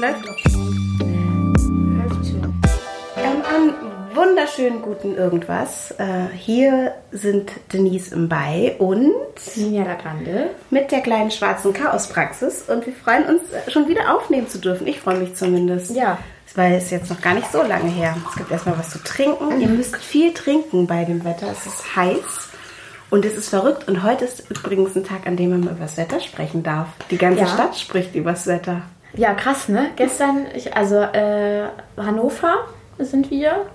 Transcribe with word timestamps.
läuft. 0.00 0.24
Ähm, 3.16 3.42
einen 3.48 3.74
wunderschönen 4.14 4.82
guten 4.82 5.14
Irgendwas. 5.14 5.92
Äh, 5.98 6.26
hier 6.36 6.94
sind 7.12 7.50
Denise 7.72 8.12
im 8.14 8.28
Bei 8.28 8.74
und 8.78 9.12
Ninja 9.56 9.94
Grande. 9.94 10.50
mit 10.70 10.90
der 10.90 11.00
kleinen 11.00 11.30
schwarzen 11.30 11.72
Chaospraxis. 11.72 12.62
Und 12.68 12.86
wir 12.86 12.92
freuen 12.94 13.24
uns, 13.26 13.42
äh, 13.52 13.70
schon 13.70 13.88
wieder 13.88 14.14
aufnehmen 14.14 14.48
zu 14.48 14.58
dürfen. 14.58 14.86
Ich 14.86 15.00
freue 15.00 15.18
mich 15.18 15.34
zumindest. 15.36 15.94
Ja. 15.94 16.18
Weil 16.56 16.72
es 16.74 16.90
jetzt 16.90 17.08
noch 17.10 17.20
gar 17.20 17.34
nicht 17.34 17.50
so 17.52 17.62
lange 17.62 17.90
her. 17.90 18.16
Es 18.28 18.36
gibt 18.36 18.50
erstmal 18.50 18.76
was 18.76 18.90
zu 18.90 18.98
trinken. 19.04 19.60
Ihr 19.60 19.68
müsst 19.68 19.96
viel 19.96 20.34
trinken 20.34 20.86
bei 20.88 21.04
dem 21.04 21.24
Wetter. 21.24 21.46
Es 21.52 21.64
ist 21.66 21.94
heiß. 21.94 22.48
Und 23.10 23.24
es 23.24 23.36
ist 23.36 23.50
verrückt. 23.50 23.86
Und 23.86 24.02
heute 24.02 24.24
ist 24.24 24.50
übrigens 24.50 24.96
ein 24.96 25.04
Tag, 25.04 25.26
an 25.28 25.36
dem 25.36 25.50
man 25.50 25.62
über 25.62 25.74
das 25.78 25.96
Wetter 25.96 26.18
sprechen 26.20 26.64
darf. 26.64 26.88
Die 27.10 27.18
ganze 27.18 27.40
Ja. 27.42 27.46
Stadt 27.46 27.76
spricht 27.78 28.16
über 28.16 28.30
das 28.32 28.48
Wetter. 28.48 28.82
Ja, 29.14 29.34
krass, 29.34 29.68
ne? 29.68 29.88
Gestern, 29.96 30.46
ich, 30.54 30.76
also 30.76 30.96
äh, 30.96 31.64
Hannover 31.96 32.66
sind 32.98 33.30
wir. 33.30 33.66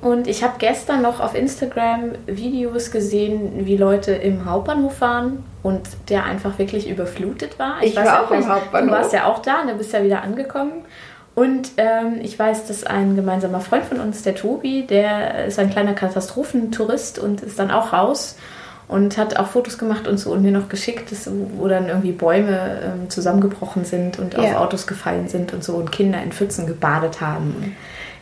Und 0.00 0.26
ich 0.26 0.42
habe 0.42 0.54
gestern 0.58 1.02
noch 1.02 1.20
auf 1.20 1.34
Instagram 1.34 2.12
Videos 2.26 2.90
gesehen, 2.90 3.66
wie 3.66 3.76
Leute 3.76 4.12
im 4.12 4.46
Hauptbahnhof 4.46 5.00
waren 5.02 5.44
und 5.62 5.82
der 6.08 6.24
einfach 6.24 6.58
wirklich 6.58 6.88
überflutet 6.88 7.58
war. 7.58 7.82
Ich 7.82 7.94
war 7.96 8.04
ja 8.06 8.24
auch 8.24 8.30
im 8.30 8.48
Hauptbahnhof. 8.48 8.88
Du 8.88 8.94
warst 8.96 9.12
ja 9.12 9.26
auch 9.26 9.40
da, 9.40 9.62
ne? 9.64 9.74
bist 9.74 9.92
ja 9.92 10.02
wieder 10.02 10.22
angekommen. 10.22 10.84
Und 11.34 11.72
ähm, 11.76 12.18
ich 12.22 12.38
weiß, 12.38 12.66
dass 12.66 12.84
ein 12.84 13.14
gemeinsamer 13.14 13.60
Freund 13.60 13.84
von 13.84 14.00
uns, 14.00 14.22
der 14.22 14.34
Tobi, 14.34 14.86
der 14.86 15.46
ist 15.46 15.58
ein 15.58 15.70
kleiner 15.70 15.92
Katastrophentourist 15.92 17.18
und 17.18 17.42
ist 17.42 17.58
dann 17.58 17.70
auch 17.70 17.92
raus 17.92 18.36
und 18.90 19.16
hat 19.16 19.36
auch 19.36 19.46
Fotos 19.46 19.78
gemacht 19.78 20.08
und 20.08 20.18
so 20.18 20.32
und 20.32 20.42
mir 20.42 20.50
noch 20.50 20.68
geschickt, 20.68 21.12
dass, 21.12 21.30
wo 21.56 21.68
dann 21.68 21.88
irgendwie 21.88 22.12
Bäume 22.12 22.80
ähm, 22.84 23.10
zusammengebrochen 23.10 23.84
sind 23.84 24.18
und 24.18 24.36
auf 24.36 24.44
Ja. 24.44 24.58
Autos 24.58 24.86
gefallen 24.86 25.28
sind 25.28 25.52
und 25.52 25.62
so 25.62 25.74
und 25.76 25.92
Kinder 25.92 26.20
in 26.22 26.32
Pfützen 26.32 26.66
gebadet 26.66 27.20
haben. 27.20 27.76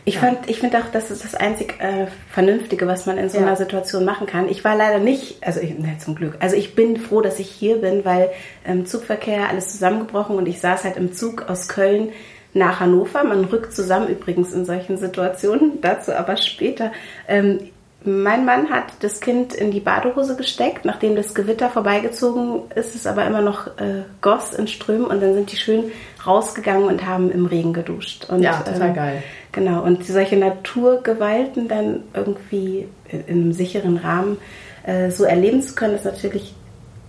Ich, 0.05 0.17
fand, 0.17 0.49
ich 0.49 0.59
finde 0.59 0.77
auch, 0.79 0.91
das 0.91 1.11
ist 1.11 1.23
das 1.23 1.35
einzig 1.35 1.75
äh, 1.79 2.07
Vernünftige, 2.31 2.87
was 2.87 3.05
man 3.05 3.17
in 3.17 3.29
so 3.29 3.37
Ja. 3.37 3.45
einer 3.47 3.55
Situation 3.55 4.05
machen 4.05 4.27
kann. 4.27 4.47
Ich 4.47 4.63
war 4.63 4.75
leider 4.75 4.99
nicht, 4.99 5.43
also 5.45 5.59
ich, 5.59 5.77
ne, 5.77 5.97
zum 5.99 6.15
Glück, 6.15 6.35
also 6.39 6.55
ich 6.55 6.73
bin 6.75 6.97
froh, 6.97 7.21
dass 7.21 7.39
ich 7.39 7.49
hier 7.49 7.77
bin, 7.81 8.05
weil 8.05 8.29
ähm, 8.65 8.85
Zugverkehr, 8.85 9.49
alles 9.49 9.71
zusammengebrochen 9.71 10.35
und 10.37 10.47
ich 10.47 10.59
saß 10.61 10.83
halt 10.83 10.97
im 10.97 11.13
Zug 11.13 11.49
aus 11.49 11.67
Köln 11.67 12.09
nach 12.53 12.79
Hannover. 12.79 13.23
Man 13.23 13.45
rückt 13.45 13.73
zusammen 13.73 14.07
übrigens 14.07 14.53
in 14.53 14.65
solchen 14.65 14.97
Situationen, 14.97 15.79
dazu 15.81 16.13
aber 16.13 16.37
später. 16.37 16.91
Ähm, 17.27 17.59
mein 18.05 18.45
Mann 18.45 18.69
hat 18.69 18.85
das 19.01 19.19
Kind 19.19 19.53
in 19.53 19.71
die 19.71 19.81
Badehose 19.81 20.37
gesteckt, 20.37 20.85
nachdem 20.85 21.15
das 21.15 21.33
Gewitter 21.33 21.69
vorbeigezogen 21.69 22.61
ist, 22.75 22.95
es 22.95 23.05
aber 23.05 23.25
immer 23.25 23.41
noch 23.41 23.67
äh, 23.77 24.03
goss 24.21 24.53
in 24.53 24.67
Strömen 24.67 25.05
und 25.05 25.21
dann 25.21 25.33
sind 25.33 25.51
die 25.51 25.57
schön 25.57 25.91
rausgegangen 26.25 26.85
und 26.85 27.05
haben 27.05 27.29
im 27.29 27.45
Regen 27.45 27.73
geduscht. 27.73 28.25
Und, 28.29 28.41
Ja, 28.41 28.59
total 28.59 28.93
geil. 28.93 29.23
Genau, 29.51 29.83
und 29.83 30.05
solche 30.05 30.37
Naturgewalten 30.37 31.67
dann 31.67 32.03
irgendwie 32.13 32.87
in 33.09 33.23
in 33.27 33.41
einem 33.41 33.53
sicheren 33.53 33.97
Rahmen 33.97 34.37
äh, 34.83 35.09
so 35.09 35.25
erleben 35.25 35.61
zu 35.61 35.75
können, 35.75 35.95
ist 35.95 36.05
natürlich 36.05 36.53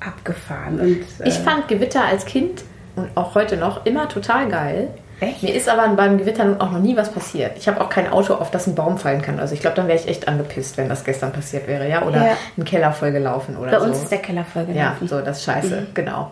abgefahren. 0.00 0.80
Und, 0.80 1.24
äh, 1.24 1.28
Ich 1.28 1.34
fand 1.34 1.68
Gewitter 1.68 2.04
als 2.04 2.24
Kind 2.24 2.64
und 2.96 3.08
auch 3.14 3.34
heute 3.34 3.56
noch 3.56 3.86
immer 3.86 4.08
total 4.08 4.48
geil. 4.48 4.88
Echt? 5.20 5.42
Mir 5.42 5.54
ist 5.54 5.68
aber 5.68 5.86
beim 5.94 6.18
Gewitter 6.18 6.44
nun 6.44 6.60
auch 6.60 6.70
noch 6.70 6.78
nie 6.80 6.96
was 6.96 7.10
passiert. 7.12 7.52
Ich 7.58 7.68
habe 7.68 7.80
auch 7.80 7.88
kein 7.90 8.10
Auto, 8.10 8.34
auf 8.34 8.50
das 8.50 8.66
ein 8.66 8.74
Baum 8.74 8.96
fallen 8.98 9.20
kann. 9.22 9.38
Also 9.38 9.54
ich 9.54 9.60
glaube, 9.60 9.76
dann 9.76 9.86
wäre 9.86 9.98
ich 9.98 10.08
echt 10.08 10.26
angepisst, 10.28 10.76
wenn 10.78 10.88
das 10.88 11.04
gestern 11.04 11.32
passiert 11.32 11.66
wäre, 11.66 11.88
ja? 11.88 12.02
Oder 12.06 12.26
Ja. 12.26 12.32
ein 12.56 12.64
Keller 12.64 12.92
vollgelaufen 12.92 13.56
oder 13.56 13.70
bei 13.72 13.78
so. 13.80 13.84
uns 13.84 13.98
ist 14.02 14.10
der 14.10 14.18
Keller 14.18 14.44
voll 14.44 14.66
Ja, 14.74 14.96
so, 15.06 15.20
das 15.20 15.38
ist 15.38 15.44
scheiße, 15.44 15.88
genau. 15.94 16.30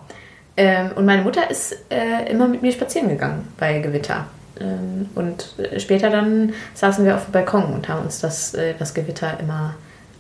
Ähm, 0.57 0.91
und 0.97 1.05
meine 1.05 1.23
Mutter 1.23 1.49
ist 1.51 1.77
äh, 1.91 2.31
immer 2.31 2.49
mit 2.49 2.63
mir 2.63 2.73
spazieren 2.73 3.09
gegangen 3.09 3.47
bei 3.59 3.79
Gewitter. 3.79 4.25
Ähm, 4.61 5.09
und 5.15 5.55
äh, 5.59 5.79
später 5.79 6.11
dann 6.11 6.53
saßen 6.75 7.05
wir 7.05 7.15
auf 7.15 7.27
dem 7.27 7.33
Balkon 7.33 7.73
und 7.73 7.89
haben 7.89 8.03
uns 8.07 8.21
das, 8.21 8.55
äh, 8.55 8.75
das 8.79 8.95
Gewitter 8.95 9.35
immer 9.41 9.75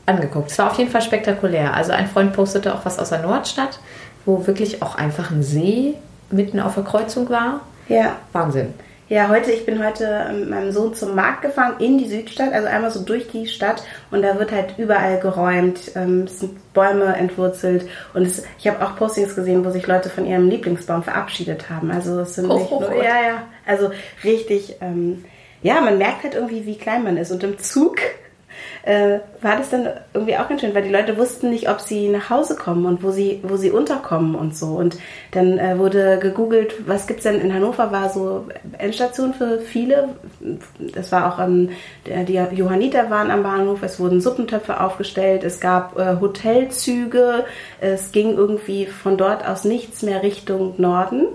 angeguckt. 0.06 0.50
Es 0.50 0.58
war 0.58 0.70
auf 0.70 0.78
jeden 0.78 0.90
Fall 0.90 1.02
spektakulär. 1.02 1.74
Also 1.74 1.92
ein 1.92 2.06
Freund 2.06 2.32
postete 2.32 2.74
auch 2.74 2.84
was 2.84 2.98
aus 2.98 3.08
der 3.08 3.20
Nordstadt, 3.20 3.80
wo 4.26 4.46
wirklich 4.46 4.80
auch 4.82 4.94
einfach 4.94 5.30
ein 5.30 5.42
See 5.42 5.94
mitten 6.30 6.60
auf 6.60 6.74
der 6.74 6.84
Kreuzung 6.84 7.28
war. 7.30 7.60
Ja. 7.88 8.16
Wahnsinn. 8.32 8.74
Ja, 9.10 9.28
heute, 9.30 9.50
ich 9.52 9.64
bin 9.64 9.82
heute 9.82 10.30
mit 10.38 10.50
meinem 10.50 10.70
Sohn 10.70 10.92
zum 10.92 11.14
Markt 11.14 11.40
gefahren, 11.40 11.76
in 11.78 11.96
die 11.96 12.06
Südstadt, 12.08 12.52
also 12.52 12.68
einmal 12.68 12.90
so 12.90 13.00
durch 13.02 13.26
die 13.28 13.46
Stadt 13.46 13.82
und 14.10 14.20
da 14.20 14.38
wird 14.38 14.52
halt 14.52 14.74
überall 14.76 15.18
geräumt, 15.18 15.92
ähm, 15.94 16.24
es 16.26 16.40
sind 16.40 16.74
Bäume 16.74 17.16
entwurzelt 17.16 17.88
und 18.12 18.26
es, 18.26 18.44
ich 18.58 18.68
habe 18.68 18.84
auch 18.84 18.96
Postings 18.96 19.34
gesehen, 19.34 19.64
wo 19.64 19.70
sich 19.70 19.86
Leute 19.86 20.10
von 20.10 20.26
ihrem 20.26 20.50
Lieblingsbaum 20.50 21.02
verabschiedet 21.02 21.70
haben. 21.70 21.90
Also 21.90 22.20
es 22.20 22.34
sind 22.34 22.50
Oh, 22.50 22.58
nicht 22.58 22.70
oh 22.70 22.80
nur, 22.80 22.90
Gott. 22.90 22.98
ja, 23.02 23.22
ja, 23.26 23.42
also 23.66 23.90
richtig, 24.24 24.76
ähm, 24.82 25.24
ja, 25.62 25.80
man 25.80 25.96
merkt 25.96 26.24
halt 26.24 26.34
irgendwie, 26.34 26.66
wie 26.66 26.76
klein 26.76 27.02
man 27.02 27.16
ist 27.16 27.30
und 27.32 27.42
im 27.42 27.58
Zug 27.58 27.96
äh, 28.88 29.20
war 29.42 29.56
das 29.58 29.68
dann 29.68 29.86
irgendwie 30.14 30.38
auch 30.38 30.48
ganz 30.48 30.62
schön, 30.62 30.74
weil 30.74 30.82
die 30.82 30.88
Leute 30.88 31.18
wussten 31.18 31.50
nicht, 31.50 31.68
ob 31.68 31.78
sie 31.78 32.08
nach 32.08 32.30
Hause 32.30 32.56
kommen 32.56 32.86
und 32.86 33.02
wo 33.02 33.10
sie, 33.10 33.40
wo 33.42 33.56
sie 33.56 33.70
unterkommen 33.70 34.34
und 34.34 34.56
so. 34.56 34.68
Und 34.68 34.96
dann 35.32 35.58
äh, 35.58 35.78
wurde 35.78 36.18
gegoogelt, 36.18 36.88
was 36.88 37.06
gibt's 37.06 37.24
denn 37.24 37.38
in 37.38 37.52
Hannover, 37.52 37.92
war 37.92 38.08
so 38.08 38.46
Endstation 38.78 39.34
für 39.34 39.58
viele. 39.58 40.08
Das 40.94 41.12
war 41.12 41.30
auch, 41.30 41.38
ähm, 41.38 41.68
die 42.06 42.40
Johanniter 42.52 43.10
waren 43.10 43.30
am 43.30 43.42
Bahnhof, 43.42 43.82
es 43.82 44.00
wurden 44.00 44.22
Suppentöpfe 44.22 44.80
aufgestellt, 44.80 45.44
es 45.44 45.60
gab 45.60 45.98
äh, 45.98 46.16
Hotelzüge, 46.18 47.44
es 47.82 48.10
ging 48.10 48.38
irgendwie 48.38 48.86
von 48.86 49.18
dort 49.18 49.46
aus 49.46 49.64
nichts 49.64 50.00
mehr 50.00 50.22
Richtung 50.22 50.76
Norden. 50.78 51.26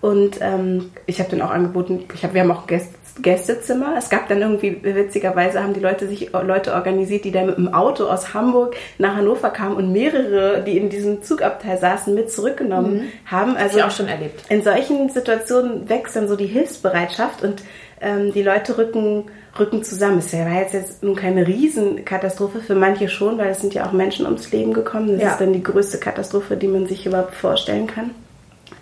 Und 0.00 0.38
ähm, 0.40 0.90
ich 1.04 1.18
habe 1.18 1.30
dann 1.30 1.42
auch 1.42 1.50
angeboten, 1.50 2.04
ich 2.14 2.24
hab, 2.24 2.32
wir 2.32 2.40
haben 2.40 2.50
auch 2.50 2.66
Gäste, 2.66 2.94
Gästezimmer. 3.22 3.94
Es 3.96 4.10
gab 4.10 4.28
dann 4.28 4.40
irgendwie, 4.40 4.78
witzigerweise 4.82 5.62
haben 5.62 5.72
die 5.72 5.80
Leute 5.80 6.08
sich 6.08 6.32
Leute 6.32 6.74
organisiert, 6.74 7.24
die 7.24 7.30
dann 7.30 7.46
mit 7.46 7.56
dem 7.56 7.72
Auto 7.72 8.04
aus 8.06 8.34
Hamburg 8.34 8.74
nach 8.98 9.16
Hannover 9.16 9.50
kamen 9.50 9.76
und 9.76 9.92
mehrere, 9.92 10.62
die 10.66 10.76
in 10.78 10.90
diesem 10.90 11.22
Zugabteil 11.22 11.78
saßen, 11.78 12.14
mit 12.14 12.30
zurückgenommen 12.30 13.04
haben. 13.26 13.56
Also 13.56 13.80
auch 13.82 13.90
schon 13.90 14.08
erlebt. 14.08 14.42
in 14.48 14.62
solchen 14.62 15.08
Situationen 15.10 15.88
wächst 15.88 16.16
dann 16.16 16.26
so 16.28 16.36
die 16.36 16.46
Hilfsbereitschaft 16.46 17.42
und 17.42 17.62
ähm, 18.00 18.32
die 18.32 18.42
Leute 18.42 18.76
rücken, 18.78 19.26
rücken 19.58 19.84
zusammen. 19.84 20.18
Es 20.18 20.32
war 20.32 20.52
jetzt, 20.60 20.74
jetzt 20.74 21.02
nun 21.04 21.14
keine 21.14 21.46
Riesenkatastrophe, 21.46 22.60
für 22.60 22.74
manche 22.74 23.08
schon, 23.08 23.38
weil 23.38 23.50
es 23.50 23.60
sind 23.60 23.74
ja 23.74 23.86
auch 23.86 23.92
Menschen 23.92 24.26
ums 24.26 24.50
Leben 24.50 24.72
gekommen. 24.72 25.12
Das 25.12 25.22
Ja. 25.22 25.30
ist 25.30 25.40
dann 25.40 25.52
die 25.52 25.62
größte 25.62 25.98
Katastrophe, 25.98 26.56
die 26.56 26.68
man 26.68 26.86
sich 26.86 27.06
überhaupt 27.06 27.34
vorstellen 27.36 27.86
kann. 27.86 28.10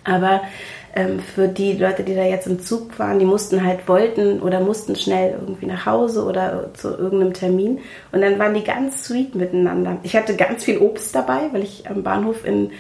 Aber 0.04 0.41
ähm, 0.94 1.20
für 1.20 1.48
die 1.48 1.72
Leute, 1.72 2.03
die 2.03 2.14
da 2.14 2.25
jetzt 2.25 2.47
im 2.47 2.60
Zug 2.60 2.98
waren, 2.98 3.19
die 3.19 3.25
mussten 3.25 3.64
halt, 3.64 3.88
wollten 3.88 4.41
oder 4.41 4.60
mussten 4.60 4.94
schnell 4.97 5.32
irgendwie 5.32 5.66
nach 5.66 5.86
Hause 5.86 6.25
oder 6.25 6.70
zu 6.75 6.88
irgendeinem 6.88 7.32
Termin. 7.32 7.80
Und 8.12 8.20
dann 8.20 8.38
waren 8.38 8.54
die 8.54 8.64
ganz 8.64 9.04
sweet 9.04 9.34
miteinander. 9.34 9.98
Ich 10.02 10.14
hatte 10.16 10.36
ganz 10.36 10.64
viel 10.64 10.78
Obst 10.78 11.14
dabei, 11.14 11.48
weil 11.52 11.62
ich 11.62 11.88
am 11.88 12.02
Bahnhof 12.02 12.44
in 12.44 12.70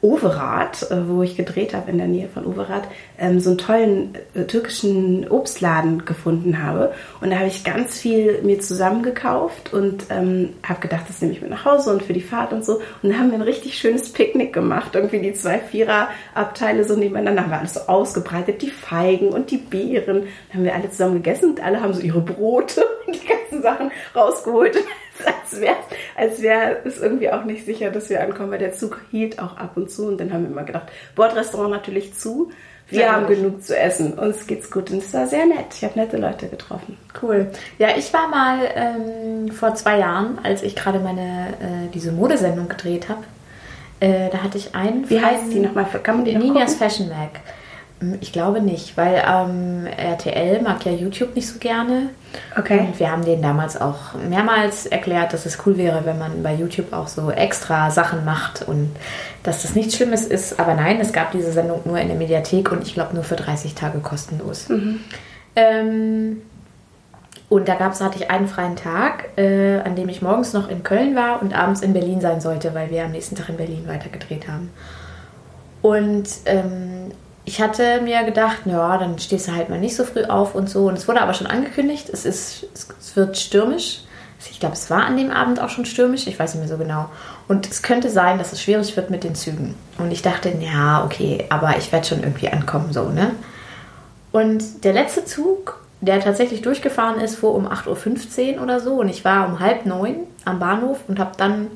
Overath, 0.00 0.90
äh, 0.92 1.08
wo 1.08 1.22
ich 1.22 1.36
gedreht 1.36 1.74
habe, 1.74 1.90
in 1.90 1.98
der 1.98 2.06
Nähe 2.06 2.28
von 2.28 2.46
Overath, 2.46 2.86
ähm, 3.18 3.40
so 3.40 3.50
einen 3.50 3.58
tollen 3.58 4.14
äh, 4.34 4.44
türkischen 4.44 5.28
Obstladen 5.28 6.04
gefunden 6.04 6.62
habe. 6.62 6.92
Und 7.20 7.30
da 7.30 7.38
habe 7.38 7.48
ich 7.48 7.64
ganz 7.64 7.98
viel 7.98 8.40
mir 8.42 8.60
zusammengekauft 8.60 9.72
und 9.72 10.04
ähm, 10.10 10.50
habe 10.62 10.80
gedacht, 10.80 11.06
das 11.08 11.20
nehme 11.20 11.32
ich 11.34 11.40
mit 11.40 11.50
nach 11.50 11.64
Hause 11.64 11.92
und 11.92 12.04
für 12.04 12.12
die 12.12 12.20
Fahrt 12.20 12.52
und 12.52 12.64
so. 12.64 12.74
Und 12.74 13.10
dann 13.10 13.18
haben 13.18 13.30
wir 13.30 13.38
ein 13.38 13.42
richtig 13.42 13.76
schönes 13.76 14.12
Picknick 14.12 14.52
gemacht. 14.52 14.94
Irgendwie 14.94 15.18
die 15.18 15.34
zwei 15.34 15.58
Vierer-Abteile 15.58 16.84
so 16.84 16.94
nebeneinander. 16.94 17.42
Haben 17.42 17.50
wir 17.50 17.58
alles 17.58 17.74
so 17.74 17.80
ausgebreitet, 17.80 18.62
die 18.62 18.70
Feigen 18.70 19.30
und 19.30 19.50
die 19.50 19.58
Beeren. 19.58 20.20
Dann 20.48 20.54
haben 20.54 20.64
wir 20.64 20.74
alle 20.76 20.90
zusammen 20.90 21.14
gegessen 21.14 21.50
und 21.50 21.60
alle 21.64 21.80
haben 21.80 21.92
so 21.92 22.02
ihre 22.02 22.20
Brote 22.20 22.84
und 23.06 23.16
die 23.20 23.26
ganzen 23.26 23.62
Sachen 23.62 23.90
rausgeholt. 24.14 24.76
als 25.42 25.60
wäre 25.60 25.76
als 26.16 26.42
wär 26.42 26.84
es 26.86 26.98
irgendwie 27.00 27.30
auch 27.30 27.44
nicht 27.44 27.64
sicher, 27.64 27.90
dass 27.90 28.10
wir 28.10 28.20
ankommen, 28.22 28.50
weil 28.50 28.58
der 28.58 28.72
Zug 28.74 29.00
hielt 29.10 29.38
auch 29.38 29.56
ab 29.56 29.72
und 29.76 29.90
zu. 29.90 30.06
Und 30.08 30.18
dann 30.18 30.32
haben 30.32 30.42
wir 30.44 30.50
immer 30.50 30.64
gedacht, 30.64 30.88
Bordrestaurant 31.14 31.70
natürlich 31.70 32.14
zu. 32.14 32.50
Wir 32.90 33.00
Sehr 33.00 33.12
haben 33.12 33.26
gut. 33.26 33.36
genug 33.36 33.62
zu 33.62 33.78
essen. 33.78 34.14
Uns 34.18 34.46
geht's 34.46 34.70
gut. 34.70 34.90
Und 34.90 34.98
es 35.02 35.12
war 35.12 35.26
sehr 35.26 35.44
nett. 35.44 35.66
Ich 35.74 35.84
habe 35.84 35.98
nette 35.98 36.16
Leute 36.16 36.48
getroffen. 36.48 36.96
Cool. 37.22 37.50
Ja, 37.78 37.88
ich 37.96 38.10
war 38.14 38.28
mal 38.28 38.60
ähm, 38.74 39.52
vor 39.52 39.74
zwei 39.74 39.98
Jahren, 39.98 40.38
als 40.42 40.62
ich 40.62 40.74
gerade 40.74 40.98
meine 40.98 41.48
äh, 41.60 41.88
diese 41.92 42.12
Modesendung 42.12 42.66
gedreht 42.68 43.10
habe. 43.10 43.24
Äh, 44.00 44.30
da 44.30 44.42
hatte 44.42 44.56
ich 44.56 44.74
einen. 44.74 45.08
Wie 45.10 45.20
heißt 45.20 45.52
die 45.52 45.58
nochmal? 45.60 45.84
Kann 46.02 46.16
man 46.16 46.24
die 46.24 46.34
noch 46.34 46.42
Ninias? 46.42 46.76
Fashion 46.76 47.08
Mag. 47.10 47.40
Hm, 48.00 48.16
Ich 48.22 48.32
glaube 48.32 48.62
nicht, 48.62 48.96
weil 48.96 49.22
ähm, 49.28 49.86
RTL 49.86 50.62
mag 50.62 50.86
ja 50.86 50.92
YouTube 50.92 51.34
nicht 51.36 51.46
so 51.48 51.58
gerne. 51.58 52.08
Okay. 52.56 52.80
Und 52.80 52.98
wir 52.98 53.10
haben 53.10 53.24
denen 53.24 53.42
damals 53.42 53.80
auch 53.80 54.14
mehrmals 54.14 54.86
erklärt, 54.86 55.32
dass 55.32 55.46
es 55.46 55.58
cool 55.66 55.76
wäre, 55.76 56.04
wenn 56.04 56.18
man 56.18 56.42
bei 56.42 56.54
YouTube 56.54 56.92
auch 56.92 57.08
so 57.08 57.30
extra 57.30 57.90
Sachen 57.90 58.24
macht 58.24 58.66
und 58.66 58.90
dass 59.42 59.62
das 59.62 59.74
nichts 59.74 59.96
Schlimmes 59.96 60.26
ist. 60.26 60.58
Aber 60.58 60.74
nein, 60.74 61.00
es 61.00 61.12
gab 61.12 61.32
diese 61.32 61.52
Sendung 61.52 61.80
nur 61.84 61.98
in 61.98 62.08
der 62.08 62.16
Mediathek 62.16 62.70
und 62.72 62.82
ich 62.82 62.94
glaube 62.94 63.14
nur 63.14 63.24
für 63.24 63.36
30 63.36 63.74
Tage 63.74 63.98
kostenlos. 64.00 64.68
Ähm, 65.56 66.42
und 67.48 67.66
da 67.66 67.76
gab's, 67.76 68.00
hatte 68.00 68.18
ich 68.18 68.30
einen 68.30 68.46
freien 68.46 68.76
Tag, 68.76 69.30
äh, 69.38 69.80
an 69.80 69.96
dem 69.96 70.08
ich 70.08 70.20
morgens 70.20 70.52
noch 70.52 70.68
in 70.68 70.82
Köln 70.82 71.16
war 71.16 71.40
und 71.40 71.58
abends 71.58 71.80
in 71.80 71.94
Berlin 71.94 72.20
sein 72.20 72.40
sollte, 72.40 72.74
weil 72.74 72.90
wir 72.90 73.04
am 73.04 73.12
nächsten 73.12 73.36
Tag 73.36 73.48
in 73.48 73.56
Berlin 73.56 73.88
weitergedreht 73.88 74.48
haben. 74.48 74.70
Und 75.80 76.28
ähm, 76.44 76.97
ich 77.48 77.62
hatte 77.62 78.02
mir 78.02 78.24
gedacht, 78.24 78.58
ja, 78.66 78.98
dann 78.98 79.18
stehst 79.18 79.48
du 79.48 79.52
halt 79.52 79.70
mal 79.70 79.80
nicht 79.80 79.96
so 79.96 80.04
früh 80.04 80.24
auf 80.24 80.54
und 80.54 80.68
so. 80.68 80.86
Und 80.86 80.98
es 80.98 81.08
wurde 81.08 81.22
aber 81.22 81.32
schon 81.32 81.46
angekündigt, 81.46 82.10
es, 82.12 82.26
ist, 82.26 82.66
es 82.74 83.16
wird 83.16 83.38
stürmisch. 83.38 84.02
Ich 84.50 84.60
glaube, 84.60 84.74
es 84.74 84.90
war 84.90 85.06
an 85.06 85.16
dem 85.16 85.30
Abend 85.30 85.58
auch 85.58 85.70
schon 85.70 85.86
stürmisch, 85.86 86.26
ich 86.26 86.38
weiß 86.38 86.54
nicht 86.54 86.60
mehr 86.60 86.68
so 86.68 86.76
genau. 86.76 87.08
Und 87.48 87.66
es 87.66 87.80
könnte 87.80 88.10
sein, 88.10 88.36
dass 88.36 88.52
es 88.52 88.60
schwierig 88.60 88.94
wird 88.98 89.08
mit 89.08 89.24
den 89.24 89.34
Zügen. 89.34 89.76
Und 89.96 90.12
ich 90.12 90.20
dachte, 90.20 90.52
ja, 90.60 91.02
okay, 91.02 91.46
aber 91.48 91.78
ich 91.78 91.90
werde 91.90 92.06
schon 92.06 92.22
irgendwie 92.22 92.50
ankommen, 92.50 92.92
so, 92.92 93.08
ne? 93.08 93.30
Und 94.30 94.84
der 94.84 94.92
letzte 94.92 95.24
Zug, 95.24 95.80
der 96.02 96.20
tatsächlich 96.20 96.60
durchgefahren 96.60 97.18
ist, 97.18 97.36
fuhr 97.36 97.54
um 97.54 97.66
8.15 97.66 98.56
Uhr 98.56 98.62
oder 98.62 98.78
so. 98.78 99.00
Und 99.00 99.08
ich 99.08 99.24
war 99.24 99.48
um 99.48 99.58
halb 99.58 99.86
neun 99.86 100.16
am 100.44 100.58
Bahnhof 100.58 100.98
und 101.08 101.18
habe 101.18 101.32
dann 101.38 101.68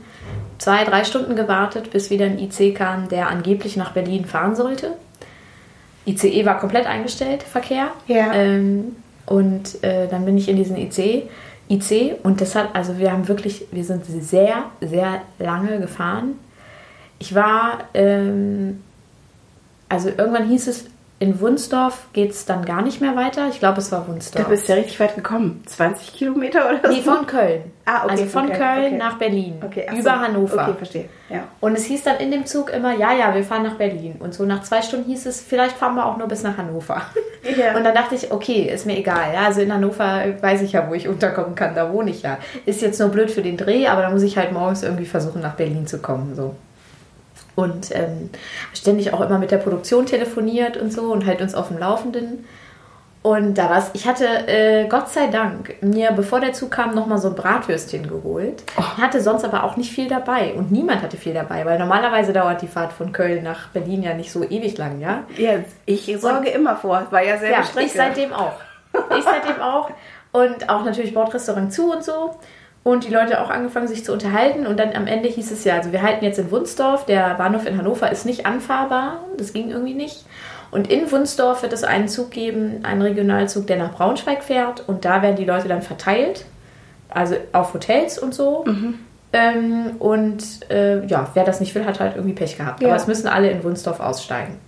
zwei, 0.59 0.85
drei 0.85 1.05
Stunden 1.05 1.35
gewartet, 1.35 1.91
bis 1.91 2.11
wieder 2.11 2.27
ein 2.27 2.39
IC 2.39 2.75
kam, 2.75 3.09
der 3.09 3.29
angeblich 3.29 3.79
nach 3.79 3.93
Berlin 3.93 4.27
fahren 4.27 4.55
sollte. 4.55 4.93
ICE 6.07 6.45
war 6.45 6.59
komplett 6.59 6.87
eingestellt, 6.87 7.43
Verkehr. 7.43 7.89
Ja. 8.07 8.33
Ähm, 8.33 8.97
und 9.27 9.83
äh, 9.85 10.09
dann 10.09 10.25
bin 10.25 10.37
ich 10.37 10.49
in 10.49 10.57
diesen 10.57 10.77
IC, 10.77 11.29
IC 11.71 12.17
und 12.23 12.41
das 12.41 12.55
hat, 12.55 12.75
also 12.75 12.99
wir 12.99 13.13
haben 13.13 13.29
wirklich, 13.29 13.67
wir 13.71 13.85
sind 13.85 14.05
sehr, 14.05 14.65
sehr 14.81 15.23
lange 15.39 15.79
gefahren. 15.81 16.39
Ich 17.19 17.35
war, 17.35 17.85
ähm, 17.95 18.83
also 19.89 20.09
irgendwann 20.09 20.49
hieß 20.49 20.67
es, 20.67 20.87
in 21.23 21.39
Wunsdorf 21.39 22.09
geht 22.13 22.33
es 22.33 22.47
dann 22.47 22.65
gar 22.65 22.83
nicht 22.83 23.01
mehr 23.01 23.15
weiter. 23.15 23.47
Ich 23.49 23.61
glaube, 23.61 23.79
es 23.79 23.93
war 23.93 24.09
Wunsdorf. 24.09 24.45
Da 24.45 24.51
bist 24.51 24.67
du 24.67 24.73
ja 24.73 24.79
richtig 24.79 24.99
weit 24.99 25.15
gekommen. 25.15 25.63
20 25.67 26.15
Kilometer 26.15 26.69
oder 26.69 26.81
so? 26.83 26.89
Nee, 26.89 27.01
von 27.01 27.25
Köln. 27.29 27.63
Ah, 27.85 28.03
okay, 28.03 28.11
also 28.11 28.25
von 28.25 28.49
von 28.49 28.57
Köln, 28.57 28.87
okay. 28.87 28.97
nach 28.97 29.19
Berlin. 29.19 29.63
Okay, 29.65 29.87
über 29.93 30.03
so. 30.03 30.11
Hannover. 30.11 30.63
Okay, 30.65 30.75
verstehe. 30.77 31.05
Ja. 31.29 31.45
Und 31.61 31.77
es 31.77 31.85
hieß 31.85 32.03
dann 32.03 32.17
in 32.17 32.33
dem 32.33 32.45
Zug 32.45 32.71
immer, 32.71 32.97
ja, 32.97 33.13
ja, 33.13 33.33
wir 33.37 33.45
fahren 33.45 33.63
nach 33.63 33.77
Berlin. 33.77 34.17
Und 34.19 34.35
so 34.35 34.45
nach 34.45 34.65
zwei 34.65 34.83
Stunden 34.83 35.09
hieß 35.09 35.27
es, 35.27 35.41
vielleicht 35.41 35.77
fahren 35.77 35.95
wir 35.95 36.07
auch 36.07 36.17
nur 36.17 36.27
bis 36.27 36.43
nach 36.43 36.57
Hannover. 36.57 37.03
Ja. 37.57 37.77
Und 37.77 37.83
dann 37.83 37.93
dachte 37.93 38.15
ich, 38.15 38.31
okay, 38.31 38.71
ist 38.73 38.87
mir 38.87 38.97
egal. 38.97 39.35
Ja, 39.35 39.47
also 39.47 39.63
in 39.63 39.75
Hannover 39.75 40.23
weiß 40.41 40.63
ich 40.63 40.73
ja, 40.73 40.89
wo 40.89 40.95
ich 40.95 41.09
unterkommen 41.09 41.57
kann, 41.57 41.75
da 41.75 41.93
wohne 41.93 42.13
ich 42.13 42.23
ja. 42.23 42.39
Ist 42.67 42.83
jetzt 42.83 43.01
nur 43.01 43.09
blöd 43.09 43.33
für 43.33 43.43
den 43.43 43.57
Dreh, 43.57 43.89
aber 43.89 44.03
da 44.03 44.11
muss 44.11 44.23
ich 44.23 44.39
halt 44.39 44.53
morgens 44.53 44.85
irgendwie 44.85 45.07
versuchen, 45.07 45.43
nach 45.43 45.57
Berlin 45.57 45.89
zu 45.89 45.99
kommen. 45.99 46.37
So. 46.37 46.55
Und 47.55 47.95
ähm, 47.95 48.31
ständig 48.73 49.13
auch 49.13 49.21
immer 49.21 49.39
mit 49.39 49.51
der 49.51 49.59
Produktion 49.59 50.07
telefoniert 50.07 50.77
und 50.77 50.93
so 50.93 51.13
und 51.13 51.27
halt 51.27 51.41
uns 51.43 51.55
auf 51.55 51.69
dem 51.69 51.79
Laufenden. 51.79 52.47
Und 53.23 53.57
da 53.57 53.71
war's. 53.71 53.91
Ich 53.93 54.09
hatte, 54.09 54.27
äh, 54.49 54.89
Gott 54.89 55.09
sei 55.11 55.29
Dank, 55.29 55.81
mir, 55.81 56.11
bevor 56.11 56.41
der 56.41 56.55
Zug 56.55 56.73
kam, 56.73 56.93
nochmal 56.93 57.19
so 57.19 57.29
ein 57.29 57.37
Bratwürstchen 57.37 58.09
geholt. 58.09 58.65
Hatte 58.77 59.21
sonst 59.21 59.45
aber 59.45 59.63
auch 59.63 59.77
nicht 59.77 59.93
viel 59.93 60.09
dabei. 60.09 60.55
Und 60.55 60.73
niemand 60.73 61.03
hatte 61.03 61.17
viel 61.17 61.33
dabei, 61.33 61.65
weil 61.65 61.79
normalerweise 61.79 62.33
dauert 62.33 62.63
die 62.63 62.67
Fahrt 62.67 62.93
von 62.93 63.13
Köln 63.13 63.45
nach 63.45 63.69
Berlin 63.69 64.03
ja 64.03 64.15
nicht 64.15 64.33
so 64.33 64.43
ewig 64.43 64.77
lang, 64.77 65.01
ja? 65.01 65.23
ja, 65.37 65.53
ich 65.87 66.13
sorge 66.21 66.49
immer 66.49 66.75
vor. 66.75 67.07
War 67.11 67.23
ja 67.23 67.39
selber 67.39 67.59
Ja, 67.59 67.63
Strecke. 67.65 67.87
ich 67.87 67.93
seitdem 67.93 68.33
auch. 68.33 68.55
Ich 69.17 69.25
seitdem 69.25 69.63
auch. 69.63 69.91
Und 70.33 70.69
auch 70.69 70.85
natürlich 70.85 71.15
Bordrestaurant 71.15 71.73
zu 71.73 71.93
und 71.93 72.03
so. 72.03 72.35
Und 72.85 73.05
die 73.05 73.13
Leute 73.13 73.41
auch 73.41 73.51
angefangen, 73.51 73.87
sich 73.87 74.05
zu 74.05 74.13
unterhalten. 74.13 74.67
Und 74.67 74.79
dann 74.81 74.95
am 74.95 75.07
Ende 75.07 75.29
hieß 75.29 75.53
es 75.53 75.65
ja, 75.65 75.75
also 75.77 75.93
wir 75.93 76.03
halten 76.03 76.25
jetzt 76.25 76.39
in 76.39 76.51
Wunsdorf. 76.51 77.07
Der 77.07 77.35
Bahnhof 77.35 77.67
in 77.67 77.79
Hannover 77.79 78.11
ist 78.11 78.27
nicht 78.27 78.45
anfahrbar. 78.45 79.21
Das 79.37 79.53
ging 79.53 79.71
irgendwie 79.71 79.95
nicht. 79.95 80.25
Und 80.73 80.91
in 80.91 81.11
Wunsdorf 81.13 81.63
wird 81.63 81.73
es 81.73 81.85
einen 81.85 82.09
Zug 82.09 82.31
geben, 82.31 82.81
einen 82.83 83.03
Regionalzug, 83.03 83.67
der 83.67 83.77
nach 83.77 83.93
Braunschweig 83.93 84.43
fährt. 84.43 84.89
Und 84.89 85.05
da 85.05 85.23
werden 85.23 85.37
die 85.37 85.45
Leute 85.45 85.69
dann 85.69 85.83
verteilt. 85.83 86.45
Also 87.09 87.37
auf 87.53 87.75
Hotels 87.75 88.19
und 88.19 88.35
so. 88.35 88.65
Ähm, 89.33 89.97
und 89.99 90.43
äh, 90.71 91.07
ja, 91.07 91.31
wer 91.35 91.45
das 91.45 91.61
nicht 91.61 91.75
will, 91.75 91.85
hat 91.85 92.01
halt 92.01 92.17
irgendwie 92.17 92.35
Pech 92.35 92.57
gehabt. 92.57 92.83
Ja. 92.83 92.89
Aber 92.89 92.97
es 92.97 93.07
müssen 93.07 93.29
alle 93.29 93.51
in 93.51 93.63
Wunsdorf 93.63 94.01
aussteigen. 94.01 94.59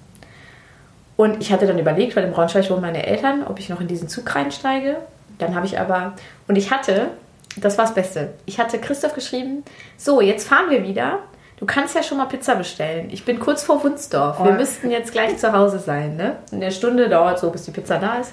Und 1.16 1.40
ich 1.40 1.52
hatte 1.52 1.66
dann 1.66 1.78
überlegt, 1.78 2.16
weil 2.16 2.24
in 2.24 2.32
Braunschweig 2.32 2.70
wohnen 2.70 2.80
meine 2.80 3.06
Eltern, 3.06 3.44
ob 3.46 3.58
ich 3.58 3.68
noch 3.68 3.80
in 3.80 3.88
diesen 3.88 4.08
Zug 4.08 4.34
reinsteige. 4.34 4.96
Dann 5.38 5.54
habe 5.54 5.66
ich 5.66 5.78
aber, 5.78 6.14
und 6.48 6.56
ich 6.56 6.70
hatte, 6.70 7.08
das 7.56 7.78
war 7.78 7.84
das 7.86 7.94
Beste, 7.94 8.34
ich 8.46 8.58
hatte 8.58 8.78
Christoph 8.78 9.14
geschrieben, 9.14 9.64
so, 9.96 10.20
jetzt 10.20 10.48
fahren 10.48 10.70
wir 10.70 10.82
wieder. 10.84 11.20
Du 11.56 11.66
kannst 11.66 11.94
ja 11.94 12.02
schon 12.02 12.18
mal 12.18 12.26
Pizza 12.26 12.56
bestellen. 12.56 13.08
Ich 13.12 13.24
bin 13.24 13.38
kurz 13.38 13.62
vor 13.62 13.82
Wunsdorf. 13.84 14.40
Wir 14.42 14.50
Oh. 14.50 14.54
müssten 14.54 14.90
jetzt 14.90 15.12
gleich 15.12 15.38
zu 15.38 15.52
Hause 15.52 15.78
sein. 15.78 16.16
Ne? 16.16 16.36
Eine 16.52 16.72
Stunde 16.72 17.08
dauert 17.08 17.38
so, 17.38 17.48
bis 17.50 17.62
die 17.64 17.70
Pizza 17.70 17.98
da 17.98 18.16
ist. 18.18 18.32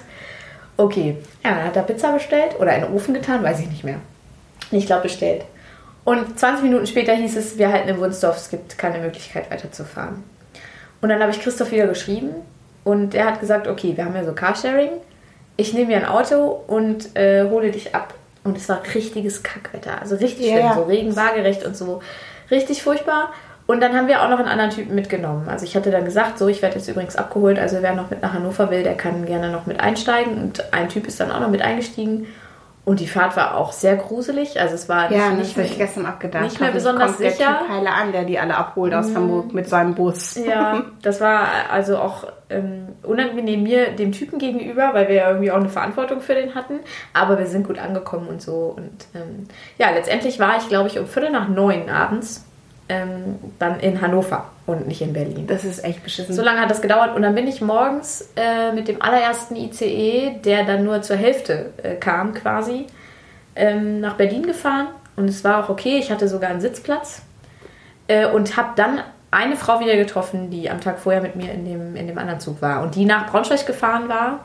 Okay, 0.76 1.16
ja, 1.44 1.50
dann 1.54 1.64
hat 1.64 1.76
er 1.76 1.82
Pizza 1.84 2.10
bestellt 2.12 2.56
oder 2.58 2.74
in 2.74 2.82
den 2.82 2.92
Ofen 2.92 3.14
getan, 3.14 3.42
weiß 3.42 3.60
ich 3.60 3.68
nicht 3.68 3.84
mehr. 3.84 3.98
Ich 4.72 4.86
glaube 4.86 5.02
bestellt. 5.02 5.44
Und 6.04 6.36
20 6.38 6.64
Minuten 6.64 6.86
später 6.86 7.12
hieß 7.14 7.36
es, 7.36 7.58
wir 7.58 7.70
halten 7.70 7.88
in 7.90 8.00
Wunsdorf, 8.00 8.36
es 8.36 8.50
gibt 8.50 8.76
keine 8.76 8.98
Möglichkeit 8.98 9.50
weiterzufahren. 9.52 10.24
Und 11.00 11.08
dann 11.08 11.20
habe 11.20 11.30
ich 11.30 11.40
Christoph 11.40 11.70
wieder 11.70 11.86
geschrieben 11.86 12.30
und 12.82 13.14
er 13.14 13.26
hat 13.26 13.40
gesagt, 13.40 13.68
okay, 13.68 13.96
wir 13.96 14.04
haben 14.04 14.16
ja 14.16 14.24
so 14.24 14.32
Carsharing, 14.32 14.90
ich 15.56 15.72
nehme 15.74 15.86
mir 15.88 15.96
ein 15.98 16.06
Auto 16.06 16.64
und 16.66 17.14
äh, 17.16 17.48
hole 17.48 17.70
dich 17.70 17.94
ab. 17.94 18.14
Und 18.44 18.56
es 18.56 18.68
war 18.68 18.82
richtiges 18.94 19.42
Kackwetter, 19.42 20.00
also 20.00 20.16
richtig 20.16 20.46
Ja, 20.46 20.54
schlimm, 20.54 20.66
ja. 20.66 20.74
so 20.74 20.82
Regen, 20.82 21.16
waagerecht 21.16 21.64
und 21.64 21.76
so, 21.76 22.02
richtig 22.50 22.82
furchtbar. 22.82 23.32
Und 23.66 23.80
dann 23.80 23.94
haben 23.94 24.08
wir 24.08 24.22
auch 24.22 24.28
noch 24.28 24.40
einen 24.40 24.48
anderen 24.48 24.70
Typen 24.70 24.94
mitgenommen. 24.94 25.48
Also 25.48 25.64
ich 25.64 25.76
hatte 25.76 25.90
dann 25.90 26.04
gesagt, 26.04 26.38
so, 26.38 26.48
ich 26.48 26.62
werde 26.62 26.76
jetzt 26.76 26.88
übrigens 26.88 27.14
abgeholt, 27.14 27.58
also 27.58 27.78
wer 27.80 27.94
noch 27.94 28.10
mit 28.10 28.20
nach 28.20 28.32
Hannover 28.32 28.70
will, 28.70 28.82
der 28.82 28.96
kann 28.96 29.24
gerne 29.24 29.50
noch 29.50 29.66
mit 29.66 29.78
einsteigen. 29.80 30.36
Und 30.36 30.72
ein 30.74 30.88
Typ 30.88 31.06
ist 31.06 31.20
dann 31.20 31.30
auch 31.30 31.40
noch 31.40 31.48
mit 31.50 31.62
eingestiegen. 31.62 32.26
Und 32.84 32.98
die 32.98 33.06
Fahrt 33.06 33.36
war 33.36 33.56
auch 33.56 33.70
sehr 33.72 33.94
gruselig. 33.94 34.60
Also 34.60 34.74
es 34.74 34.88
war 34.88 35.12
Ja, 35.12 35.30
nicht, 35.30 35.56
habe 35.56 35.66
ich 35.66 35.78
gestern 35.78 36.04
abgedacht. 36.04 36.42
nicht 36.42 36.58
mehr 36.58 36.70
Hoffentlich 36.70 36.84
besonders 36.84 37.10
kommt 37.12 37.20
der 37.20 37.30
sicher. 37.30 37.50
Mhm. 37.50 37.58
Typ 37.58 37.68
Heiler 37.68 37.92
an, 37.94 38.12
der 38.12 38.24
die 38.24 38.38
alle 38.40 38.56
abholt 38.56 38.92
aus 38.92 39.14
Hamburg 39.14 39.54
mit 39.54 39.68
seinem 39.68 39.94
Bus. 39.94 40.34
Ja, 40.34 40.82
das 41.00 41.20
war 41.20 41.46
also 41.70 41.98
auch 41.98 42.24
ähm, 42.50 42.88
unangenehm 43.04 43.62
mir, 43.62 43.92
dem 43.92 44.10
Typen 44.10 44.40
gegenüber, 44.40 44.90
weil 44.94 45.06
wir 45.08 45.14
ja 45.14 45.28
irgendwie 45.28 45.52
auch 45.52 45.56
eine 45.60 45.68
Verantwortung 45.68 46.20
für 46.20 46.34
den 46.34 46.56
hatten. 46.56 46.80
Aber 47.14 47.38
wir 47.38 47.46
sind 47.46 47.68
gut 47.68 47.78
angekommen 47.78 48.26
und 48.26 48.42
so. 48.42 48.74
Und 48.76 49.06
ähm, 49.14 49.46
ja, 49.78 49.90
letztendlich 49.90 50.40
war 50.40 50.56
ich, 50.58 50.68
glaube 50.68 50.88
ich, 50.88 50.98
um 50.98 51.06
Viertel 51.06 51.30
nach 51.30 51.46
neun 51.48 51.88
abends 51.88 52.44
ähm, 52.88 53.36
dann 53.58 53.80
in 53.80 54.00
Hannover 54.00 54.50
und 54.66 54.86
nicht 54.86 55.02
in 55.02 55.12
Berlin. 55.12 55.46
Das 55.46 55.64
ist 55.64 55.84
echt 55.84 56.02
beschissen. 56.02 56.34
So 56.34 56.42
lange 56.42 56.60
hat 56.60 56.70
das 56.70 56.82
gedauert 56.82 57.14
und 57.14 57.22
dann 57.22 57.34
bin 57.34 57.46
ich 57.46 57.60
morgens 57.60 58.30
äh, 58.36 58.72
mit 58.72 58.88
dem 58.88 59.00
allerersten 59.00 59.56
ICE, 59.56 60.40
der 60.44 60.64
dann 60.64 60.84
nur 60.84 61.02
zur 61.02 61.16
Hälfte 61.16 61.72
äh, 61.82 61.94
kam 61.94 62.34
quasi, 62.34 62.86
ähm, 63.56 64.00
nach 64.00 64.14
Berlin 64.14 64.44
gefahren 64.44 64.88
und 65.16 65.28
es 65.28 65.44
war 65.44 65.64
auch 65.64 65.68
okay. 65.68 65.98
Ich 65.98 66.10
hatte 66.10 66.28
sogar 66.28 66.50
einen 66.50 66.60
Sitzplatz 66.60 67.22
äh, 68.08 68.26
und 68.26 68.56
habe 68.56 68.70
dann 68.76 69.00
eine 69.30 69.56
Frau 69.56 69.80
wieder 69.80 69.96
getroffen, 69.96 70.50
die 70.50 70.70
am 70.70 70.80
Tag 70.80 70.98
vorher 70.98 71.22
mit 71.22 71.36
mir 71.36 71.52
in 71.52 71.64
dem, 71.64 71.96
in 71.96 72.06
dem 72.06 72.18
anderen 72.18 72.40
Zug 72.40 72.60
war 72.60 72.82
und 72.82 72.94
die 72.94 73.06
nach 73.06 73.30
Braunschweig 73.30 73.66
gefahren 73.66 74.08
war 74.08 74.40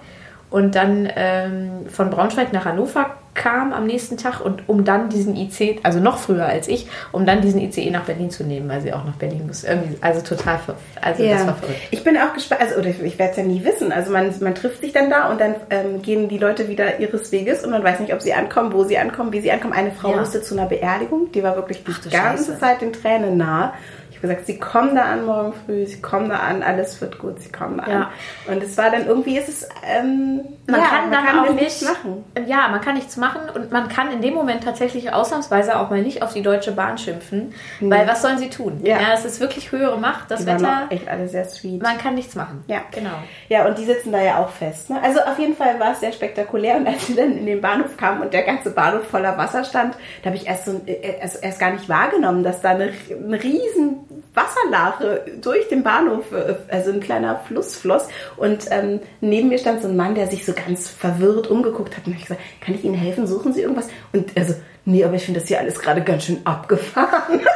und 0.49 0.75
dann 0.75 1.09
ähm, 1.15 1.87
von 1.89 2.09
Braunschweig 2.09 2.53
nach 2.53 2.65
Hannover 2.65 3.11
kam 3.37 3.71
am 3.71 3.85
nächsten 3.85 4.17
Tag 4.17 4.41
und 4.41 4.67
um 4.67 4.83
dann 4.83 5.07
diesen 5.09 5.35
IC, 5.37 5.79
also 5.83 5.99
noch 5.99 6.17
früher 6.17 6.45
als 6.45 6.67
ich, 6.67 6.87
um 7.13 7.25
dann 7.25 7.39
diesen 7.41 7.61
ICE 7.61 7.91
nach 7.91 8.03
Berlin 8.03 8.29
zu 8.31 8.43
nehmen, 8.43 8.67
weil 8.67 8.81
sie 8.81 8.91
auch 8.91 9.05
nach 9.05 9.15
Berlin 9.15 9.47
muss. 9.47 9.63
Irgendwie, 9.63 9.95
also 10.01 10.19
total 10.21 10.57
ver 10.57 10.75
also 10.99 11.23
das 11.23 11.47
war 11.47 11.55
verrückt. 11.55 11.79
Ich 11.91 12.03
bin 12.03 12.17
auch 12.17 12.33
gespannt, 12.33 12.61
also 12.61 12.75
oder 12.75 12.89
ich 12.89 13.17
werde 13.19 13.31
es 13.31 13.37
ja 13.37 13.43
nie 13.43 13.63
wissen. 13.63 13.91
Also 13.93 14.11
man, 14.11 14.33
man 14.41 14.55
trifft 14.55 14.81
sich 14.81 14.91
dann 14.91 15.09
da 15.09 15.29
und 15.29 15.39
dann 15.39 15.55
ähm, 15.69 16.01
gehen 16.01 16.27
die 16.27 16.37
Leute 16.37 16.67
wieder 16.67 16.99
ihres 16.99 17.31
Weges 17.31 17.63
und 17.63 17.69
man 17.69 17.83
weiß 17.83 17.99
nicht, 17.99 18.13
ob 18.13 18.21
sie 18.21 18.33
ankommen, 18.33 18.73
wo 18.73 18.83
sie 18.83 18.97
ankommen, 18.97 19.31
wie 19.31 19.39
sie 19.39 19.51
ankommen. 19.51 19.73
Eine 19.73 19.91
Frau 19.91 20.11
Ja. 20.11 20.17
musste 20.17 20.41
zu 20.41 20.55
einer 20.57 20.67
Beerdigung, 20.67 21.31
die 21.31 21.43
war 21.43 21.55
wirklich 21.55 21.83
die 21.83 21.91
Ach 21.91 22.11
ganze 22.11 22.45
Scheiße. 22.45 22.59
Zeit 22.59 22.81
den 22.81 22.91
Tränen 22.91 23.37
nah. 23.37 23.73
Ich 24.17 24.23
habe 24.23 24.33
gesagt, 24.33 24.47
sie 24.47 24.57
kommen 24.57 24.95
da 24.95 25.03
an 25.03 25.25
morgen 25.25 25.53
früh, 25.65 25.85
sie 25.85 26.01
kommen 26.01 26.29
da 26.29 26.37
an, 26.37 26.63
alles 26.63 26.99
wird 27.01 27.19
gut, 27.19 27.39
sie 27.39 27.51
kommen 27.51 27.77
da 27.77 27.83
an. 27.83 27.91
Ja. 27.91 28.11
Und 28.51 28.63
es 28.63 28.75
war 28.77 28.89
dann 28.89 29.05
irgendwie, 29.05 29.37
ist 29.37 29.47
es, 29.47 29.69
ähm, 29.87 30.41
Man 30.67 30.79
ja, 30.79 30.87
kann 30.87 31.01
man 31.03 31.11
dann 31.11 31.25
kann 31.25 31.39
auch 31.39 31.53
nichts 31.53 31.81
nicht 31.81 31.93
machen. 31.93 32.23
Ja, 32.47 32.67
man 32.69 32.81
kann 32.81 32.95
nichts 32.95 33.15
machen 33.15 33.41
und 33.53 33.71
man 33.71 33.87
kann 33.89 34.11
in 34.11 34.21
dem 34.21 34.33
Moment 34.33 34.63
tatsächlich 34.63 35.13
ausnahmsweise 35.13 35.79
auch 35.79 35.91
mal 35.91 36.01
nicht 36.01 36.23
auf 36.23 36.33
die 36.33 36.41
Deutsche 36.41 36.71
Bahn 36.71 36.97
schimpfen, 36.97 37.53
weil 37.79 38.07
was 38.07 38.23
sollen 38.23 38.39
sie 38.39 38.49
tun? 38.49 38.79
Ja. 38.83 38.97
es 39.13 39.23
ist 39.23 39.39
wirklich 39.39 39.71
höhere 39.71 39.99
Macht, 39.99 40.31
das 40.31 40.41
Die 40.41 40.47
waren 40.47 40.61
Wetter. 40.61 40.83
auch 40.87 40.91
echt 40.91 41.07
alle 41.07 41.27
sehr 41.27 41.45
sweet. 41.45 41.83
Man 41.83 41.97
kann 41.99 42.15
nichts 42.15 42.33
machen. 42.33 42.63
Ja. 42.67 42.79
genau. 42.91 43.11
Ja, 43.49 43.67
und 43.67 43.77
die 43.77 43.85
sitzen 43.85 44.11
da 44.11 44.21
ja 44.21 44.39
auch 44.39 44.49
fest. 44.49 44.89
Ne? 44.89 44.99
Also 45.03 45.19
auf 45.21 45.37
jeden 45.37 45.55
Fall 45.55 45.79
war 45.79 45.91
es 45.91 45.99
sehr 45.99 46.11
spektakulär. 46.11 46.77
Und 46.77 46.87
als 46.87 47.05
sie 47.07 47.15
dann 47.15 47.37
in 47.37 47.45
den 47.45 47.61
Bahnhof 47.61 47.97
kamen 47.97 48.21
und 48.21 48.33
der 48.33 48.43
ganze 48.43 48.71
Bahnhof 48.71 49.07
voller 49.07 49.37
Wasser 49.37 49.63
stand, 49.63 49.95
da 50.23 50.27
habe 50.27 50.37
ich 50.37 50.47
erst, 50.47 50.65
so, 50.65 50.81
äh, 50.85 51.17
erst, 51.19 51.43
erst 51.43 51.59
gar 51.59 51.71
nicht 51.71 51.87
wahrgenommen, 51.87 52.43
dass 52.43 52.61
da 52.61 52.69
eine, 52.71 52.91
eine 53.09 53.43
riesen 53.43 54.06
Wasserlache 54.33 55.25
durch 55.41 55.67
den 55.67 55.83
Bahnhof, 55.83 56.31
äh, 56.31 56.55
also 56.69 56.91
ein 56.91 56.99
kleiner 56.99 57.39
Fluss 57.47 57.75
floss. 57.75 58.07
Und 58.35 58.65
ähm, 58.71 58.99
neben 59.21 59.49
mir 59.49 59.57
stand 59.57 59.81
so 59.81 59.87
ein 59.87 59.95
Mann, 59.95 60.15
der 60.15 60.27
sich 60.27 60.45
so 60.45 60.53
ganz 60.53 60.89
verwirrt 60.89 61.47
umgeguckt 61.47 61.97
hat. 61.97 62.07
Und 62.07 62.13
ich 62.13 62.23
gesagt, 62.23 62.41
kann 62.61 62.75
ich 62.75 62.83
Ihnen 62.83 62.95
helfen? 62.95 63.27
Suchen 63.27 63.53
Sie 63.53 63.61
irgendwas? 63.61 63.87
Und 64.13 64.37
also, 64.37 64.55
nee, 64.85 65.03
aber 65.03 65.15
ich 65.15 65.23
finde 65.23 65.39
das 65.39 65.47
hier 65.47 65.59
alles 65.59 65.79
gerade 65.79 66.03
ganz 66.03 66.25
schön 66.25 66.45
abgefahren 66.45 67.41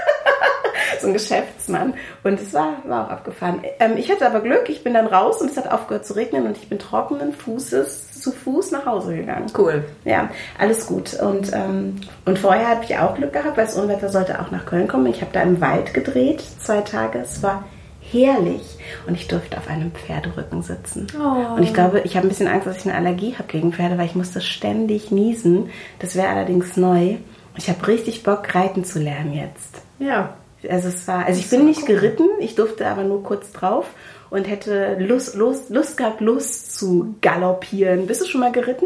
so 0.99 1.07
ein 1.07 1.13
Geschäftsmann. 1.13 1.93
Und 2.23 2.41
es 2.41 2.53
war, 2.53 2.77
war 2.85 3.05
auch 3.05 3.11
abgefahren. 3.11 3.61
Ähm, 3.79 3.97
ich 3.97 4.11
hatte 4.11 4.25
aber 4.25 4.41
Glück, 4.41 4.69
ich 4.69 4.83
bin 4.83 4.93
dann 4.93 5.07
raus 5.07 5.41
und 5.41 5.51
es 5.51 5.57
hat 5.57 5.71
aufgehört 5.71 6.05
zu 6.05 6.13
regnen 6.13 6.45
und 6.45 6.57
ich 6.57 6.69
bin 6.69 6.79
trockenen 6.79 7.33
Fußes 7.33 8.21
zu 8.21 8.31
Fuß 8.31 8.71
nach 8.71 8.85
Hause 8.85 9.15
gegangen. 9.15 9.47
Cool. 9.57 9.83
Ja, 10.05 10.29
alles 10.59 10.85
gut. 10.85 11.13
Und, 11.19 11.51
ähm, 11.53 12.01
und 12.25 12.37
vorher 12.37 12.69
habe 12.69 12.83
ich 12.83 12.97
auch 12.97 13.15
Glück 13.15 13.33
gehabt, 13.33 13.57
weil 13.57 13.65
das 13.65 13.77
Unwetter 13.77 14.09
sollte 14.09 14.39
auch 14.39 14.51
nach 14.51 14.65
Köln 14.65 14.87
kommen. 14.87 15.07
Ich 15.07 15.21
habe 15.21 15.31
da 15.33 15.41
im 15.41 15.59
Wald 15.59 15.93
gedreht, 15.93 16.43
zwei 16.59 16.81
Tage. 16.81 17.19
Es 17.19 17.41
war 17.41 17.63
herrlich. 18.11 18.77
Und 19.07 19.15
ich 19.15 19.27
durfte 19.27 19.57
auf 19.57 19.67
einem 19.67 19.91
Pferderücken 19.91 20.61
sitzen. 20.61 21.07
Oh. 21.19 21.55
Und 21.55 21.63
ich 21.63 21.73
glaube, 21.73 22.01
ich 22.01 22.15
habe 22.15 22.27
ein 22.27 22.29
bisschen 22.29 22.47
Angst, 22.47 22.67
dass 22.67 22.77
ich 22.77 22.85
eine 22.85 22.95
Allergie 22.95 23.35
habe 23.35 23.47
gegen 23.47 23.73
Pferde, 23.73 23.97
weil 23.97 24.05
ich 24.05 24.15
musste 24.15 24.41
ständig 24.41 25.11
niesen. 25.11 25.69
Das 25.99 26.15
wäre 26.15 26.29
allerdings 26.29 26.77
neu. 26.77 27.17
Ich 27.57 27.69
habe 27.69 27.87
richtig 27.87 28.23
Bock, 28.23 28.53
reiten 28.53 28.83
zu 28.83 28.99
lernen 28.99 29.33
jetzt. 29.33 29.81
Ja. 29.99 30.35
Also 30.69 30.89
es 30.89 31.07
war, 31.07 31.25
also 31.25 31.39
ich 31.39 31.49
bin 31.49 31.65
nicht 31.65 31.85
geritten, 31.85 32.27
ich 32.39 32.55
durfte 32.55 32.87
aber 32.87 33.03
nur 33.03 33.23
kurz 33.23 33.51
drauf 33.51 33.87
und 34.29 34.47
hätte 34.47 34.97
Lust, 34.99 35.35
Lust, 35.35 35.69
Lust 35.69 35.97
gehabt, 35.97 36.21
Lust 36.21 36.77
zu 36.77 37.15
galoppieren. 37.21 38.07
Bist 38.07 38.21
du 38.21 38.25
schon 38.25 38.41
mal 38.41 38.51
geritten? 38.51 38.85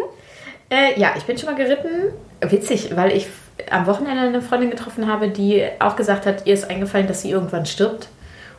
Äh, 0.70 1.00
ja, 1.00 1.13
ich 1.17 1.24
bin 1.25 1.38
schon 1.38 1.50
mal 1.50 1.55
geritten. 1.55 2.13
Witzig, 2.41 2.96
weil 2.96 3.12
ich 3.12 3.27
am 3.70 3.86
Wochenende 3.88 4.24
eine 4.24 4.41
Freundin 4.41 4.70
getroffen 4.70 5.08
habe, 5.08 5.29
die 5.29 5.65
auch 5.79 5.96
gesagt 5.96 6.25
hat, 6.25 6.46
ihr 6.46 6.53
ist 6.53 6.70
eingefallen, 6.70 7.08
dass 7.08 7.22
sie 7.22 7.32
irgendwann 7.32 7.65
stirbt. 7.65 8.10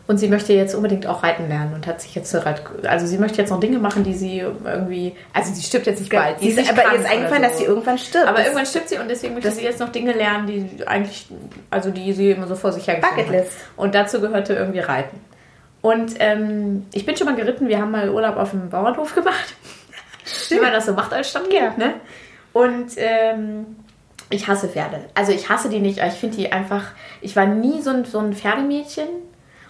Und 0.08 0.18
sie 0.18 0.28
möchte 0.28 0.52
jetzt 0.52 0.72
unbedingt 0.76 1.06
auch 1.08 1.24
reiten 1.24 1.48
lernen 1.48 1.74
und 1.74 1.86
hat 1.88 2.00
sich 2.00 2.14
jetzt 2.14 2.30
zur 2.30 2.46
Reit 2.46 2.62
also 2.86 3.06
sie 3.06 3.18
möchte 3.18 3.38
jetzt 3.38 3.50
noch 3.50 3.58
Dinge 3.58 3.80
machen, 3.80 4.04
die 4.04 4.14
sie 4.14 4.38
irgendwie, 4.38 5.16
also 5.32 5.52
sie 5.52 5.62
stirbt 5.62 5.86
jetzt 5.86 5.98
nicht 5.98 6.12
bald. 6.12 6.38
Sie 6.38 6.50
ist 6.50 6.56
nicht 6.58 6.70
aber 6.70 6.94
jetzt 6.94 7.06
eingefallen, 7.10 7.42
oder 7.42 7.48
dass 7.48 7.58
sie 7.58 7.64
irgendwann 7.64 7.98
stirbt. 7.98 8.26
Aber 8.28 8.36
Das- 8.36 8.46
irgendwann 8.46 8.66
stirbt 8.66 8.88
sie 8.88 8.98
und 8.98 9.08
deswegen 9.10 9.34
möchte 9.34 9.50
sie 9.50 9.62
jetzt 9.62 9.80
noch 9.80 9.88
Dinge 9.88 10.12
lernen, 10.12 10.46
die 10.46 10.86
eigentlich, 10.86 11.26
also 11.70 11.90
die 11.90 12.12
sie 12.12 12.30
immer 12.30 12.46
so 12.46 12.54
vor 12.54 12.70
sich 12.70 12.88
hat. 12.88 13.00
Bucketlist. 13.00 13.50
Und 13.76 13.96
dazu 13.96 14.20
gehörte 14.20 14.54
irgendwie 14.54 14.78
Reiten. 14.78 15.18
Und 15.82 16.14
ähm, 16.20 16.86
ich 16.94 17.04
bin 17.04 17.16
schon 17.16 17.26
mal 17.26 17.34
geritten, 17.36 17.66
wir 17.66 17.80
haben 17.80 17.90
mal 17.90 18.08
Urlaub 18.08 18.36
auf 18.36 18.50
dem 18.50 18.70
Bauernhof 18.70 19.12
gemacht. 19.14 19.54
Wie 20.50 20.60
man 20.60 20.72
das 20.72 20.86
so 20.86 20.92
macht 20.92 21.12
als 21.12 21.30
Stadtkind, 21.30 21.78
ne? 21.78 21.94
Und 22.52 22.92
ähm, 22.96 23.66
ich 24.30 24.46
hasse 24.48 24.68
Pferde. 24.68 25.00
Also 25.14 25.32
ich 25.32 25.48
hasse 25.48 25.68
die 25.68 25.80
nicht, 25.80 26.00
aber 26.00 26.08
ich 26.12 26.18
finde 26.18 26.36
die 26.36 26.50
einfach, 26.52 26.84
ich 27.20 27.34
war 27.36 27.46
nie 27.46 27.82
so 27.82 27.90
ein, 27.90 28.04
so 28.04 28.18
ein 28.20 28.32
Pferdemädchen. 28.34 29.08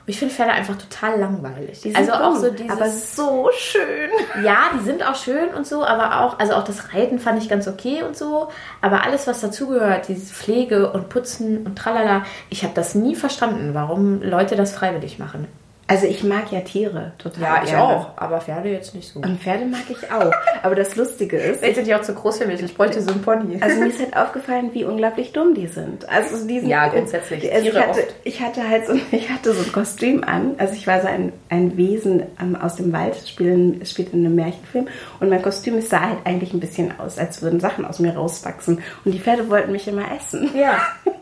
Ich 0.09 0.19
finde 0.19 0.33
Pferde 0.33 0.53
einfach 0.53 0.77
total 0.79 1.19
langweilig. 1.19 1.81
Die 1.81 1.91
sind 1.91 1.97
also 1.97 2.13
auch 2.13 2.33
dumm, 2.35 2.41
so 2.41 2.51
dieses, 2.51 2.71
aber 2.71 2.89
so 2.89 3.51
schön. 3.57 4.11
ja, 4.45 4.71
die 4.75 4.85
sind 4.85 5.05
auch 5.05 5.17
schön 5.17 5.49
und 5.49 5.67
so, 5.67 5.85
aber 5.85 6.21
auch, 6.21 6.39
also 6.39 6.55
auch 6.55 6.63
das 6.63 6.95
Reiten 6.95 7.19
fand 7.19 7.43
ich 7.43 7.49
ganz 7.49 7.67
okay 7.67 8.05
und 8.05 8.17
so. 8.17 8.49
Aber 8.81 9.05
alles, 9.05 9.27
was 9.27 9.41
dazugehört, 9.41 10.07
diese 10.07 10.33
Pflege 10.33 10.93
und 10.93 11.09
Putzen 11.09 11.67
und 11.67 11.77
tralala, 11.77 12.25
ich 12.51 12.63
habe 12.63 12.73
das 12.75 12.95
nie 12.95 13.17
verstanden, 13.17 13.75
warum 13.75 14.23
Leute 14.23 14.55
das 14.55 14.73
freiwillig 14.73 15.19
machen. 15.19 15.49
Also 15.89 16.07
ich 16.07 16.25
mag 16.25 16.51
ja 16.51 16.61
Tiere 16.63 17.13
total. 17.19 17.65
gerne. 17.65 18.07
aber 18.17 18.41
Pferde 18.41 18.71
jetzt 18.71 18.95
nicht 18.95 19.09
so. 19.09 19.21
Und 19.21 19.41
Pferde 19.41 19.67
mag 19.67 19.83
ich 19.89 20.11
auch. 20.11 20.33
Aber 20.63 20.75
das 20.75 20.97
Lustige 20.97 21.37
ist, 21.37 21.63
Jetzt 21.63 21.77
sind 21.77 21.87
die 21.87 21.95
auch 21.95 22.01
zu 22.03 22.13
groß 22.13 22.39
für 22.39 22.47
mich. 22.47 22.61
Ich 22.61 22.77
bräuchte 22.77 23.01
so 23.01 23.13
ein 23.13 23.23
Pony. 23.23 23.59
also 23.61 23.81
mir 23.81 23.89
ist 23.89 24.01
halt 24.01 24.17
aufgefallen, 24.17 24.71
wie 24.73 24.85
unglaublich 24.85 25.33
dumm 25.33 25.55
die 25.55 25.69
sind. 25.69 26.09
Also 26.09 26.45
die 26.47 26.59
sind, 26.61 26.69
Ja, 26.69 26.89
grundsätzlich. 26.89 27.53
Also 27.53 27.67
ich, 27.67 27.73
Tiere 27.73 27.87
hatte, 27.87 28.01
oft. 28.01 28.15
ich 28.25 28.41
hatte 28.41 28.69
halt 28.69 28.87
so, 28.87 28.95
ich 29.13 29.31
hatte 29.31 29.53
so 29.53 29.63
ein 29.63 29.73
Kostüm 29.73 30.25
an. 30.25 30.57
Also 30.59 30.75
ich 30.75 30.87
war 30.89 31.01
so 31.01 31.07
ein, 31.07 31.33
ein 31.51 31.77
Wesen 31.77 32.25
ähm, 32.41 32.57
aus 32.57 32.75
dem 32.75 32.93
Wald, 32.93 33.17
spielen, 33.29 33.85
spielt 33.87 34.13
in 34.13 34.27
einem 34.27 34.35
Märchenfilm. 34.35 34.89
Und 35.21 35.29
mein 35.29 35.43
Kostüm 35.43 35.81
sah 35.81 36.01
halt 36.01 36.19
eigentlich 36.25 36.53
ein 36.53 36.61
bisschen 36.61 36.99
aus, 36.99 37.17
als 37.17 37.43
würden 37.43 37.61
Sachen 37.61 37.85
aus 37.85 38.01
mir 38.01 38.15
rauswachsen. 38.17 38.83
Und 39.05 39.13
die 39.13 39.21
Pferde 39.21 39.49
wollten 39.49 39.71
mich 39.71 39.87
immer 39.87 40.05
essen. 40.17 40.51
ja. 40.57 40.81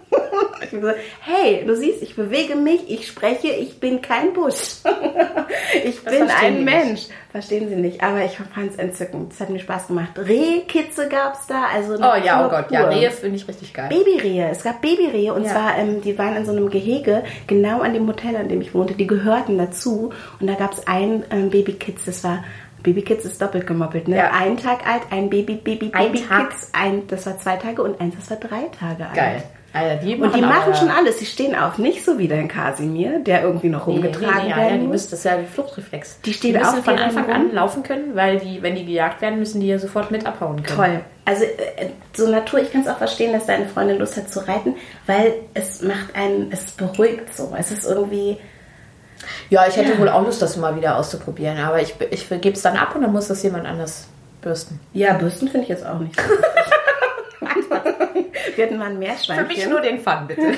Ich 0.65 0.71
bin 0.71 0.83
so, 0.83 0.89
hey, 1.21 1.65
du 1.67 1.77
siehst, 1.77 2.03
ich 2.03 2.17
bewege 2.17 2.57
mich, 2.57 2.89
ich 2.91 3.07
spreche, 3.07 3.49
ich 3.49 3.79
bin 3.81 4.01
kein 4.03 4.33
Busch. 4.33 4.81
ich 5.85 6.03
Das 6.03 6.13
bin 6.15 6.29
ein 6.31 6.65
Mensch. 6.65 7.03
Verstehen 7.31 7.69
sie 7.69 7.77
nicht, 7.77 8.03
aber 8.03 8.25
ich 8.25 8.37
fand 8.37 8.71
es 8.71 8.77
entzückend. 8.77 9.33
Es 9.33 9.41
hat 9.41 9.51
mir 9.51 9.59
Spaß 9.59 9.89
gemacht. 9.89 10.11
Rehkitze 10.17 11.09
gab 11.09 11.35
es 11.35 11.47
da, 11.49 11.65
also 11.73 11.95
Oh 11.95 12.15
ja, 12.25 12.47
oh 12.47 12.49
Gott, 12.51 12.71
ja. 12.71 12.85
Rehe 12.89 13.11
finde 13.11 13.37
ich 13.37 13.49
richtig 13.49 13.75
geil. 13.75 13.89
Babyrehe. 13.89 14.49
Es 14.51 14.63
gab 14.63 14.81
Babyrehe 14.81 15.35
und 15.35 15.45
Ja. 15.45 15.51
zwar, 15.51 15.77
ähm, 15.79 16.01
die 16.01 16.17
waren 16.17 16.37
in 16.37 16.45
so 16.47 16.53
einem 16.53 16.71
Gehege 16.71 17.25
genau 17.49 17.81
an 17.81 17.93
dem 17.93 18.07
Hotel, 18.07 18.37
an 18.37 18.49
dem 18.49 18.61
ich 18.61 18.73
wohnte. 18.75 18.95
Die 18.95 19.07
gehörten 19.07 19.59
dazu 19.59 20.13
und 20.41 20.47
da 20.47 20.55
gab 20.55 20.73
es 20.75 20.87
ein 20.87 21.25
ähm, 21.31 21.51
Babykitz. 21.51 22.05
Das 22.05 22.23
war 22.23 22.45
Babykids 22.85 23.25
ist 23.25 23.41
doppelt 23.41 23.67
gemoppelt, 23.67 24.09
ne? 24.09 24.17
Ja. 24.17 24.31
Ein 24.33 24.59
Tag 24.59 24.87
alt, 24.87 25.03
ein 25.11 25.31
Baby, 25.31 25.55
Baby, 25.55 25.91
Ein 25.95 26.13
Baby 26.13 26.25
Tag. 26.29 26.51
Kids, 26.51 26.71
ein, 26.75 27.07
das 27.09 27.25
war 27.27 27.39
zwei 27.39 27.57
Tage 27.57 27.83
und 27.83 27.99
eins, 28.01 28.15
das 28.15 28.31
war 28.31 28.37
drei 28.37 28.69
Tage 28.79 29.07
alt. 29.07 29.15
Geil. 29.17 29.43
Also 29.77 30.07
die 30.07 30.15
Und 30.15 30.37
die 30.37 30.41
machen 30.41 30.73
schon 30.77 30.89
alles. 30.91 31.17
Die 31.17 31.27
stehen 31.27 31.57
auf, 31.57 31.79
nicht 31.79 32.05
so 32.05 32.17
wie 32.17 32.29
dein 32.29 32.47
Kasimir, 32.47 33.19
der 33.19 33.43
irgendwie 33.43 33.69
noch 33.69 33.89
Nee, 33.89 33.95
nee, 33.95 34.01
rumgetragen 34.07 34.45
nee, 34.45 34.51
ja, 34.51 34.57
werden 34.57 34.69
ja, 34.71 34.77
die 34.77 34.83
muss. 34.85 34.93
müssen, 34.93 35.11
das 35.11 35.19
ist 35.19 35.25
ja 35.25 35.37
die 35.37 35.47
Fluchtreflex. 35.47 36.21
Die 36.25 36.33
stehen 36.33 36.53
müssen 36.57 36.79
auf, 36.79 36.85
von 36.85 36.97
die 36.97 37.03
Anfang 37.03 37.29
an 37.31 37.53
laufen 37.53 37.83
können, 37.83 38.15
weil 38.15 38.39
die, 38.39 38.63
wenn 38.63 38.77
die 38.77 38.85
gejagt 38.87 39.21
werden, 39.21 39.41
müssen 39.41 39.61
die 39.61 39.67
ja 39.67 39.79
sofort 39.81 40.13
mit 40.13 40.25
abhauen 40.27 40.63
können. 40.63 40.77
Toll. 40.77 41.01
Also 41.25 41.43
äh, 41.45 41.89
so 42.13 42.31
Natur, 42.31 42.61
ich 42.61 42.71
kann 42.71 42.83
es 42.83 42.89
auch 42.89 42.99
verstehen, 42.99 43.33
dass 43.33 43.47
deine 43.47 43.67
Freundin 43.67 43.99
Lust 43.99 44.17
hat 44.17 44.33
zu 44.33 44.47
reiten, 44.47 44.77
weil 45.07 45.33
es 45.55 45.83
macht 45.83 46.15
einen, 46.15 46.53
es 46.53 46.71
beruhigt 46.71 47.35
so. 47.37 47.53
Es 47.59 47.73
ist 47.73 47.85
irgendwie, 47.85 48.37
Ja, 49.51 49.67
ich 49.67 49.77
hätte 49.77 49.95
Ja. 49.95 49.99
wohl 49.99 50.09
auch 50.09 50.23
Lust, 50.25 50.41
das 50.41 50.57
mal 50.57 50.77
wieder 50.77 50.97
auszuprobieren, 50.97 51.59
aber 51.59 51.81
ich, 51.83 51.95
ich 52.11 52.29
gebe 52.29 52.51
es 52.53 52.63
dann 52.63 52.77
ab 52.77 52.95
und 52.95 53.03
dann 53.03 53.11
muss 53.13 53.27
das 53.27 53.43
jemand 53.43 53.67
anders 53.67 54.07
bürsten. 54.41 54.79
ja, 54.93 55.15
Bürsten 55.15 55.49
finde 55.49 55.63
ich 55.65 55.69
jetzt 55.71 55.85
auch 55.85 55.99
nicht 55.99 56.15
so. 56.15 56.23
Wir 58.57 58.65
hatten 58.67 58.79
mal 58.79 58.91
ein 58.91 58.99
Meerschweinchen. 58.99 59.73
den 59.83 59.99
Fun, 59.99 60.27
bitte. 60.29 60.43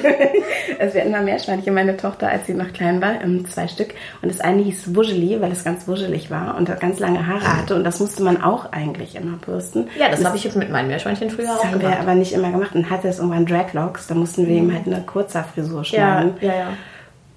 Also 0.79 0.95
wir 0.95 1.01
hatten 1.03 1.13
mal 1.13 1.23
Meerschweinchen, 1.23 1.73
meine 1.73 1.97
Tochter, 1.97 2.29
als 2.29 2.47
sie 2.47 2.53
noch 2.55 2.73
klein 2.73 3.01
war, 3.01 3.21
ähm, 3.23 3.47
zwei 3.49 3.69
Stück. 3.69 3.95
Und 4.21 4.31
das 4.31 4.41
eine 4.41 4.63
hieß 4.63 4.95
Wuscheli, 4.95 5.41
weil 5.41 5.53
es 5.53 5.65
ganz 5.65 5.87
wuschelig 5.89 6.31
war 6.31 6.57
und 6.59 6.69
ganz 6.81 6.99
lange 6.99 7.27
Haare 7.27 7.57
hatte. 7.57 7.75
Und 7.77 7.85
das 7.85 8.01
musste 8.01 8.23
man 8.23 8.43
auch 8.43 8.73
eigentlich 8.73 9.15
immer 9.17 9.37
bürsten. 9.39 9.89
ja, 9.99 10.09
das 10.11 10.25
habe 10.25 10.37
ich 10.37 10.45
jetzt 10.45 10.57
mit 10.57 10.71
meinen 10.71 10.89
Meerschweinchen 10.89 11.31
früher 11.31 11.47
Das 11.47 11.61
auch 11.61 11.65
haben 11.65 11.73
wir 11.81 11.89
gemacht. 11.89 12.01
aber 12.01 12.15
nicht 12.15 12.33
immer 12.33 12.51
gemacht 12.51 12.75
und 12.75 12.91
hatte 12.91 13.09
es 13.09 13.19
irgendwann 13.19 13.47
Dreadlocks. 13.47 14.07
Da 14.09 14.15
mussten 14.15 14.47
wir 14.47 14.57
ihm 14.57 14.73
halt 14.75 14.87
eine 14.87 15.03
Kurzhaarfrisur 15.03 15.79
Ja, 15.79 15.85
schneiden. 15.85 16.35
ja, 16.41 16.55
ja. 16.55 16.69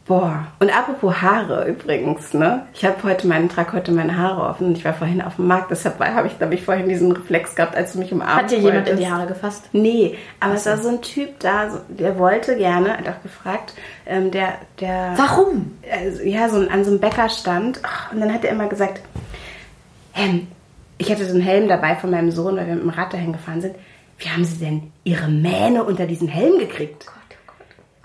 Boah. 0.10 0.48
Und 0.60 0.76
apropos 0.76 1.22
Haare 1.22 1.68
übrigens, 1.68 2.34
ne? 2.34 2.66
Ich 2.74 2.84
habe 2.84 2.96
heute 3.04 3.28
meinen 3.28 3.48
trage 3.48 3.74
heute 3.74 3.92
meine 3.92 4.18
Haare 4.18 4.42
offen 4.42 4.66
und 4.66 4.76
ich 4.80 4.84
war 4.84 4.94
vorhin 4.96 5.22
auf 5.22 5.36
dem 5.36 5.46
Markt, 5.46 5.70
deshalb 5.70 6.00
habe 6.00 6.26
ich, 6.26 6.36
glaube 6.40 6.56
ich, 6.56 6.64
vorhin 6.66 6.90
diesen 6.90 7.12
Reflex 7.12 7.54
gehabt, 7.56 7.76
als 7.76 7.94
du 7.94 8.00
mich 8.00 8.12
umarmt 8.12 8.34
Hat 8.42 8.50
dir 8.50 8.58
jemand 8.58 8.90
in 8.90 8.98
die 8.98 9.08
Haare 9.08 9.28
gefasst? 9.28 9.70
Nee, 9.72 10.18
aber 10.40 10.56
es 10.56 10.66
war 10.66 10.78
so 10.80 10.90
ein 10.90 11.04
Typ 11.04 11.40
da, 11.40 11.70
so- 11.70 11.82
der 11.90 12.18
wollte 12.18 12.58
gerne, 12.58 12.98
hat 12.98 13.08
auch 13.08 13.22
gefragt, 13.22 13.76
ähm, 14.08 14.32
der, 14.32 14.56
der, 14.80 15.14
Warum? 15.16 15.78
also, 15.92 16.24
ja, 16.24 16.50
so 16.50 16.58
ein, 16.58 16.72
an 16.72 16.84
so 16.84 16.90
einem 16.90 17.00
Bäcker 17.00 17.30
stand 17.30 17.80
ach, 17.84 18.12
und 18.12 18.20
dann 18.20 18.34
hat 18.34 18.44
er 18.44 18.50
immer 18.52 18.66
gesagt, 18.68 19.02
ähm, 20.16 20.48
ich 20.98 21.12
hatte 21.12 21.24
so 21.24 21.34
einen 21.36 21.44
Helm 21.44 21.68
dabei 21.68 21.96
von 21.96 22.10
meinem 22.10 22.32
Sohn, 22.32 22.58
weil 22.58 22.66
wir 22.66 22.74
mit 22.74 22.84
dem 22.84 22.90
Rad 22.90 23.14
dahin 23.14 23.32
gefahren 23.32 23.62
sind. 23.62 23.76
Wie 24.18 24.28
haben 24.28 24.44
Sie 24.44 24.58
denn 24.58 24.92
Ihre 25.04 25.30
Mähne 25.30 25.84
unter 25.84 26.08
diesen 26.08 26.28
Helm 26.28 26.58
gekriegt? 26.58 27.06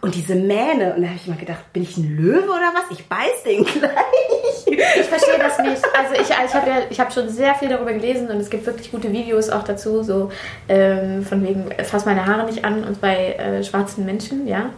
Und 0.04 0.14
diese 0.14 0.34
Mähne, 0.34 0.92
und 0.94 1.00
da 1.00 1.08
habe 1.08 1.16
ich 1.16 1.26
immer 1.26 1.38
gedacht, 1.38 1.72
bin 1.72 1.82
ich 1.82 1.96
ein 1.96 2.14
Löwe 2.14 2.50
oder 2.50 2.74
was? 2.74 2.90
Ich 2.90 3.08
beiß 3.08 3.42
den 3.46 3.64
gleich. 3.80 4.66
Ich 4.66 5.06
verstehe 5.06 5.38
das 5.38 5.58
nicht. 5.60 5.82
Also 5.98 6.12
ich, 6.12 6.28
ich 6.28 6.54
habe 6.54 6.68
ja, 6.68 6.76
ich 6.90 7.00
habe 7.00 7.10
schon 7.10 7.30
sehr 7.30 7.54
viel 7.54 7.70
darüber 7.70 7.90
gelesen 7.90 8.28
und 8.28 8.36
es 8.36 8.50
gibt 8.50 8.66
wirklich 8.66 8.90
gute 8.90 9.10
Videos 9.10 9.48
auch 9.48 9.62
dazu, 9.62 10.02
so 10.02 10.30
ähm, 10.68 11.22
von 11.22 11.42
wegen, 11.42 11.70
fass 11.84 12.04
meine 12.04 12.26
Haare 12.26 12.44
nicht 12.44 12.66
an 12.66 12.84
und 12.84 13.00
bei 13.00 13.32
äh, 13.32 13.64
schwarzen 13.64 14.04
Menschen, 14.04 14.46
ja. 14.46 14.68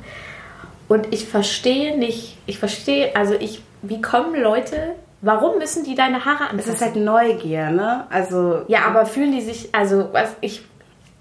Und 0.87 1.13
ich 1.13 1.27
verstehe 1.27 1.99
nicht, 1.99 2.39
ich 2.47 2.61
verstehe, 2.61 3.17
also 3.17 3.35
ich, 3.35 3.65
wie 3.83 4.01
kommen 4.01 4.41
Leute, 4.41 4.95
warum 5.23 5.59
müssen 5.59 5.83
die 5.83 5.97
deine 5.97 6.25
Haare 6.25 6.45
Es 6.45 6.51
anfassen? 6.51 6.73
ist 6.73 6.83
halt 6.83 6.95
Neugier, 6.95 7.71
ne? 7.71 8.07
Also, 8.11 8.63
ja, 8.69 8.83
aber 8.87 9.07
fühlen 9.07 9.33
die 9.33 9.41
sich, 9.41 9.75
also 9.75 10.09
was, 10.13 10.37
ich, 10.41 10.65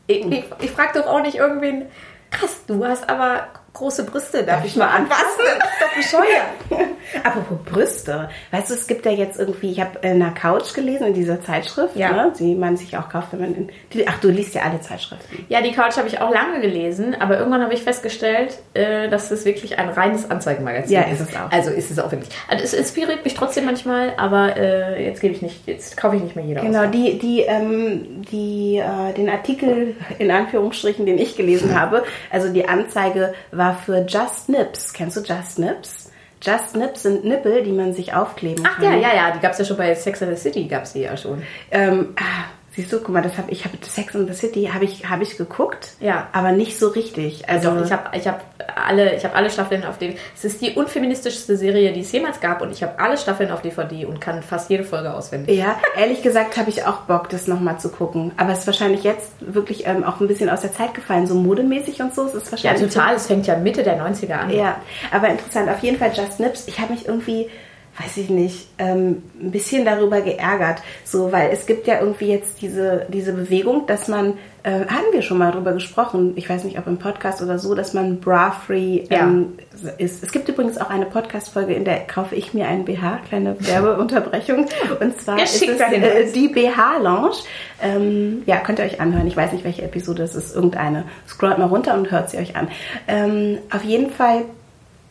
ich, 0.06 0.24
ich, 0.28 0.44
ich 0.62 0.70
frage 0.70 1.00
doch 1.00 1.08
auch 1.08 1.24
nicht 1.24 1.38
irgendwen, 1.38 1.88
krass, 2.30 2.66
du 2.68 2.86
hast 2.86 3.10
aber 3.10 3.48
große 3.76 4.04
Brüste, 4.06 4.44
darf, 4.44 4.66
ich 4.66 4.76
mal 4.76 4.88
anfassen? 4.88 5.42
Das 5.60 5.70
ist 6.02 6.12
doch 6.14 6.20
bescheuert. 6.20 6.90
Apropos 7.24 7.58
Brüste, 7.72 8.30
weißt 8.52 8.70
du, 8.70 8.74
es 8.74 8.88
gibt 8.88 9.06
ja 9.06 9.12
jetzt 9.12 9.40
irgendwie, 9.40 9.72
ich 9.72 9.80
habe 9.80 10.00
in 10.02 10.22
einer 10.22 10.32
Couch 10.32 10.74
gelesen, 10.74 11.08
in 11.08 11.14
dieser 11.14 11.42
Zeitschrift, 11.42 11.96
Ja. 11.96 12.12
ne, 12.12 12.34
die 12.40 12.56
man 12.56 12.76
sich 12.78 12.98
auch 12.98 13.10
kauft, 13.10 13.28
wenn 13.32 13.42
man 13.42 13.56
in, 13.56 13.70
die, 13.94 14.08
ach, 14.08 14.18
du 14.20 14.30
liest 14.30 14.56
ja 14.56 14.64
alle 14.64 14.82
Zeitschriften. 14.82 15.46
Ja, 15.50 15.62
die 15.62 15.72
Couch 15.72 15.98
habe 15.98 16.08
ich 16.08 16.20
auch 16.20 16.32
lange 16.34 16.62
gelesen, 16.62 17.16
aber 17.20 17.38
irgendwann 17.38 17.62
habe 17.62 17.74
ich 17.74 17.84
festgestellt, 17.84 18.58
äh, 18.74 19.08
dass 19.10 19.30
es 19.32 19.46
wirklich 19.46 19.78
ein 19.78 19.90
reines 19.90 20.30
Anzeigenmagazin 20.32 20.92
Ja, 20.92 21.02
ist. 21.04 21.22
ist 21.22 21.30
es 21.30 21.36
auch. 21.36 21.52
Also 21.52 21.70
ist 21.70 21.92
es 21.92 22.00
auch 22.00 22.12
wirklich. 22.12 22.30
Also 22.50 22.64
es 22.64 22.74
inspiriert 22.74 23.24
mich 23.24 23.36
trotzdem 23.36 23.66
manchmal, 23.66 24.14
aber 24.18 24.58
äh, 24.58 25.06
jetzt 25.06 25.22
gebe 25.22 25.34
ich 25.34 25.42
nicht, 25.42 25.68
jetzt 25.68 25.96
kaufe 25.98 26.16
ich 26.16 26.24
nicht 26.24 26.36
mehr 26.36 26.46
jeder 26.46 26.62
Genau, 26.62 26.86
die, 26.88 27.20
die, 27.20 27.42
ähm, 27.42 28.24
die, 28.32 28.78
äh, 28.78 29.14
den 29.14 29.30
Artikel 29.30 29.96
in 30.18 30.32
Anführungsstrichen, 30.32 31.06
den 31.06 31.18
ich 31.20 31.36
gelesen 31.38 31.80
habe, 31.80 32.04
also 32.32 32.52
die 32.52 32.68
Anzeige 32.68 33.34
war 33.52 33.65
für 33.74 34.06
Just 34.08 34.50
Nips. 34.50 34.94
Kennst 34.94 35.18
du 35.18 35.22
Just 35.22 35.60
Nips? 35.60 36.12
Just 36.42 36.76
Nips 36.76 37.04
sind 37.04 37.26
Nippel, 37.26 37.64
die 37.64 37.72
man 37.72 37.94
sich 37.94 38.14
aufkleben 38.14 38.64
Ach 38.68 38.76
kann. 38.76 39.02
ja, 39.02 39.10
ja, 39.10 39.16
ja, 39.16 39.32
die 39.32 39.40
gab 39.40 39.54
es 39.54 39.58
ja 39.58 39.66
schon 39.66 39.78
bei 39.78 39.96
Sex 39.96 40.22
and 40.22 40.36
the 40.36 40.42
City, 40.42 40.68
gab 40.68 40.84
es 40.84 40.94
die 40.94 41.02
ja 41.02 41.18
schon. 41.18 41.42
Ähm, 41.72 42.14
ah, 42.18 42.46
Siehst 42.76 42.92
du, 42.92 43.00
guck 43.00 43.10
mal, 43.10 43.22
das 43.22 43.38
hab, 43.38 43.50
ich 43.52 43.64
habe 43.64 43.78
Sex 43.88 44.14
in 44.16 44.28
the 44.28 44.34
City 44.34 44.70
habe 44.74 44.84
ich 44.86 45.10
habe 45.10 45.24
ich 45.24 45.38
geguckt, 45.38 45.94
Ja. 46.02 46.28
aber 46.34 46.52
nicht 46.52 46.78
so 46.78 46.90
richtig. 46.90 47.48
Also 47.48 47.70
Also 47.70 47.86
ich 47.86 47.92
habe 47.92 48.18
ich 48.18 48.28
hab 48.28 48.44
alle, 48.76 49.16
ich 49.16 49.24
hab 49.24 49.36
alle 49.36 49.50
Staffeln 49.50 49.86
auf 49.86 49.98
DVD. 49.98 50.20
Es 50.36 50.44
ist 50.46 50.62
die 50.62 50.72
unfeministischste 50.74 51.56
Serie, 51.58 51.94
die 51.94 52.02
es 52.02 52.12
jemals 52.12 52.40
gab 52.42 52.62
und 52.62 52.72
ich 52.72 52.84
habe 52.84 53.00
alle 53.00 53.18
Staffeln 53.18 53.52
auf 53.52 53.62
DVD 53.62 54.06
und 54.06 54.20
kann 54.20 54.44
fast 54.44 54.70
jede 54.70 54.84
Folge 54.84 55.14
auswendig. 55.14 55.58
ja, 55.58 55.78
ehrlich 55.98 56.22
gesagt 56.22 56.58
habe 56.58 56.70
ich 56.70 56.84
auch 56.86 57.02
Bock, 57.02 57.30
das 57.30 57.48
nochmal 57.48 57.80
zu 57.80 57.90
gucken. 57.90 58.32
Aber 58.38 58.52
es 58.52 58.60
ist 58.60 58.68
wahrscheinlich 58.68 59.04
jetzt 59.04 59.32
wirklich 59.40 59.88
ähm, 59.88 60.04
auch 60.04 60.20
ein 60.20 60.28
bisschen 60.28 60.50
aus 60.50 60.62
der 60.62 60.74
Zeit 60.74 60.94
gefallen, 60.94 61.28
so 61.28 61.36
modemäßig 61.36 62.02
und 62.02 62.14
so. 62.14 62.26
Es 62.26 62.34
ist 62.34 62.46
Ja, 62.48 62.52
wahrscheinlich 62.72 62.94
total. 62.94 63.16
Es 63.16 63.28
fängt 63.28 63.48
ja 63.48 63.58
Mitte 63.58 63.84
der 63.84 63.98
90er 64.02 64.34
an. 64.34 64.50
Ja, 64.50 64.82
aber 65.12 65.30
interessant. 65.30 65.70
Auf 65.70 65.80
jeden 65.80 65.98
Fall 65.98 66.12
Just 66.14 66.40
Nips. 66.40 66.68
Ich 66.68 66.80
habe 66.80 66.92
mich 66.94 67.08
irgendwie, 67.08 67.50
weiß 67.98 68.18
ich 68.18 68.30
nicht, 68.30 68.68
ähm, 68.78 69.24
ein 69.42 69.52
bisschen 69.52 69.86
darüber 69.86 70.20
geärgert. 70.22 70.82
So, 71.06 71.32
weil 71.32 71.52
es 71.52 71.66
gibt 71.66 71.88
ja 71.88 72.00
irgendwie 72.02 72.28
jetzt 72.28 72.62
diese, 72.62 73.06
diese 73.08 73.32
Bewegung, 73.32 73.88
dass 73.88 74.10
man, 74.10 74.34
äh, 74.64 74.82
hatten 74.82 75.14
wir 75.14 75.22
schon 75.22 75.38
mal 75.38 75.52
drüber 75.52 75.72
gesprochen, 75.72 76.34
ich 76.36 76.50
weiß 76.50 76.66
nicht, 76.66 76.78
ob 76.78 76.88
im 76.88 76.98
Podcast 76.98 77.42
oder 77.42 77.58
so, 77.58 77.74
dass 77.74 77.94
man 77.94 78.20
bra-free 78.20 79.06
ähm, 79.10 79.54
ist. 79.98 80.24
Es 80.24 80.34
gibt 80.34 80.50
übrigens 80.50 80.78
auch 80.78 80.90
eine 80.90 81.06
Podcast-Folge, 81.06 81.74
in 81.74 81.86
der 81.86 82.00
kaufe 82.00 82.36
ich 82.36 82.54
mir 82.54 82.68
einen 82.68 82.84
BH, 82.84 83.20
kleine 83.30 83.56
Werbeunterbrechung. 83.60 84.66
Und 85.00 85.22
zwar 85.22 85.42
ist 85.42 85.62
es 85.62 85.80
äh, 85.80 86.32
die 86.34 86.50
BH-Lounge. 86.50 87.38
Ähm, 87.82 88.44
ja, 88.46 88.58
könnt 88.58 88.80
ihr 88.80 88.86
euch 88.86 89.00
anhören. 89.00 89.28
Ich 89.28 89.38
weiß 89.38 89.54
nicht, 89.54 89.64
welche 89.64 89.84
Episode 89.84 90.24
es 90.24 90.36
ist. 90.36 90.54
Irgendeine. 90.54 91.06
Scrollt 91.28 91.60
mal 91.60 91.66
runter 91.66 91.94
und 91.94 92.12
hört 92.12 92.30
sie 92.30 92.38
euch 92.40 92.58
an. 92.58 92.68
Ähm, 93.08 93.60
auf 93.72 93.86
jeden 93.86 94.10
Fall 94.12 94.44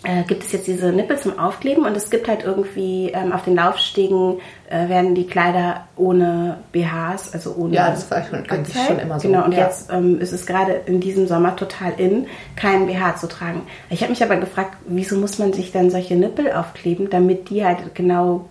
äh, 0.05 0.23
gibt 0.25 0.45
es 0.45 0.53
jetzt 0.53 0.67
diese 0.67 0.93
Nippel 0.93 1.19
zum 1.19 1.39
Aufkleben 1.39 1.85
und 1.85 1.97
es 1.97 2.11
gibt 2.11 2.29
halt 2.29 2.45
irgendwie 2.45 3.11
ähm, 3.15 3.33
auf 3.33 3.45
den 3.45 3.55
Laufstegen 3.57 4.41
äh, 4.69 4.89
werden 4.89 5.15
die 5.15 5.27
Kleider 5.27 5.87
ohne 5.97 6.59
BHs, 6.73 7.33
also 7.33 7.55
ohne 7.57 7.75
Ja, 7.75 7.91
das 7.91 8.11
war 8.11 8.23
schon- 8.25 8.49
eigentlich 8.49 8.77
schon 8.87 8.99
immer 8.99 9.19
so. 9.21 9.29
Genau, 9.29 9.45
und 9.45 9.53
Ja. 9.53 9.65
jetzt 9.67 9.91
ähm, 9.93 10.21
ist 10.21 10.33
es 10.33 10.47
gerade 10.47 10.73
in 10.87 11.01
diesem 11.01 11.27
Sommer 11.27 11.57
total 11.57 11.93
in, 11.99 12.27
keinen 12.57 12.87
BH 12.87 13.17
zu 13.17 13.27
tragen. 13.29 13.63
Ich 13.91 14.03
habe 14.03 14.11
mich 14.11 14.23
aber 14.23 14.37
gefragt, 14.37 14.77
wieso 14.87 15.17
muss 15.17 15.39
man 15.39 15.53
sich 15.53 15.73
dann 15.73 15.91
solche 15.91 16.15
Nippel 16.17 16.53
aufkleben, 16.53 17.11
damit 17.11 17.51
die 17.51 17.65
halt 17.65 17.95
genau 17.95 18.47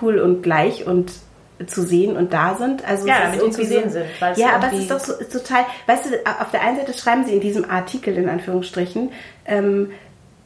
cool 0.00 0.18
und 0.18 0.42
gleich 0.42 0.86
und 0.86 1.12
zu 1.66 1.82
sehen 1.82 2.16
und 2.16 2.32
da 2.32 2.54
sind. 2.54 2.86
Also 2.88 3.08
Ja, 3.08 3.14
damit 3.24 3.44
die 3.44 3.50
zu 3.50 3.64
sehen 3.64 3.90
sind, 3.90 4.04
Ja, 4.36 4.50
aber 4.54 4.68
es 4.72 4.78
ist 4.78 4.90
doch 4.92 5.00
so, 5.00 5.12
total, 5.14 5.64
weißt 5.86 6.04
du, 6.06 6.10
auf 6.40 6.52
der 6.52 6.62
einen 6.62 6.76
Seite 6.76 6.92
schreiben 6.96 7.24
sie 7.26 7.32
in 7.34 7.40
diesem 7.40 7.68
Artikel 7.68 8.16
in 8.16 8.28
Anführungsstrichen, 8.28 9.10
ähm, 9.44 9.90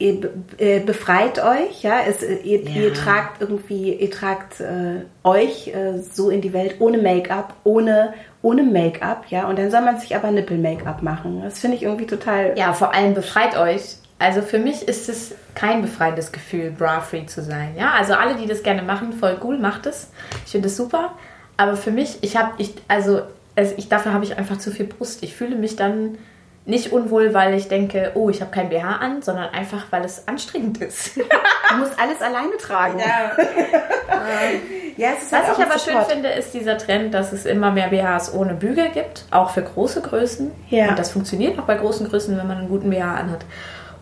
ihr 0.02 0.30
äh, 0.58 0.80
befreit 0.80 1.38
euch, 1.38 1.82
ja, 1.82 2.00
es, 2.06 2.22
äh, 2.22 2.34
ihr, 2.42 2.62
Ja. 2.62 2.70
ihr 2.82 2.94
tragt 2.94 3.40
irgendwie, 3.40 3.94
ihr 3.94 4.10
tragt 4.10 4.60
äh, 4.60 5.04
euch 5.24 5.68
äh, 5.68 5.98
so 5.98 6.30
in 6.30 6.40
die 6.40 6.52
Welt 6.52 6.76
ohne 6.80 6.98
Make-up, 6.98 7.54
ohne 7.64 8.14
ohne 8.42 8.64
Make-up, 8.64 9.26
ja, 9.28 9.46
und 9.46 9.56
dann 9.56 9.70
soll 9.70 9.82
man 9.82 10.00
sich 10.00 10.16
aber 10.16 10.32
Nippel-Make-up 10.32 11.00
machen. 11.02 11.42
Das 11.44 11.60
finde 11.60 11.76
ich 11.76 11.84
irgendwie 11.84 12.06
total. 12.06 12.58
Ja, 12.58 12.72
vor 12.72 12.92
allem 12.92 13.14
befreit 13.14 13.56
euch. 13.56 13.82
Also 14.18 14.42
für 14.42 14.58
mich 14.58 14.86
ist 14.88 15.08
es 15.08 15.34
kein 15.54 15.80
befreiendes 15.82 16.32
Gefühl, 16.32 16.72
bra-free 16.72 17.26
zu 17.26 17.42
sein. 17.42 17.74
Ja, 17.78 17.92
also 17.92 18.14
alle, 18.14 18.34
die 18.36 18.46
das 18.46 18.62
gerne 18.64 18.82
machen, 18.82 19.12
voll 19.12 19.36
cool, 19.44 19.58
macht 19.58 19.86
es. 19.86 20.10
Ich 20.44 20.52
finde 20.52 20.66
es 20.68 20.76
super. 20.76 21.12
Aber 21.56 21.76
für 21.76 21.92
mich, 21.92 22.18
ich 22.22 22.36
habe, 22.36 22.50
ich, 22.58 22.74
also 22.88 23.22
es, 23.54 23.72
ich, 23.76 23.88
dafür 23.88 24.12
habe 24.12 24.24
ich 24.24 24.36
einfach 24.38 24.58
zu 24.58 24.70
viel 24.72 24.86
Brust. 24.86 25.22
Ich 25.22 25.34
fühle 25.36 25.54
mich 25.56 25.76
dann 25.76 26.18
nicht 26.64 26.92
unwohl, 26.92 27.34
weil 27.34 27.54
ich 27.54 27.68
denke, 27.68 28.12
oh, 28.14 28.30
ich 28.30 28.40
habe 28.40 28.52
kein 28.52 28.68
BH 28.68 28.96
an, 28.96 29.22
sondern 29.22 29.50
einfach, 29.50 29.86
weil 29.90 30.04
es 30.04 30.28
anstrengend 30.28 30.78
ist. 30.78 31.18
Du 31.72 31.78
musst 31.78 31.98
alles 31.98 32.20
alleine 32.20 32.54
tragen. 32.58 32.98
Ja, 34.98 35.12
es 35.16 35.22
ist 35.22 35.32
halt 35.32 35.44
Was 35.44 35.54
auch 35.54 35.58
ich 35.58 35.64
aber 35.64 35.78
schön 35.78 35.94
Support. 35.94 36.12
finde, 36.12 36.28
ist 36.28 36.52
dieser 36.52 36.76
Trend, 36.76 37.14
dass 37.14 37.32
es 37.32 37.46
immer 37.46 37.70
mehr 37.70 37.88
BHs 37.88 38.34
ohne 38.34 38.52
Bügel 38.52 38.90
gibt, 38.90 39.24
auch 39.30 39.48
für 39.50 39.62
große 39.62 40.02
Größen. 40.02 40.50
Ja. 40.68 40.88
Und 40.90 40.98
das 40.98 41.10
funktioniert 41.12 41.58
auch 41.58 41.64
bei 41.64 41.76
großen 41.76 42.06
Größen, 42.06 42.36
wenn 42.36 42.46
man 42.46 42.58
einen 42.58 42.68
guten 42.68 42.90
BH 42.90 43.14
anhat. 43.14 43.46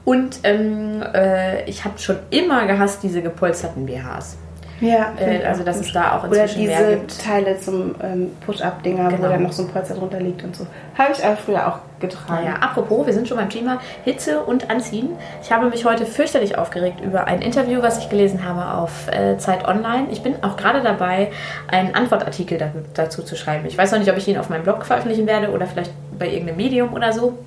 Und 0.05 0.41
ähm, 0.43 1.05
äh, 1.15 1.63
ich 1.71 1.85
habe 1.85 1.99
schon 2.01 2.19
immer 2.31 2.67
gehasst 2.67 3.05
diese 3.05 3.23
gepolsterten 3.23 3.87
BHs. 3.87 4.37
Ja, 4.81 5.13
Äh, 5.21 5.45
also 5.45 5.63
dass 5.63 5.79
es 5.79 5.93
da 5.93 6.17
auch 6.17 6.25
Oder 6.29 6.43
inzwischen 6.45 6.67
mehr 6.67 6.79
diese 6.79 6.97
gibt. 6.97 7.23
Teile 7.25 7.59
zum 7.61 7.95
ähm, 8.03 8.31
Push-Up-Dinger, 8.47 9.11
wo 9.13 9.17
Genau. 9.17 9.29
dann 9.29 9.43
noch 9.43 9.53
so 9.53 9.65
ein 9.65 9.69
Polster 9.69 9.95
drunter 9.95 10.21
liegt 10.21 10.43
und 10.43 10.57
so. 10.57 10.67
Habe 10.97 11.13
ich 11.13 11.25
aber 11.25 11.37
früher 11.37 11.67
auch 11.69 11.79
getragen. 12.01 12.45
Naja, 12.45 12.57
apropos, 12.61 13.07
wir 13.07 13.13
sind 13.13 13.29
schon 13.29 13.37
beim 13.37 13.51
Thema 13.51 13.79
Hitze 14.05 14.41
und 14.41 14.71
Anziehen. 14.71 15.11
Ich 15.43 15.53
habe 15.53 15.69
mich 15.69 15.85
heute 15.85 16.07
fürchterlich 16.07 16.57
aufgeregt 16.57 17.01
über 17.05 17.27
ein 17.27 17.43
Interview, 17.43 17.83
was 17.83 17.99
ich 17.99 18.09
gelesen 18.09 18.43
habe 18.45 18.79
auf 18.79 19.09
äh, 19.13 19.37
Zeit 19.37 19.69
Online. 19.69 20.07
Ich 20.11 20.23
bin 20.23 20.43
auch 20.43 20.57
gerade 20.57 20.81
dabei, 20.83 21.31
einen 21.71 21.95
Antwortartikel 21.95 22.57
da, 22.57 22.71
dazu 22.95 23.23
zu 23.23 23.37
schreiben. 23.37 23.67
Ich 23.67 23.77
weiß 23.77 23.93
noch 23.93 23.99
nicht, 23.99 24.11
ob 24.11 24.17
ich 24.17 24.27
ihn 24.29 24.39
auf 24.39 24.49
meinem 24.49 24.63
Blog 24.63 24.87
veröffentlichen 24.87 25.27
werde 25.27 25.51
oder 25.51 25.67
vielleicht 25.67 25.93
bei 26.19 26.29
irgendeinem 26.29 26.57
Medium 26.57 26.95
oder 26.95 27.13
so. 27.13 27.39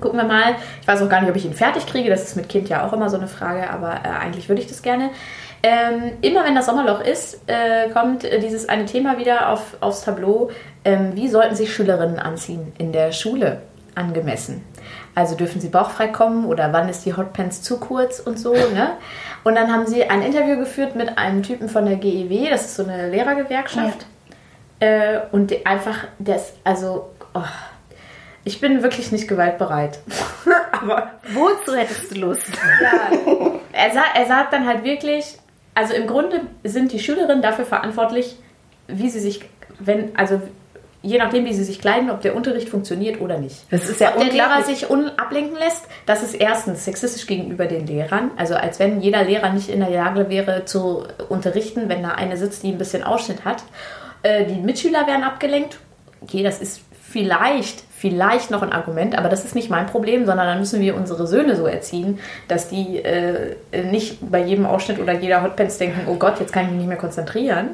Gucken 0.00 0.20
wir 0.20 0.26
mal. 0.28 0.54
Ich 0.80 0.86
weiß 0.86 1.02
auch 1.02 1.08
gar 1.08 1.20
nicht, 1.22 1.30
ob 1.30 1.34
ich 1.34 1.44
ihn 1.44 1.54
fertig 1.54 1.84
kriege. 1.86 2.08
Das 2.08 2.22
ist 2.22 2.36
mit 2.36 2.48
Kind 2.48 2.68
ja 2.68 2.86
auch 2.86 2.92
immer 2.92 3.10
so 3.10 3.16
eine 3.16 3.26
Frage, 3.26 3.68
aber 3.68 3.94
äh, 4.04 4.24
eigentlich 4.24 4.48
würde 4.48 4.62
ich 4.62 4.68
das 4.68 4.80
gerne. 4.82 5.10
Ähm, 5.62 6.12
immer 6.20 6.44
wenn 6.44 6.54
das 6.54 6.66
Sommerloch 6.66 7.00
ist, 7.00 7.40
äh, 7.48 7.88
kommt 7.90 8.24
äh, 8.24 8.38
dieses 8.38 8.68
eine 8.68 8.84
Thema 8.84 9.18
wieder 9.18 9.50
auf, 9.50 9.76
aufs 9.80 10.02
Tableau. 10.02 10.50
Ähm, 10.84 11.12
wie 11.14 11.28
sollten 11.28 11.56
sich 11.56 11.74
Schülerinnen 11.74 12.18
anziehen 12.18 12.72
in 12.78 12.92
der 12.92 13.12
Schule 13.12 13.62
angemessen? 13.94 14.64
Also 15.14 15.34
dürfen 15.34 15.60
sie 15.60 15.68
bauchfrei 15.68 16.08
kommen 16.08 16.44
oder 16.44 16.72
wann 16.72 16.88
ist 16.88 17.04
die 17.04 17.16
Hotpants 17.16 17.62
zu 17.62 17.80
kurz 17.80 18.20
und 18.20 18.38
so. 18.38 18.52
Ne? 18.52 18.92
Und 19.42 19.56
dann 19.56 19.72
haben 19.72 19.86
sie 19.86 20.04
ein 20.04 20.22
Interview 20.22 20.56
geführt 20.56 20.94
mit 20.94 21.18
einem 21.18 21.42
Typen 21.42 21.68
von 21.68 21.86
der 21.86 21.96
GEW, 21.96 22.48
das 22.50 22.66
ist 22.66 22.76
so 22.76 22.84
eine 22.84 23.10
Lehrergewerkschaft. 23.10 24.06
Äh, 24.80 25.20
und 25.32 25.52
einfach, 25.66 26.04
ist, 26.24 26.54
also, 26.62 27.10
oh, 27.34 27.40
ich 28.44 28.60
bin 28.60 28.82
wirklich 28.84 29.10
nicht 29.10 29.26
gewaltbereit. 29.26 29.98
Aber 30.72 31.10
Wozu 31.32 31.76
hättest 31.76 32.14
du 32.14 32.20
Lust? 32.20 32.46
ja, 32.80 33.18
er, 33.72 33.90
sa 33.92 34.02
er 34.14 34.26
sagt 34.26 34.52
dann 34.52 34.66
halt 34.66 34.84
wirklich, 34.84 35.36
also 35.78 35.94
im 35.94 36.08
Grunde 36.08 36.40
sind 36.64 36.90
die 36.90 36.98
Schülerinnen 36.98 37.40
dafür 37.40 37.64
verantwortlich, 37.64 38.36
wie 38.88 39.08
sie 39.10 39.20
sich, 39.20 39.42
wenn, 39.78 40.16
also 40.16 40.42
je 41.02 41.18
nachdem, 41.18 41.44
wie 41.44 41.54
sie 41.54 41.62
sich 41.62 41.80
kleiden, 41.80 42.10
ob 42.10 42.20
der 42.20 42.34
Unterricht 42.34 42.68
funktioniert 42.68 43.20
oder 43.20 43.38
nicht. 43.38 43.64
Das 43.70 43.88
ist 43.88 44.00
ja 44.00 44.12
Ob 44.16 44.18
der 44.18 44.32
Lehrer 44.32 44.64
sich 44.64 44.90
un 44.90 45.08
ablenken 45.16 45.56
lässt, 45.56 45.86
das 46.04 46.24
ist 46.24 46.34
erstens 46.34 46.84
sexistisch 46.84 47.28
gegenüber 47.28 47.66
den 47.66 47.86
Lehrern. 47.86 48.32
Also 48.36 48.56
als 48.56 48.80
wenn 48.80 49.00
jeder 49.00 49.22
Lehrer 49.22 49.52
nicht 49.52 49.68
in 49.68 49.78
der 49.78 49.90
Lage 49.90 50.28
wäre 50.28 50.64
zu 50.64 51.04
unterrichten, 51.28 51.88
wenn 51.88 52.02
da 52.02 52.10
eine 52.10 52.36
sitzt, 52.36 52.64
die 52.64 52.72
ein 52.72 52.78
bisschen 52.78 53.04
Ausschnitt 53.04 53.44
hat. 53.44 53.62
Äh, 54.24 54.46
die 54.46 54.60
Mitschüler 54.60 55.06
werden 55.06 55.22
abgelenkt. 55.22 55.78
Okay, 56.22 56.42
das 56.42 56.60
ist 56.60 56.80
vielleicht, 57.08 57.84
vielleicht 58.00 58.50
noch 58.50 58.62
ein 58.62 58.72
Argument, 58.72 59.18
aber 59.18 59.28
das 59.28 59.44
ist 59.44 59.54
nicht 59.54 59.70
mein 59.70 59.86
Problem, 59.86 60.24
sondern 60.24 60.46
dann 60.46 60.58
müssen 60.60 60.80
wir 60.80 60.94
unsere 60.94 61.26
Söhne 61.26 61.56
so 61.56 61.66
erziehen, 61.66 62.20
dass 62.46 62.68
die 62.68 62.98
äh, 62.98 63.56
nicht 63.90 64.18
bei 64.30 64.42
jedem 64.42 64.66
Ausschnitt 64.66 65.00
oder 65.00 65.12
jeder 65.14 65.42
Hotpants 65.42 65.78
denken, 65.78 66.02
oh 66.08 66.14
Gott, 66.14 66.38
jetzt 66.38 66.52
kann 66.52 66.64
ich 66.64 66.70
mich 66.70 66.78
nicht 66.78 66.88
mehr 66.88 66.96
konzentrieren. 66.96 67.70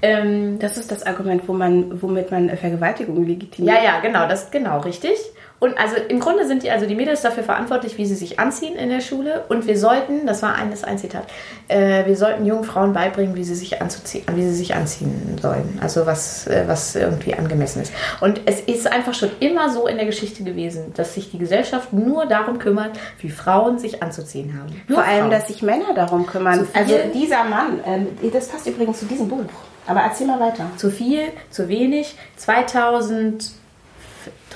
Ähm, 0.00 0.58
Das 0.58 0.78
ist 0.78 0.90
das 0.90 1.04
Argument, 1.04 1.42
wo 1.46 1.52
man, 1.52 2.00
womit 2.00 2.30
man 2.30 2.48
Vergewaltigung 2.56 3.26
legitimiert. 3.26 3.76
ja, 3.76 3.84
ja, 3.84 4.00
genau, 4.00 4.26
das 4.26 4.50
genau 4.50 4.80
richtig. 4.80 5.12
Und 5.58 5.78
also 5.78 5.96
im 6.08 6.20
Grunde 6.20 6.46
sind 6.46 6.62
die, 6.62 6.70
also 6.70 6.86
die 6.86 6.94
Mädels 6.94 7.22
dafür 7.22 7.42
verantwortlich, 7.42 7.96
wie 7.96 8.04
sie 8.04 8.14
sich 8.14 8.38
anziehen 8.38 8.76
in 8.76 8.90
der 8.90 9.00
Schule. 9.00 9.44
Und 9.48 9.66
wir 9.66 9.78
sollten, 9.78 10.26
das 10.26 10.42
war 10.42 10.54
eines 10.54 10.84
ein 10.84 10.98
Zitat, 10.98 11.24
äh, 11.68 12.04
wir 12.04 12.16
sollten 12.16 12.44
jungen 12.44 12.64
Frauen 12.64 12.92
beibringen, 12.92 13.34
wie 13.36 13.44
sie 13.44 13.54
sich 13.54 13.80
anzuziehen, 13.80 14.24
wie 14.34 14.42
sie 14.42 14.54
sich 14.54 14.74
anziehen 14.74 15.38
sollen. 15.40 15.78
Also 15.80 16.04
was, 16.04 16.46
äh, 16.46 16.64
was 16.66 16.94
irgendwie 16.94 17.34
angemessen 17.34 17.82
ist. 17.82 17.92
Und 18.20 18.42
es 18.44 18.60
ist 18.60 18.90
einfach 18.90 19.14
schon 19.14 19.30
immer 19.40 19.70
so 19.70 19.86
in 19.86 19.96
der 19.96 20.06
Geschichte 20.06 20.44
gewesen, 20.44 20.92
dass 20.94 21.14
sich 21.14 21.30
die 21.30 21.38
Gesellschaft 21.38 21.92
nur 21.92 22.26
darum 22.26 22.58
kümmert, 22.58 22.98
wie 23.20 23.30
Frauen 23.30 23.78
sich 23.78 24.02
anzuziehen 24.02 24.58
haben. 24.58 24.82
Nur 24.88 24.98
Vor 24.98 25.08
allem, 25.08 25.20
Frauen. 25.20 25.30
dass 25.30 25.48
sich 25.48 25.62
Männer 25.62 25.94
darum 25.94 26.26
kümmern. 26.26 26.66
Also 26.74 26.94
dieser 27.14 27.44
Mann, 27.44 27.80
ähm, 27.86 28.08
das 28.32 28.48
passt 28.48 28.66
übrigens 28.66 29.00
zu 29.00 29.06
diesem 29.06 29.28
Buch. 29.28 29.44
Aber 29.86 30.00
erzähl 30.00 30.26
mal 30.26 30.40
weiter. 30.40 30.66
zu 30.76 30.90
viel, 30.90 31.22
zu 31.50 31.68
wenig. 31.68 32.16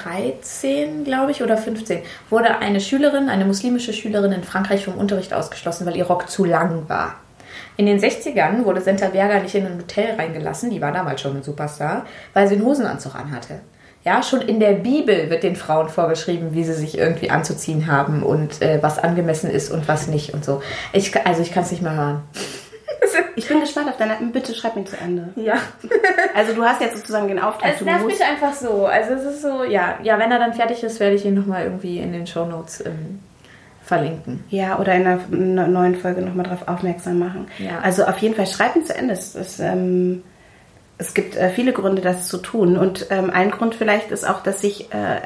2013, 0.02 1.04
glaube 1.04 1.30
ich, 1.32 1.42
oder 1.42 1.56
15 1.56 2.00
wurde 2.28 2.58
eine 2.58 2.80
Schülerin, 2.80 3.28
eine 3.28 3.44
muslimische 3.44 3.92
Schülerin 3.92 4.32
in 4.32 4.44
Frankreich 4.44 4.84
vom 4.84 4.94
Unterricht 4.94 5.32
ausgeschlossen, 5.32 5.86
weil 5.86 5.96
ihr 5.96 6.06
Rock 6.06 6.28
zu 6.28 6.44
lang 6.44 6.88
war. 6.88 7.16
In 7.76 7.86
den 7.86 7.98
60ern 7.98 8.64
wurde 8.64 8.80
Senta 8.80 9.08
Berger 9.08 9.40
nicht 9.40 9.54
in 9.54 9.66
ein 9.66 9.78
Hotel 9.78 10.14
reingelassen, 10.16 10.70
die 10.70 10.80
war 10.80 10.92
damals 10.92 11.20
schon 11.20 11.36
ein 11.36 11.42
Superstar, 11.42 12.06
weil 12.34 12.48
sie 12.48 12.56
einen 12.56 12.64
Hosenanzug 12.64 13.14
anhatte. 13.14 13.60
Ja, 14.02 14.22
schon 14.22 14.40
in 14.40 14.60
der 14.60 14.72
Bibel 14.72 15.28
wird 15.28 15.42
den 15.42 15.56
Frauen 15.56 15.90
vorgeschrieben, 15.90 16.54
wie 16.54 16.64
sie 16.64 16.72
sich 16.72 16.96
irgendwie 16.96 17.30
anzuziehen 17.30 17.86
haben 17.86 18.22
und 18.22 18.62
äh, 18.62 18.82
was 18.82 18.98
angemessen 18.98 19.50
ist 19.50 19.70
und 19.70 19.88
was 19.88 20.06
nicht 20.06 20.32
und 20.32 20.42
so. 20.42 20.62
Ich, 20.94 21.14
also 21.26 21.42
ich 21.42 21.52
kann 21.52 21.64
es 21.64 21.70
nicht 21.70 21.82
mehr 21.82 21.94
hören. 21.94 22.22
Ich 23.36 23.48
bin 23.48 23.60
gespannt 23.60 23.88
auf 23.88 23.96
deine. 23.96 24.16
Bitte 24.32 24.54
schreib 24.54 24.76
mir 24.76 24.84
zu 24.84 24.96
Ende. 24.96 25.28
Ja. 25.36 25.54
Also 26.34 26.54
du 26.54 26.62
hast 26.64 26.80
jetzt 26.80 26.96
sozusagen 26.96 27.28
den 27.28 27.38
Auftrag. 27.40 27.74
Es 27.74 27.80
nervt 27.80 28.06
mich 28.06 28.22
einfach 28.24 28.52
so. 28.52 28.86
Also 28.86 29.14
es 29.14 29.24
ist 29.24 29.42
so, 29.42 29.64
ja, 29.64 29.98
ja, 30.02 30.18
wenn 30.18 30.30
er 30.30 30.38
dann 30.38 30.54
fertig 30.54 30.82
ist, 30.84 31.00
werde 31.00 31.16
ich 31.16 31.24
ihn 31.24 31.34
nochmal 31.34 31.64
irgendwie 31.64 31.98
in 31.98 32.12
den 32.12 32.26
Shownotes 32.26 32.86
ähm, 32.86 33.18
verlinken. 33.84 34.44
Ja, 34.48 34.78
oder 34.78 34.94
in 34.94 35.06
einer 35.06 35.20
ne- 35.28 35.68
neuen 35.68 35.96
Folge 35.96 36.22
nochmal 36.22 36.46
drauf 36.46 36.66
aufmerksam 36.68 37.18
machen. 37.18 37.48
Ja. 37.58 37.80
Also 37.82 38.04
auf 38.04 38.18
jeden 38.18 38.34
Fall 38.36 38.46
schreib 38.46 38.76
ihn 38.76 38.86
zu 38.86 38.94
Ende. 38.96 39.14
Das 39.14 39.34
ist, 39.34 39.58
ähm, 39.58 40.22
es 40.98 41.14
gibt 41.14 41.36
äh, 41.36 41.50
viele 41.50 41.72
Gründe, 41.72 42.00
das 42.00 42.28
zu 42.28 42.38
tun. 42.38 42.76
Und 42.78 43.06
ähm, 43.10 43.30
ein 43.30 43.50
Grund 43.50 43.74
vielleicht 43.74 44.10
ist 44.12 44.26
auch, 44.26 44.42
dass 44.42 44.60
sich 44.60 44.92
äh, 44.94 45.20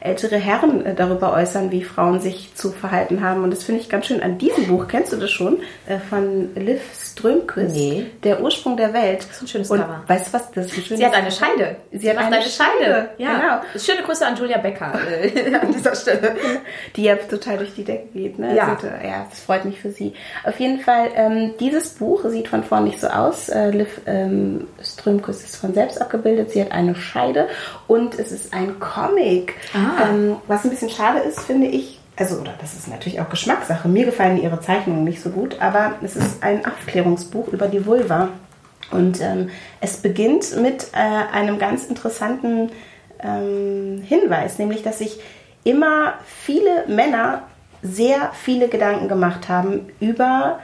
ältere 0.00 0.36
Herren 0.36 0.84
äh, 0.84 0.94
darüber 0.94 1.32
äußern, 1.32 1.70
wie 1.70 1.82
Frauen 1.82 2.20
sich 2.20 2.54
zu 2.54 2.70
verhalten 2.72 3.22
haben. 3.22 3.42
Und 3.42 3.50
das 3.50 3.64
finde 3.64 3.80
ich 3.80 3.88
ganz 3.88 4.06
schön 4.06 4.22
an 4.22 4.38
diesem 4.38 4.66
Buch. 4.66 4.88
Kennst 4.88 5.12
du 5.12 5.16
das 5.16 5.30
schon? 5.30 5.58
Äh, 5.86 5.98
von 5.98 6.54
Liv 6.54 6.80
Strömquist. 6.94 7.74
Nee. 7.74 8.06
Der 8.22 8.42
Ursprung 8.42 8.76
der 8.76 8.92
Welt. 8.92 9.20
Das 9.20 9.36
ist 9.36 9.42
ein 9.42 9.48
schönes 9.48 9.70
Und 9.70 9.80
Cover. 9.80 10.02
weißt 10.06 10.28
du 10.28 10.32
was? 10.34 10.50
Das 10.52 10.66
ist 10.66 10.76
ein 10.78 10.82
schönes 10.84 10.98
Sie 11.00 11.06
hat 11.06 11.14
eine 11.14 11.30
Scheide. 11.30 11.76
Sie 11.92 12.08
hat 12.10 12.16
macht 12.16 12.32
eine 12.32 12.42
Scheide. 12.42 13.08
Ja. 13.18 13.38
Genau. 13.38 13.82
Schöne 13.82 14.02
Grüße 14.02 14.26
an 14.26 14.36
Julia 14.36 14.58
Becker 14.58 14.92
äh, 15.10 15.54
an 15.60 15.72
dieser 15.72 15.94
Stelle. 15.94 16.36
die 16.94 17.04
ja 17.04 17.16
total 17.16 17.58
durch 17.58 17.74
die 17.74 17.84
Decke 17.84 18.08
geht. 18.12 18.38
Ne? 18.38 18.54
Ja. 18.54 18.74
Also, 18.74 18.86
ja, 18.86 19.26
das 19.30 19.40
freut 19.40 19.64
mich 19.64 19.80
für 19.80 19.90
sie. 19.90 20.12
Auf 20.44 20.58
jeden 20.60 20.80
Fall, 20.80 21.08
ähm, 21.14 21.54
dieses 21.58 21.90
Buch 21.90 22.24
sieht 22.28 22.48
von 22.48 22.64
vorn 22.64 22.84
nicht 22.84 23.00
so 23.00 23.08
aus. 23.08 23.48
Äh, 23.48 23.70
Liv 23.70 24.00
ähm, 24.06 24.66
Strömquist 24.82 25.44
ist 25.44 25.56
von 25.56 25.72
selbst 25.74 26.00
abgebildet. 26.00 26.50
Sie 26.50 26.60
hat 26.60 26.72
eine 26.72 26.94
Scheide 26.94 27.48
und 27.86 28.18
es 28.18 28.32
ist 28.32 28.52
ein 28.52 28.78
Comic. 28.80 29.54
Ah. 29.74 29.85
Ähm, 30.02 30.36
was 30.46 30.64
ein 30.64 30.70
bisschen 30.70 30.90
schade 30.90 31.20
ist, 31.20 31.40
finde 31.40 31.66
ich. 31.66 32.00
Also, 32.16 32.36
oder 32.36 32.54
das 32.60 32.74
ist 32.74 32.88
natürlich 32.88 33.20
auch 33.20 33.28
Geschmackssache. 33.28 33.88
Mir 33.88 34.06
gefallen 34.06 34.40
ihre 34.40 34.60
Zeichnungen 34.60 35.04
nicht 35.04 35.22
so 35.22 35.30
gut, 35.30 35.60
aber 35.60 35.94
es 36.02 36.16
ist 36.16 36.42
ein 36.42 36.64
Aufklärungsbuch 36.64 37.48
über 37.48 37.68
die 37.68 37.84
Vulva. 37.84 38.30
Und 38.90 39.20
ähm, 39.20 39.50
es 39.80 39.98
beginnt 39.98 40.56
mit 40.60 40.88
äh, 40.92 41.34
einem 41.34 41.58
ganz 41.58 41.84
interessanten 41.84 42.70
ähm, 43.22 44.02
Hinweis, 44.02 44.58
nämlich 44.58 44.82
dass 44.82 44.98
sich 44.98 45.20
immer 45.64 46.14
viele 46.24 46.86
Männer 46.86 47.42
sehr 47.82 48.30
viele 48.32 48.68
Gedanken 48.68 49.08
gemacht 49.08 49.48
haben 49.48 49.88
über, 50.00 50.60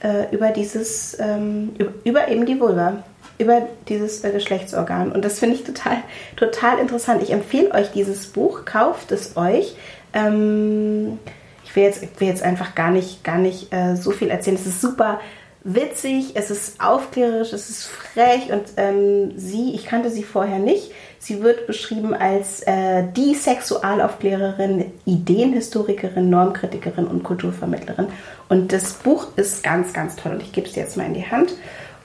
äh, 0.00 0.34
über 0.34 0.50
dieses, 0.50 1.18
ähm, 1.20 1.72
über, 1.78 1.92
über 2.04 2.28
eben 2.28 2.46
die 2.46 2.58
Vulva, 2.58 3.04
über 3.38 3.68
dieses 3.88 4.24
äh, 4.24 4.30
Geschlechtsorgan. 4.30 5.12
Und 5.12 5.24
das 5.24 5.38
finde 5.38 5.56
ich 5.56 5.64
total, 5.64 5.98
total 6.36 6.78
interessant. 6.78 7.22
Ich 7.22 7.30
empfehle 7.30 7.72
euch 7.72 7.90
dieses 7.92 8.26
Buch, 8.26 8.64
kauft 8.64 9.12
es 9.12 9.36
euch. 9.36 9.76
Ähm, 10.12 11.18
ich 11.64 11.74
will 11.76 11.84
jetzt, 11.84 12.02
ich 12.02 12.10
will 12.18 12.28
jetzt 12.28 12.42
einfach 12.42 12.74
gar 12.74 12.90
nicht, 12.90 13.24
gar 13.24 13.38
nicht 13.38 13.72
äh, 13.72 13.94
so 13.94 14.10
viel 14.10 14.30
erzählen. 14.30 14.56
Es 14.56 14.66
ist 14.66 14.80
super 14.80 15.20
witzig, 15.64 16.32
es 16.34 16.50
ist 16.50 16.80
aufklärerisch, 16.80 17.52
es 17.52 17.68
ist 17.68 17.86
frech 17.86 18.50
und 18.50 18.62
ähm, 18.76 19.32
sie, 19.36 19.74
ich 19.74 19.86
kannte 19.86 20.10
sie 20.10 20.22
vorher 20.22 20.58
nicht. 20.58 20.92
Sie 21.18 21.42
wird 21.42 21.66
beschrieben 21.66 22.14
als 22.14 22.62
äh, 22.62 23.04
die 23.14 23.34
Sexualaufklärerin, 23.34 24.92
Ideenhistorikerin, 25.04 26.30
Normkritikerin 26.30 27.06
und 27.06 27.24
Kulturvermittlerin. 27.24 28.06
Und 28.48 28.72
das 28.72 28.94
Buch 28.94 29.26
ist 29.36 29.62
ganz, 29.62 29.92
ganz 29.92 30.16
toll 30.16 30.32
und 30.32 30.42
ich 30.42 30.52
gebe 30.52 30.66
es 30.66 30.72
dir 30.72 30.84
jetzt 30.84 30.96
mal 30.96 31.06
in 31.06 31.14
die 31.14 31.26
Hand 31.26 31.52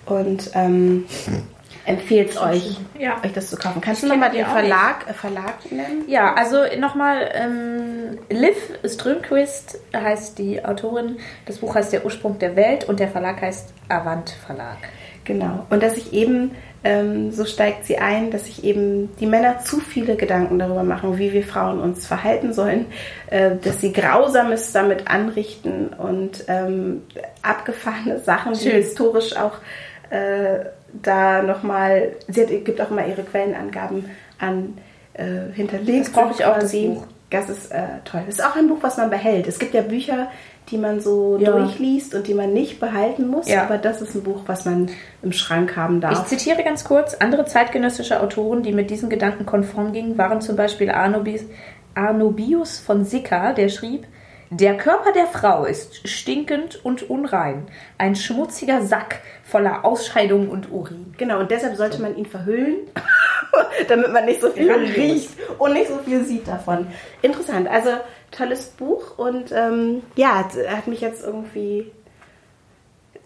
und 0.05 0.51
ähm, 0.53 1.05
empfehle 1.85 2.27
es 2.29 2.37
euch, 2.37 2.77
Ja. 2.97 3.17
euch 3.23 3.33
das 3.33 3.49
zu 3.49 3.57
kaufen. 3.57 3.81
Kannst 3.81 4.03
du 4.03 4.07
Ich 4.07 4.11
nochmal 4.13 4.29
kenn 4.29 4.39
den 4.39 4.45
die. 4.45 4.51
Verlag, 4.51 5.05
äh, 5.09 5.13
Verlag 5.13 5.71
nennen? 5.71 6.03
Ja, 6.07 6.33
also 6.33 6.57
nochmal, 6.79 7.29
ähm, 7.33 8.17
Liv 8.29 8.55
Strömquist 8.85 9.79
heißt 9.95 10.37
die 10.37 10.63
Autorin. 10.63 11.17
Das 11.45 11.57
Buch 11.57 11.75
heißt 11.75 11.91
Der 11.93 12.05
Ursprung 12.05 12.39
der 12.39 12.55
Welt 12.55 12.87
und 12.87 12.99
der 12.99 13.09
Verlag 13.09 13.41
heißt 13.41 13.73
Avant 13.89 14.29
Verlag. 14.45 14.77
Genau. 15.25 15.65
Und 15.69 15.81
dass 15.81 15.95
ich 15.95 16.11
eben, 16.11 16.51
ähm, 16.83 17.31
so 17.31 17.45
steigt 17.45 17.85
sie 17.85 17.97
ein, 17.97 18.29
dass 18.29 18.45
sich 18.45 18.65
eben 18.65 19.09
die 19.21 19.25
Männer 19.25 19.59
zu 19.59 19.79
viele 19.79 20.17
Gedanken 20.17 20.59
darüber 20.59 20.83
machen, 20.83 21.17
wie 21.17 21.31
wir 21.31 21.43
Frauen 21.43 21.79
uns 21.79 22.05
verhalten 22.05 22.51
sollen, 22.53 22.87
äh, 23.27 23.51
dass 23.61 23.79
sie 23.79 23.93
Grausames 23.93 24.73
damit 24.73 25.07
anrichten 25.07 25.87
und 25.93 26.43
ähm, 26.49 27.03
abgefahrene 27.41 28.19
Sachen, 28.19 28.53
die 28.53 28.59
Schön. 28.69 28.71
historisch 28.73 29.35
auch 29.37 29.59
äh, 30.13 30.65
da 31.01 31.41
nochmal, 31.41 32.13
sie 32.27 32.41
hat, 32.41 32.49
gibt 32.65 32.79
auch 32.81 32.89
mal 32.91 33.07
ihre 33.09 33.23
Quellenangaben 33.23 34.05
an 34.39 34.77
äh, 35.13 35.51
hinterlegt. 35.53 36.07
Das 36.07 36.13
brauche 36.13 36.33
ich 36.33 36.45
auch, 36.45 36.59
das. 36.59 36.71
Buch. 36.71 37.05
Das 37.29 37.49
ist 37.49 37.71
äh, 37.71 37.81
toll. 38.05 38.21
Das 38.27 38.35
ist 38.35 38.45
auch 38.45 38.55
ein 38.55 38.67
Buch, 38.67 38.77
was 38.81 38.97
man 38.97 39.09
behält. 39.09 39.47
Es 39.47 39.57
gibt 39.57 39.73
ja 39.73 39.81
Bücher, 39.81 40.27
die 40.69 40.77
man 40.77 41.01
so 41.01 41.37
Ja. 41.39 41.51
durchliest 41.51 42.13
und 42.13 42.27
die 42.27 42.35
man 42.35 42.53
nicht 42.53 42.79
behalten 42.79 43.27
muss, 43.27 43.49
Ja. 43.49 43.63
aber 43.63 43.79
das 43.79 44.01
ist 44.03 44.13
ein 44.13 44.21
Buch, 44.21 44.43
was 44.45 44.65
man 44.65 44.89
im 45.23 45.31
Schrank 45.31 45.75
haben 45.75 45.95
Ich 45.95 46.01
darf. 46.01 46.27
zitiere 46.27 46.63
ganz 46.63 46.83
kurz. 46.83 47.15
Andere 47.15 47.45
zeitgenössische 47.45 48.21
Autoren, 48.21 48.61
die 48.61 48.71
mit 48.71 48.91
diesen 48.91 49.09
Gedanken 49.09 49.47
konform 49.47 49.93
gingen, 49.93 50.15
waren 50.19 50.41
zum 50.41 50.55
Beispiel 50.55 50.91
Arnobius, 50.91 51.41
Arnobius 51.95 52.77
von 52.79 53.03
Sicker, 53.03 53.53
der 53.53 53.69
schrieb, 53.69 54.05
der 54.51 54.77
Körper 54.77 55.11
der 55.11 55.25
Frau 55.25 55.65
ist 55.65 56.07
stinkend 56.07 56.85
und 56.85 57.09
unrein, 57.09 57.63
ein 57.97 58.15
schmutziger 58.15 58.83
Sack 58.83 59.21
voller 59.53 59.85
Ausscheidungen 59.85 60.49
und 60.49 60.71
Urin. 60.71 61.13
Genau, 61.19 61.39
und 61.39 61.51
deshalb 61.51 61.75
sollte 61.75 62.01
man 62.01 62.17
ihn 62.17 62.25
verhüllen, 62.25 62.77
damit 63.87 64.11
man 64.11 64.25
nicht 64.25 64.41
so 64.41 64.49
viel 64.49 64.67
Grandios. 64.67 64.97
riecht 64.97 65.29
und 65.59 65.73
nicht 65.73 65.89
so 65.89 65.99
viel 65.99 66.25
sieht 66.25 66.47
davon. 66.47 66.87
Interessant, 67.21 67.67
also 67.67 67.91
tolles 68.31 68.65
Buch 68.69 69.19
und 69.19 69.51
ähm, 69.51 70.01
ja, 70.15 70.39
hat, 70.39 70.53
hat 70.67 70.87
mich 70.87 71.01
jetzt 71.01 71.23
irgendwie 71.23 71.91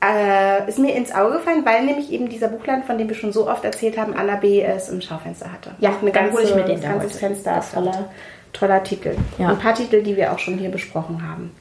äh, 0.03 0.67
ist 0.67 0.79
mir 0.79 0.95
ins 0.95 1.13
Auge 1.13 1.37
gefallen, 1.37 1.65
weil 1.65 1.85
nämlich 1.85 2.11
eben 2.11 2.27
dieser 2.27 2.49
Buchladen, 2.49 2.83
von 2.83 2.97
dem 2.97 3.07
wir 3.07 3.15
schon 3.15 3.31
so 3.31 3.49
oft 3.49 3.63
erzählt 3.63 3.97
haben, 3.97 4.13
Anna 4.13 4.35
B. 4.35 4.61
es 4.61 4.89
im 4.89 4.99
Schaufenster 4.99 5.49
hatte. 5.49 5.75
Ja, 5.79 5.91
eine 6.01 6.11
dann 6.11 6.25
ganze, 6.25 6.33
hole 6.33 6.43
ich 6.43 6.55
mir 6.55 6.65
den 6.65 6.81
da 6.81 6.89
ganzes 6.89 7.13
heute. 7.13 7.19
Fenster 7.19 7.61
voller 7.61 8.09
toller 8.51 8.83
Titel. 8.83 9.15
Ja. 9.37 9.49
Ein 9.49 9.59
paar 9.59 9.75
Titel, 9.75 10.03
die 10.03 10.17
wir 10.17 10.33
auch 10.33 10.39
schon 10.39 10.57
hier 10.57 10.69
besprochen 10.69 11.25
haben. 11.25 11.51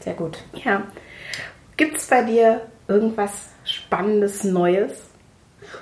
Sehr 0.00 0.14
gut. 0.14 0.38
Ja. 0.54 0.82
Gibt 1.76 1.98
es 1.98 2.06
bei 2.06 2.22
dir 2.22 2.62
irgendwas 2.88 3.30
Spannendes, 3.64 4.44
Neues? 4.44 4.92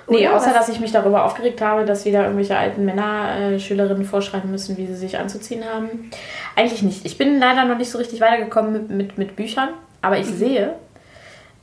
Nee, 0.07 0.27
Oder 0.27 0.37
außer 0.37 0.47
was- 0.47 0.53
dass 0.53 0.69
ich 0.69 0.79
mich 0.79 0.91
darüber 0.91 1.25
aufgeregt 1.25 1.61
habe, 1.61 1.85
dass 1.85 2.05
wieder 2.05 2.23
irgendwelche 2.23 2.57
alten 2.57 2.85
Männer 2.85 3.35
äh, 3.37 3.59
Schülerinnen 3.59 4.05
vorschreiben 4.05 4.49
müssen, 4.49 4.77
wie 4.77 4.87
sie 4.87 4.95
sich 4.95 5.17
anzuziehen 5.17 5.63
haben. 5.65 6.09
Eigentlich 6.55 6.81
nicht. 6.83 7.05
Ich 7.05 7.17
bin 7.17 7.39
leider 7.39 7.65
noch 7.65 7.77
nicht 7.77 7.91
so 7.91 7.97
richtig 7.97 8.21
weitergekommen 8.21 8.73
mit, 8.73 8.89
mit, 8.89 9.17
mit 9.17 9.35
Büchern, 9.35 9.69
aber 10.01 10.17
ich 10.17 10.27
sehe. 10.27 10.73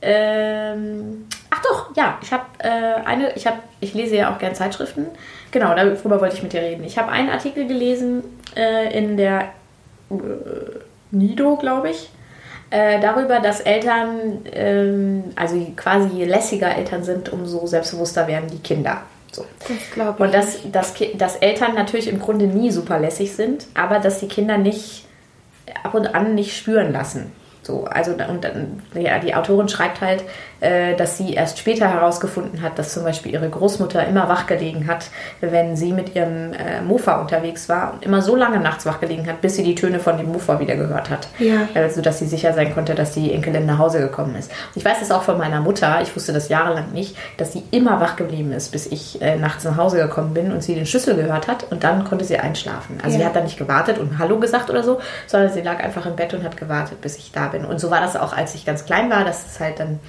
Ähm, 0.03 1.27
ach 1.49 1.61
doch, 1.61 1.95
ja, 1.95 2.17
ich 2.21 2.31
habe 2.33 2.43
äh, 2.59 2.67
eine, 3.05 3.33
ich 3.35 3.45
habe, 3.45 3.57
ich 3.79 3.93
lese 3.93 4.15
ja 4.15 4.33
auch 4.33 4.39
gern 4.39 4.55
Zeitschriften. 4.55 5.05
Genau, 5.51 5.75
darüber 5.75 6.19
wollte 6.21 6.35
ich 6.35 6.43
mit 6.43 6.53
dir 6.53 6.61
reden. 6.61 6.83
Ich 6.83 6.97
habe 6.97 7.11
einen 7.11 7.29
Artikel 7.29 7.67
gelesen 7.67 8.23
äh, 8.55 8.97
in 8.97 9.17
der 9.17 9.49
äh, 10.09 10.13
Nido, 11.11 11.55
glaube 11.57 11.89
ich, 11.91 12.09
äh, 12.71 12.99
darüber, 12.99 13.39
dass 13.39 13.59
Eltern, 13.59 14.39
ähm, 14.51 15.25
also 15.35 15.55
quasi 15.75 16.09
je 16.09 16.25
lässiger 16.25 16.75
Eltern 16.75 17.03
sind, 17.03 17.31
umso 17.31 17.67
selbstbewusster 17.67 18.27
werden 18.27 18.49
die 18.49 18.59
Kinder. 18.59 19.03
So. 19.31 19.45
Das 19.59 19.91
glaube 19.93 20.23
Und 20.23 20.33
dass, 20.33 20.59
dass, 20.71 20.93
dass 21.15 21.35
Eltern 21.37 21.75
natürlich 21.75 22.07
im 22.07 22.19
Grunde 22.19 22.47
nie 22.47 22.71
super 22.71 22.99
lässig 22.99 23.33
sind, 23.33 23.67
aber 23.73 23.99
dass 23.99 24.19
die 24.19 24.27
Kinder 24.27 24.57
nicht 24.57 25.05
ab 25.83 25.93
und 25.93 26.15
an 26.15 26.33
nicht 26.33 26.57
spüren 26.57 26.91
lassen. 26.91 27.31
So, 27.61 27.85
also 27.85 28.11
und 28.11 28.43
dann, 28.43 28.81
ja, 28.95 29.19
die 29.19 29.35
Autorin 29.35 29.69
schreibt 29.69 30.01
halt, 30.01 30.23
dass 30.95 31.17
sie 31.17 31.33
erst 31.33 31.57
später 31.59 31.87
herausgefunden 31.87 32.61
hat, 32.61 32.77
dass 32.77 32.93
zum 32.93 33.03
Beispiel 33.03 33.33
ihre 33.33 33.49
Großmutter 33.49 34.05
immer 34.07 34.29
wach 34.29 34.45
gelegen 34.45 34.87
hat, 34.87 35.07
wenn 35.41 35.75
sie 35.75 35.91
mit 35.91 36.15
ihrem 36.15 36.53
äh, 36.53 36.81
Mofa 36.81 37.19
unterwegs 37.19 37.67
war 37.67 37.93
und 37.93 38.03
immer 38.05 38.21
so 38.21 38.35
lange 38.35 38.59
nachts 38.59 38.85
wach 38.85 38.99
gelegen 38.99 39.27
hat, 39.27 39.41
bis 39.41 39.55
sie 39.55 39.63
die 39.63 39.75
Töne 39.75 39.99
von 39.99 40.17
dem 40.17 40.31
Mofa 40.31 40.59
wieder 40.59 40.75
gehört 40.75 41.09
hat. 41.09 41.27
Ja. 41.39 41.67
Also, 41.73 42.01
dass 42.01 42.19
sie 42.19 42.27
sicher 42.27 42.53
sein 42.53 42.73
konnte, 42.73 42.93
dass 42.95 43.11
die 43.13 43.33
Enkelin 43.33 43.65
nach 43.65 43.79
Hause 43.79 43.99
gekommen 43.99 44.35
ist. 44.35 44.51
Und 44.51 44.77
ich 44.77 44.85
weiß 44.85 44.99
das 44.99 45.11
auch 45.11 45.23
von 45.23 45.37
meiner 45.37 45.61
Mutter, 45.61 45.99
ich 46.01 46.15
wusste 46.15 46.31
das 46.33 46.49
jahrelang 46.49 46.91
nicht, 46.93 47.15
dass 47.37 47.53
sie 47.53 47.63
immer 47.71 47.99
wach 47.99 48.15
geblieben 48.15 48.51
ist, 48.51 48.71
bis 48.71 48.85
ich 48.85 49.21
äh, 49.21 49.37
nachts 49.37 49.63
nach 49.63 49.77
Hause 49.77 49.97
gekommen 49.97 50.33
bin 50.33 50.51
und 50.51 50.61
sie 50.63 50.75
den 50.75 50.85
Schlüssel 50.85 51.15
gehört 51.15 51.47
hat 51.47 51.65
und 51.71 51.83
dann 51.83 52.05
konnte 52.05 52.23
sie 52.25 52.37
einschlafen. 52.37 52.99
Also 53.03 53.15
Ja. 53.15 53.21
sie 53.21 53.25
hat 53.25 53.35
dann 53.35 53.45
nicht 53.45 53.57
gewartet 53.57 53.97
und 53.97 54.19
Hallo 54.19 54.37
gesagt 54.39 54.69
oder 54.69 54.83
so, 54.83 54.99
sondern 55.27 55.51
sie 55.51 55.61
lag 55.61 55.83
einfach 55.83 56.05
im 56.05 56.15
Bett 56.15 56.33
und 56.33 56.43
hat 56.43 56.55
gewartet, 56.57 57.01
bis 57.01 57.17
ich 57.17 57.31
da 57.31 57.47
bin. 57.47 57.65
Und 57.65 57.79
so 57.79 57.89
war 57.89 58.01
das 58.01 58.15
auch, 58.15 58.35
als 58.37 58.53
ich 58.55 58.65
ganz 58.65 58.85
klein 58.85 59.09
war, 59.09 59.25
dass 59.25 59.45
es 59.45 59.59
halt 59.59 59.79
dann 59.79 59.99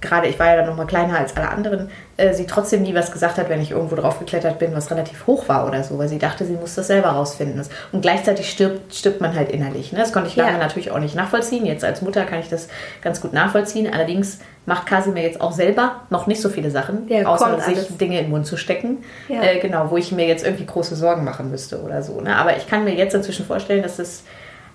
gerade 0.00 0.28
ich 0.28 0.38
war 0.38 0.46
ja 0.46 0.56
dann 0.56 0.66
noch 0.66 0.76
mal 0.76 0.86
kleiner 0.86 1.18
als 1.18 1.36
alle 1.36 1.48
anderen, 1.50 1.90
äh, 2.16 2.32
sie 2.32 2.46
trotzdem 2.46 2.82
nie 2.82 2.94
was 2.94 3.10
gesagt 3.12 3.36
hat, 3.38 3.48
wenn 3.48 3.60
ich 3.60 3.70
irgendwo 3.72 3.96
drauf 3.96 4.18
geklettert 4.18 4.58
bin, 4.58 4.74
was 4.74 4.90
relativ 4.90 5.26
hoch 5.26 5.48
war 5.48 5.66
oder 5.66 5.82
so, 5.84 5.98
weil 5.98 6.08
sie 6.08 6.18
dachte, 6.18 6.44
sie 6.44 6.54
muss 6.54 6.74
das 6.74 6.86
selber 6.86 7.10
rausfinden. 7.10 7.62
Und 7.92 8.00
gleichzeitig 8.00 8.50
stirbt, 8.50 8.94
stirbt 8.94 9.20
man 9.20 9.34
halt 9.34 9.50
innerlich. 9.50 9.92
Ne? 9.92 9.98
Das 9.98 10.12
konnte 10.12 10.28
ich 10.30 10.36
lange 10.36 10.52
Ja. 10.52 10.58
natürlich 10.58 10.90
auch 10.90 10.98
nicht 10.98 11.14
nachvollziehen. 11.14 11.66
Jetzt 11.66 11.84
als 11.84 12.00
Mutter 12.02 12.24
kann 12.24 12.40
ich 12.40 12.48
das 12.48 12.68
ganz 13.02 13.20
gut 13.20 13.32
nachvollziehen. 13.32 13.92
Allerdings 13.92 14.38
macht 14.66 14.86
Kasimir 14.86 15.22
jetzt 15.22 15.40
auch 15.40 15.52
selber 15.52 15.96
noch 16.10 16.26
nicht 16.26 16.40
so 16.40 16.48
viele 16.48 16.70
Sachen, 16.70 17.08
Ja, 17.08 17.26
außer 17.26 17.60
sich 17.60 17.76
alles. 17.76 17.96
Dinge 17.98 18.18
in 18.18 18.24
den 18.26 18.30
Mund 18.30 18.46
zu 18.46 18.56
stecken. 18.56 18.98
Ja. 19.28 19.42
Äh, 19.42 19.58
genau, 19.58 19.90
wo 19.90 19.96
ich 19.96 20.12
mir 20.12 20.26
jetzt 20.26 20.44
irgendwie 20.44 20.66
große 20.66 20.96
Sorgen 20.96 21.24
machen 21.24 21.50
müsste 21.50 21.82
oder 21.82 22.02
so. 22.02 22.20
Ne? 22.20 22.36
Aber 22.36 22.56
ich 22.56 22.66
kann 22.66 22.84
mir 22.84 22.94
jetzt 22.94 23.14
inzwischen 23.14 23.44
vorstellen, 23.44 23.82
dass 23.82 23.96
das, 23.96 24.22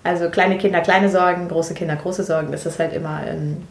also 0.04 0.28
kleine 0.30 0.58
Kinder 0.58 0.80
kleine 0.82 1.08
Sorgen, 1.08 1.48
große 1.48 1.74
Kinder 1.74 1.96
große 1.96 2.22
Sorgen, 2.24 2.52
dass 2.52 2.64
das 2.64 2.78
halt 2.78 2.92
immer 2.92 3.20
ähm, 3.26 3.62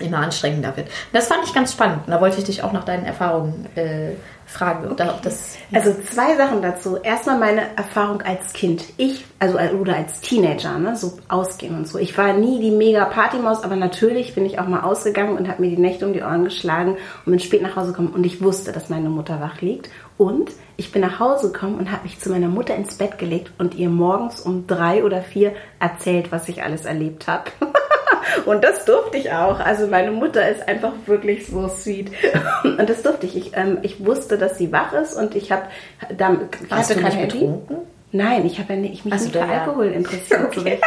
immer 0.00 0.18
anstrengender 0.18 0.76
wird. 0.76 0.88
Das 1.12 1.28
fand 1.28 1.44
ich 1.44 1.54
ganz 1.54 1.72
spannend. 1.72 2.06
Und 2.06 2.12
da 2.12 2.20
wollte 2.20 2.38
ich 2.38 2.44
dich 2.44 2.62
auch 2.62 2.72
nach 2.72 2.84
deinen 2.84 3.04
Erfahrungen 3.04 3.66
äh, 3.74 4.12
fragen, 4.48 4.90
okay. 4.90 5.10
das. 5.22 5.56
Ja. 5.70 5.80
Also 5.80 5.94
zwei 6.02 6.36
Sachen 6.36 6.62
dazu. 6.62 6.96
Erstmal 6.96 7.38
meine 7.38 7.76
Erfahrung 7.76 8.22
als 8.22 8.52
Kind. 8.52 8.84
Ich, 8.96 9.24
also 9.38 9.58
oder 9.58 9.96
als 9.96 10.20
Teenager, 10.20 10.78
ne, 10.78 10.96
so 10.96 11.18
ausgehen 11.28 11.76
und 11.76 11.86
so. 11.86 11.98
Ich 11.98 12.16
war 12.16 12.32
nie 12.32 12.60
die 12.60 12.70
mega 12.70 13.04
Partymaus, 13.04 13.62
aber 13.62 13.76
natürlich 13.76 14.34
bin 14.34 14.46
ich 14.46 14.58
auch 14.58 14.66
mal 14.66 14.80
ausgegangen 14.80 15.36
und 15.36 15.48
habe 15.48 15.62
mir 15.62 15.70
die 15.70 15.80
Nächte 15.80 16.06
um 16.06 16.14
die 16.14 16.22
Ohren 16.22 16.44
geschlagen 16.44 16.96
und 17.26 17.30
bin 17.30 17.40
spät 17.40 17.62
nach 17.62 17.76
Hause 17.76 17.88
gekommen 17.88 18.12
und 18.14 18.24
ich 18.24 18.42
wusste, 18.42 18.72
dass 18.72 18.88
meine 18.88 19.10
Mutter 19.10 19.40
wach 19.40 19.60
liegt. 19.60 19.90
Und 20.16 20.50
ich 20.76 20.90
bin 20.92 21.02
nach 21.02 21.20
Hause 21.20 21.52
gekommen 21.52 21.78
und 21.78 21.92
habe 21.92 22.04
mich 22.04 22.18
zu 22.18 22.30
meiner 22.30 22.48
Mutter 22.48 22.74
ins 22.74 22.96
Bett 22.96 23.18
gelegt 23.18 23.52
und 23.58 23.74
ihr 23.74 23.90
morgens 23.90 24.40
um 24.40 24.66
drei 24.66 25.04
oder 25.04 25.22
vier 25.22 25.52
erzählt, 25.78 26.32
was 26.32 26.48
ich 26.48 26.62
alles 26.62 26.86
erlebt 26.86 27.28
habe. 27.28 27.50
Und 28.46 28.64
das 28.64 28.84
durfte 28.84 29.18
ich 29.18 29.32
auch. 29.32 29.60
Also 29.60 29.86
meine 29.86 30.10
Mutter 30.10 30.48
ist 30.48 30.66
einfach 30.68 30.92
wirklich 31.06 31.46
so 31.46 31.68
sweet. 31.68 32.10
Und 32.64 32.88
das 32.88 33.02
durfte 33.02 33.26
ich. 33.26 33.36
Ich, 33.36 33.56
ähm, 33.56 33.78
ich 33.82 34.04
wusste, 34.04 34.38
dass 34.38 34.58
sie 34.58 34.72
wach 34.72 34.92
ist 34.92 35.14
und 35.14 35.34
ich 35.34 35.52
habe 35.52 35.62
ich 36.08 36.70
Hast 36.70 36.90
du 36.90 37.00
Handy. 37.00 37.38
Betrunken? 37.38 37.76
Nein, 38.10 38.46
ich 38.46 38.58
habe 38.58 38.74
ja 38.74 38.78
nicht, 38.78 39.04
mich 39.04 39.12
also 39.12 39.26
nicht 39.26 39.36
für 39.36 39.44
Alkohol 39.44 39.86
interessiert. 39.86 40.56
Okay. 40.56 40.80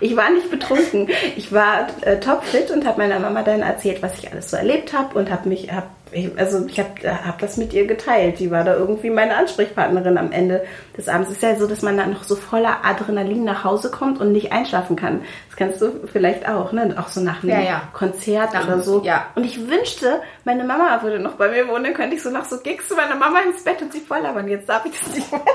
Ich 0.00 0.16
war 0.16 0.30
nicht 0.30 0.50
betrunken. 0.50 1.08
Ich 1.36 1.52
war 1.52 1.88
äh, 2.02 2.18
topfit 2.18 2.70
und 2.70 2.86
habe 2.86 3.02
meiner 3.02 3.18
Mama 3.18 3.42
dann 3.42 3.62
erzählt, 3.62 4.02
was 4.02 4.18
ich 4.18 4.30
alles 4.30 4.50
so 4.50 4.56
erlebt 4.56 4.92
habe 4.92 5.18
und 5.18 5.30
habe 5.30 5.48
mich, 5.48 5.72
hab, 5.72 5.90
also 6.36 6.66
ich 6.66 6.78
habe 6.78 6.90
hab 7.04 7.38
das 7.38 7.56
mit 7.56 7.72
ihr 7.72 7.86
geteilt. 7.86 8.38
Die 8.38 8.50
war 8.50 8.64
da 8.64 8.74
irgendwie 8.74 9.10
meine 9.10 9.36
Ansprechpartnerin 9.36 10.18
am 10.18 10.32
Ende 10.32 10.64
des 10.96 11.08
Abends. 11.08 11.30
Es 11.30 11.36
ist 11.36 11.42
ja 11.42 11.56
so, 11.56 11.66
dass 11.66 11.82
man 11.82 11.96
dann 11.96 12.12
noch 12.12 12.24
so 12.24 12.36
voller 12.36 12.84
Adrenalin 12.84 13.44
nach 13.44 13.64
Hause 13.64 13.90
kommt 13.90 14.20
und 14.20 14.32
nicht 14.32 14.52
einschlafen 14.52 14.96
kann. 14.96 15.22
Das 15.48 15.56
kennst 15.56 15.80
du 15.80 16.06
vielleicht 16.10 16.48
auch, 16.48 16.72
ne? 16.72 16.94
Auch 16.98 17.08
so 17.08 17.20
nach 17.20 17.42
einem 17.42 17.52
ja, 17.52 17.60
ja. 17.60 17.82
Konzert 17.92 18.54
nach, 18.54 18.66
oder 18.66 18.80
so. 18.80 19.02
Ja. 19.02 19.26
Und 19.34 19.44
ich 19.44 19.68
wünschte, 19.68 20.20
meine 20.44 20.64
Mama 20.64 21.02
würde 21.02 21.18
noch 21.18 21.32
bei 21.34 21.48
mir 21.48 21.68
wohnen, 21.68 21.84
dann 21.84 21.94
könnte 21.94 22.16
ich 22.16 22.22
so 22.22 22.30
nach 22.30 22.44
so 22.44 22.58
Gigs 22.58 22.88
zu 22.88 22.94
meiner 22.94 23.16
Mama 23.16 23.40
ins 23.40 23.64
Bett 23.64 23.80
und 23.80 23.92
sie 23.92 24.00
voll 24.00 24.20
labern. 24.20 24.48
Jetzt 24.48 24.68
darf 24.68 24.84
ich 24.84 24.98
das 24.98 25.14
nicht 25.14 25.30
mehr. 25.30 25.40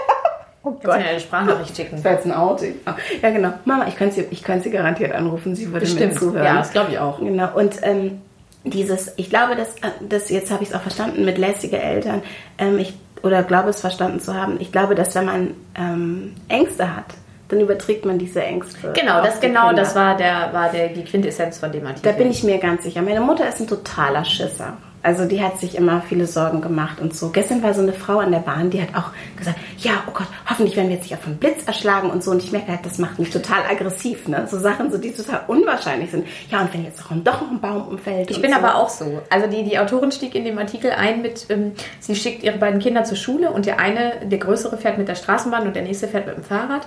Oh 0.63 0.71
Gott. 0.71 0.97
Jetzt 0.97 1.07
eine 1.07 1.19
Sprachnachricht 1.21 1.77
schicken. 1.77 1.95
Das 1.95 2.03
war 2.03 2.11
jetzt 2.11 2.25
ein 2.25 2.33
Outing. 2.33 2.75
Ja, 3.21 3.29
genau. 3.29 3.53
Mama, 3.63 3.87
ich 3.87 3.95
könnte 3.95 4.15
sie, 4.15 4.27
ich 4.31 4.43
könnte 4.43 4.65
sie 4.65 4.71
garantiert 4.71 5.13
anrufen. 5.13 5.55
Sie 5.55 5.67
würde 5.67 5.81
Bestimmt. 5.81 6.13
mir 6.13 6.19
zuhören. 6.19 6.43
Ja, 6.43 6.55
das 6.55 6.71
glaube 6.71 6.91
ich 6.91 6.99
auch. 6.99 7.19
Genau. 7.19 7.55
Und 7.55 7.77
ähm, 7.83 8.21
dieses, 8.69 9.13
ich 9.17 9.29
glaube, 9.29 9.55
dass, 9.55 9.75
dass 10.07 10.29
jetzt 10.29 10.51
habe 10.51 10.63
ich 10.63 10.69
es 10.69 10.75
auch 10.75 10.81
verstanden 10.81 11.25
mit 11.25 11.37
lästige 11.37 11.79
Eltern. 11.79 12.21
Ähm, 12.57 12.79
ich, 12.79 12.93
oder 13.23 13.43
glaube 13.43 13.69
es 13.69 13.81
verstanden 13.81 14.19
zu 14.19 14.33
haben. 14.33 14.57
Ich 14.59 14.71
glaube, 14.71 14.95
dass 14.95 15.15
wenn 15.15 15.25
man 15.25 15.53
ähm, 15.75 16.35
Ängste 16.47 16.95
hat, 16.95 17.05
dann 17.49 17.61
überträgt 17.61 18.05
man 18.05 18.19
diese 18.19 18.43
Ängste. 18.43 18.93
Genau, 18.93 19.21
das 19.21 19.39
genau, 19.39 19.67
Kinder. 19.67 19.81
das 19.81 19.95
war 19.95 20.17
der, 20.17 20.49
war 20.51 20.69
der 20.69 20.89
die 20.89 21.03
Quintessenz 21.03 21.57
von 21.57 21.71
dem 21.71 21.85
Artikel. 21.85 22.11
Da 22.11 22.17
bin 22.17 22.29
ich 22.29 22.43
mir 22.43 22.57
ganz 22.57 22.83
sicher. 22.83 23.01
Meine 23.01 23.21
Mutter 23.21 23.47
ist 23.47 23.59
ein 23.61 23.67
totaler 23.67 24.25
Schisser. 24.25 24.77
Also 25.07 25.23
die 25.23 25.41
hat 25.41 25.57
sich 25.57 25.75
immer 25.75 26.01
viele 26.01 26.27
Sorgen 26.27 26.59
gemacht 26.59 26.99
und 26.99 27.15
so. 27.15 27.29
Gestern 27.29 27.63
war 27.63 27.73
so 27.73 27.81
eine 27.81 27.93
Frau 27.93 28.17
an 28.17 28.29
der 28.29 28.39
Bahn, 28.39 28.71
die 28.71 28.81
hat 28.81 28.89
auch 28.93 29.11
gesagt, 29.37 29.57
ja, 29.77 30.03
oh 30.05 30.11
Gott, 30.13 30.27
hoffentlich 30.49 30.75
werden 30.75 30.89
wir 30.89 30.97
jetzt 30.97 31.03
nicht 31.03 31.13
auf 31.13 31.25
einen 31.25 31.37
Blitz 31.37 31.63
erschlagen 31.65 32.09
und 32.09 32.21
so. 32.21 32.31
Und 32.31 32.43
ich 32.43 32.51
merke 32.51 32.73
halt, 32.73 32.85
das 32.85 32.97
macht 32.97 33.17
mich 33.17 33.29
total 33.29 33.61
aggressiv, 33.71 34.27
ne? 34.27 34.45
So 34.51 34.59
Sachen, 34.59 34.91
so 34.91 34.97
die 34.97 35.13
total 35.13 35.43
unwahrscheinlich 35.47 36.11
sind. 36.11 36.27
Ja, 36.51 36.59
und 36.59 36.73
wenn 36.73 36.83
jetzt 36.83 36.99
doch, 36.99 37.11
doch 37.23 37.39
noch 37.39 37.51
ein 37.51 37.61
Baum 37.61 37.87
umfällt. 37.87 38.29
Ich 38.29 38.41
bin 38.41 38.51
so. 38.51 38.57
aber 38.57 38.75
auch 38.75 38.89
so. 38.89 39.21
Also 39.29 39.47
die, 39.47 39.63
die 39.63 39.79
Autorin 39.79 40.11
stieg 40.11 40.35
in 40.35 40.43
dem 40.43 40.57
Artikel 40.57 40.91
ein 40.91 41.21
mit, 41.21 41.45
ähm, 41.47 41.71
sie 42.01 42.13
schickt 42.13 42.43
ihre 42.43 42.57
beiden 42.57 42.81
Kinder 42.81 43.05
zur 43.05 43.15
Schule 43.15 43.51
und 43.51 43.65
der 43.65 43.79
eine, 43.79 44.25
der 44.25 44.39
größere 44.39 44.75
fährt 44.75 44.97
mit 44.97 45.07
der 45.07 45.15
Straßenbahn 45.15 45.67
und 45.67 45.73
der 45.77 45.83
nächste 45.83 46.09
fährt 46.09 46.27
mit 46.27 46.35
dem 46.35 46.43
Fahrrad. 46.43 46.85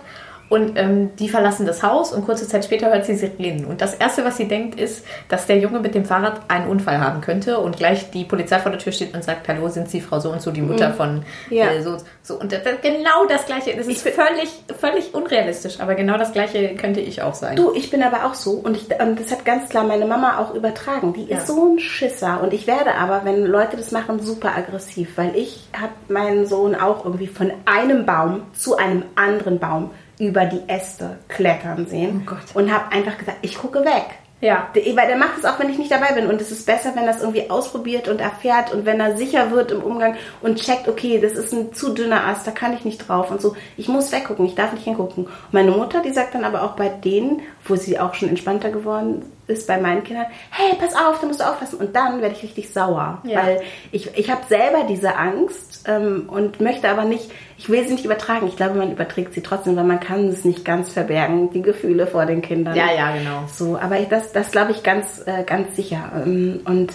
Und 0.50 0.76
ähm, 0.76 1.14
die 1.16 1.28
verlassen 1.28 1.64
das 1.64 1.84
Haus 1.84 2.12
und 2.12 2.26
kurze 2.26 2.46
Zeit 2.48 2.64
später 2.64 2.92
hört 2.92 3.06
sie 3.06 3.14
Sirenen. 3.14 3.66
Und 3.66 3.80
das 3.80 3.94
Erste, 3.94 4.24
was 4.24 4.36
sie 4.36 4.48
denkt, 4.48 4.78
ist, 4.80 5.06
dass 5.28 5.46
der 5.46 5.58
Junge 5.58 5.78
mit 5.78 5.94
dem 5.94 6.04
Fahrrad 6.04 6.40
einen 6.48 6.68
Unfall 6.68 7.00
haben 7.00 7.20
könnte 7.20 7.60
und 7.60 7.76
gleich 7.76 8.10
die 8.10 8.24
Polizei 8.24 8.58
vor 8.58 8.72
der 8.72 8.80
Tür 8.80 8.90
steht 8.90 9.14
und 9.14 9.22
sagt, 9.22 9.46
hallo, 9.46 9.68
sind 9.68 9.88
Sie 9.88 10.00
Frau 10.00 10.18
so 10.18 10.32
und 10.32 10.42
so, 10.42 10.50
die 10.50 10.60
Mutter 10.60 10.88
mhm. 10.88 10.94
von 10.94 11.22
ja. 11.50 11.70
äh, 11.70 11.82
so, 11.82 11.98
so. 12.24 12.34
Und 12.40 12.50
das, 12.50 12.62
genau 12.82 13.26
das 13.28 13.46
Gleiche. 13.46 13.76
Das 13.76 13.86
ist 13.86 14.02
völlig, 14.02 14.50
völlig 14.76 15.14
unrealistisch, 15.14 15.78
aber 15.78 15.94
genau 15.94 16.18
das 16.18 16.32
Gleiche 16.32 16.74
könnte 16.74 16.98
ich 16.98 17.22
auch 17.22 17.34
sein. 17.34 17.54
Du, 17.54 17.72
ich 17.72 17.88
bin 17.90 18.02
aber 18.02 18.26
auch 18.26 18.34
so 18.34 18.54
und, 18.54 18.76
ich, 18.76 19.00
und 19.00 19.20
das 19.20 19.30
hat 19.30 19.44
ganz 19.44 19.68
klar 19.68 19.84
meine 19.84 20.04
Mama 20.04 20.38
auch 20.38 20.52
übertragen. 20.52 21.12
Die 21.12 21.26
ja. 21.26 21.38
ist 21.38 21.46
so 21.46 21.74
ein 21.74 21.78
Schisser 21.78 22.42
und 22.42 22.52
ich 22.52 22.66
werde 22.66 22.96
aber, 22.96 23.24
wenn 23.24 23.46
Leute 23.46 23.76
das 23.76 23.92
machen, 23.92 24.18
super 24.18 24.56
aggressiv, 24.56 25.16
weil 25.16 25.36
ich 25.36 25.68
habe 25.80 25.92
meinen 26.08 26.44
Sohn 26.46 26.74
auch 26.74 27.04
irgendwie 27.04 27.28
von 27.28 27.52
einem 27.66 28.04
Baum 28.04 28.42
zu 28.52 28.76
einem 28.76 29.04
anderen 29.14 29.60
Baum 29.60 29.90
über 30.20 30.44
die 30.44 30.60
Äste 30.68 31.18
klettern 31.28 31.86
sehen 31.86 32.28
oh 32.30 32.58
und 32.58 32.72
habe 32.72 32.92
einfach 32.92 33.18
gesagt, 33.18 33.38
ich 33.42 33.56
gucke 33.56 33.80
weg. 33.80 34.04
Ja. 34.40 34.68
Weil 34.74 35.06
der 35.06 35.16
macht 35.16 35.38
es 35.38 35.44
auch, 35.44 35.58
wenn 35.58 35.68
ich 35.68 35.78
nicht 35.78 35.90
dabei 35.90 36.12
bin. 36.12 36.26
Und 36.26 36.40
es 36.40 36.50
ist 36.50 36.64
besser, 36.64 36.92
wenn 36.94 37.04
er 37.04 37.14
es 37.14 37.20
irgendwie 37.20 37.50
ausprobiert 37.50 38.08
und 38.08 38.20
erfährt 38.20 38.72
und 38.72 38.86
wenn 38.86 39.00
er 39.00 39.16
sicher 39.16 39.50
wird 39.50 39.70
im 39.70 39.82
Umgang 39.82 40.16
und 40.40 40.60
checkt, 40.60 40.88
okay, 40.88 41.20
das 41.20 41.32
ist 41.32 41.52
ein 41.52 41.74
zu 41.74 41.92
dünner 41.92 42.26
Ast, 42.26 42.46
da 42.46 42.50
kann 42.50 42.72
ich 42.72 42.84
nicht 42.84 43.06
drauf 43.06 43.30
und 43.30 43.40
so. 43.40 43.54
Ich 43.76 43.88
muss 43.88 44.12
weggucken, 44.12 44.46
ich 44.46 44.54
darf 44.54 44.72
nicht 44.72 44.84
hingucken. 44.84 45.24
Und 45.24 45.52
meine 45.52 45.70
Mutter, 45.70 46.02
die 46.02 46.12
sagt 46.12 46.34
dann 46.34 46.44
aber 46.44 46.62
auch 46.62 46.74
bei 46.76 46.88
denen, 46.88 47.42
wo 47.64 47.76
sie 47.76 47.98
auch 47.98 48.14
schon 48.14 48.30
entspannter 48.30 48.70
geworden 48.70 49.30
ist 49.46 49.66
bei 49.66 49.78
meinen 49.78 50.04
Kindern, 50.04 50.26
hey, 50.50 50.74
pass 50.78 50.94
auf, 50.94 51.20
da 51.20 51.26
musst 51.26 51.40
du 51.40 51.44
aufpassen. 51.44 51.78
Und 51.78 51.94
dann 51.94 52.22
werde 52.22 52.34
ich 52.34 52.42
richtig 52.42 52.72
sauer. 52.72 53.20
Ja. 53.24 53.42
Weil 53.42 53.62
ich, 53.92 54.16
ich 54.16 54.30
habe 54.30 54.42
selber 54.48 54.84
diese 54.88 55.16
Angst 55.16 55.69
ähm, 55.86 56.28
und 56.28 56.60
möchte 56.60 56.88
aber 56.88 57.04
nicht, 57.04 57.30
ich 57.58 57.68
will 57.68 57.86
sie 57.86 57.94
nicht 57.94 58.04
übertragen. 58.04 58.46
Ich 58.46 58.56
glaube, 58.56 58.78
man 58.78 58.92
überträgt 58.92 59.34
sie 59.34 59.42
trotzdem, 59.42 59.76
weil 59.76 59.84
man 59.84 60.00
kann 60.00 60.28
es 60.28 60.44
nicht 60.44 60.64
ganz 60.64 60.92
verbergen, 60.92 61.50
die 61.52 61.62
Gefühle 61.62 62.06
vor 62.06 62.26
den 62.26 62.42
Kindern. 62.42 62.76
Ja, 62.76 62.92
ja, 62.94 63.16
genau. 63.16 63.44
So, 63.52 63.78
aber 63.78 63.98
das, 64.00 64.32
das 64.32 64.50
glaube 64.50 64.72
ich 64.72 64.82
ganz, 64.82 65.22
äh, 65.26 65.44
ganz 65.44 65.76
sicher. 65.76 66.10
Ähm, 66.24 66.60
und 66.64 66.92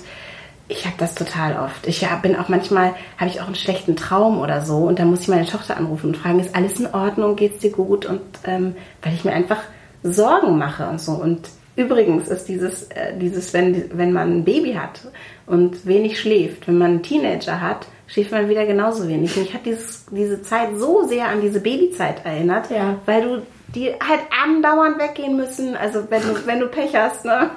ich 0.67 0.85
habe 0.85 0.95
das 0.97 1.13
total 1.13 1.57
oft. 1.57 1.85
Ich 1.85 2.07
bin 2.23 2.35
auch 2.35 2.49
manchmal, 2.49 2.95
habe 3.17 3.29
ich 3.29 3.39
auch 3.39 3.45
einen 3.45 3.55
schlechten 3.55 3.95
Traum 3.95 4.39
oder 4.39 4.65
so 4.65 4.77
und 4.77 4.97
dann 4.97 5.09
muss 5.09 5.21
ich 5.21 5.27
meine 5.27 5.45
Tochter 5.45 5.77
anrufen 5.77 6.07
und 6.07 6.17
fragen, 6.17 6.39
ist 6.39 6.55
alles 6.55 6.79
in 6.79 6.87
Ordnung, 6.87 7.35
geht's 7.35 7.59
dir 7.59 7.71
gut? 7.71 8.05
Und 8.05 8.21
ähm, 8.45 8.75
weil 9.03 9.13
ich 9.13 9.23
mir 9.23 9.33
einfach 9.33 9.61
Sorgen 10.01 10.57
mache 10.57 10.87
und 10.87 10.99
so. 10.99 11.13
Und 11.13 11.49
übrigens 11.75 12.27
ist 12.27 12.45
dieses, 12.47 12.83
äh, 12.83 13.15
dieses 13.17 13.53
wenn, 13.53 13.97
wenn 13.97 14.11
man 14.11 14.37
ein 14.39 14.43
Baby 14.43 14.73
hat 14.73 15.01
und 15.45 15.85
wenig 15.85 16.19
schläft, 16.19 16.67
wenn 16.67 16.77
man 16.77 16.91
einen 16.91 17.03
Teenager 17.03 17.61
hat, 17.61 17.87
schläft 18.07 18.31
man 18.31 18.49
wieder 18.49 18.65
genauso 18.65 19.07
wenig. 19.07 19.35
Und 19.35 19.43
ich 19.43 19.53
habe 19.53 19.77
diese 20.11 20.41
Zeit 20.41 20.69
so 20.77 21.07
sehr 21.07 21.27
an 21.27 21.41
diese 21.41 21.59
Babyzeit 21.59 22.25
erinnert, 22.25 22.69
ja. 22.69 22.99
weil 23.05 23.21
du 23.21 23.41
die 23.75 23.87
halt 23.89 24.21
andauernd 24.43 24.99
weggehen 24.99 25.35
müssen, 25.35 25.75
also 25.75 26.09
wenn 26.09 26.21
du, 26.21 26.45
wenn 26.45 26.59
du 26.59 26.67
Pech 26.67 26.95
hast, 26.95 27.25
ne? 27.25 27.49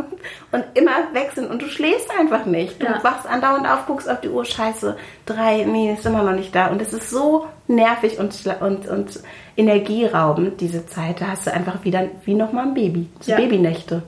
Und 0.50 0.64
immer 0.74 1.12
weg 1.12 1.30
sind 1.34 1.48
und 1.50 1.62
du 1.62 1.66
schläfst 1.66 2.10
einfach 2.18 2.44
nicht. 2.44 2.82
Du 2.82 2.86
ja. 2.86 3.02
wachst 3.04 3.26
andauernd 3.26 3.68
auf, 3.68 3.86
guckst 3.86 4.10
auf 4.10 4.20
die 4.20 4.28
Uhr, 4.28 4.44
scheiße, 4.44 4.96
drei, 5.26 5.64
nee, 5.64 5.92
ist 5.92 6.06
immer 6.06 6.22
noch 6.22 6.32
nicht 6.32 6.54
da. 6.54 6.68
Und 6.68 6.82
es 6.82 6.92
ist 6.92 7.10
so 7.10 7.46
nervig 7.68 8.18
und, 8.18 8.34
und, 8.60 8.88
und 8.88 9.20
energieraubend, 9.56 10.60
diese 10.60 10.86
Zeit. 10.86 11.20
Da 11.20 11.28
hast 11.28 11.46
du 11.46 11.52
einfach 11.52 11.84
wieder 11.84 12.08
wie 12.24 12.34
nochmal 12.34 12.68
ein 12.68 12.74
Baby. 12.74 13.08
Ja. 13.26 13.36
Babynächte. 13.36 14.02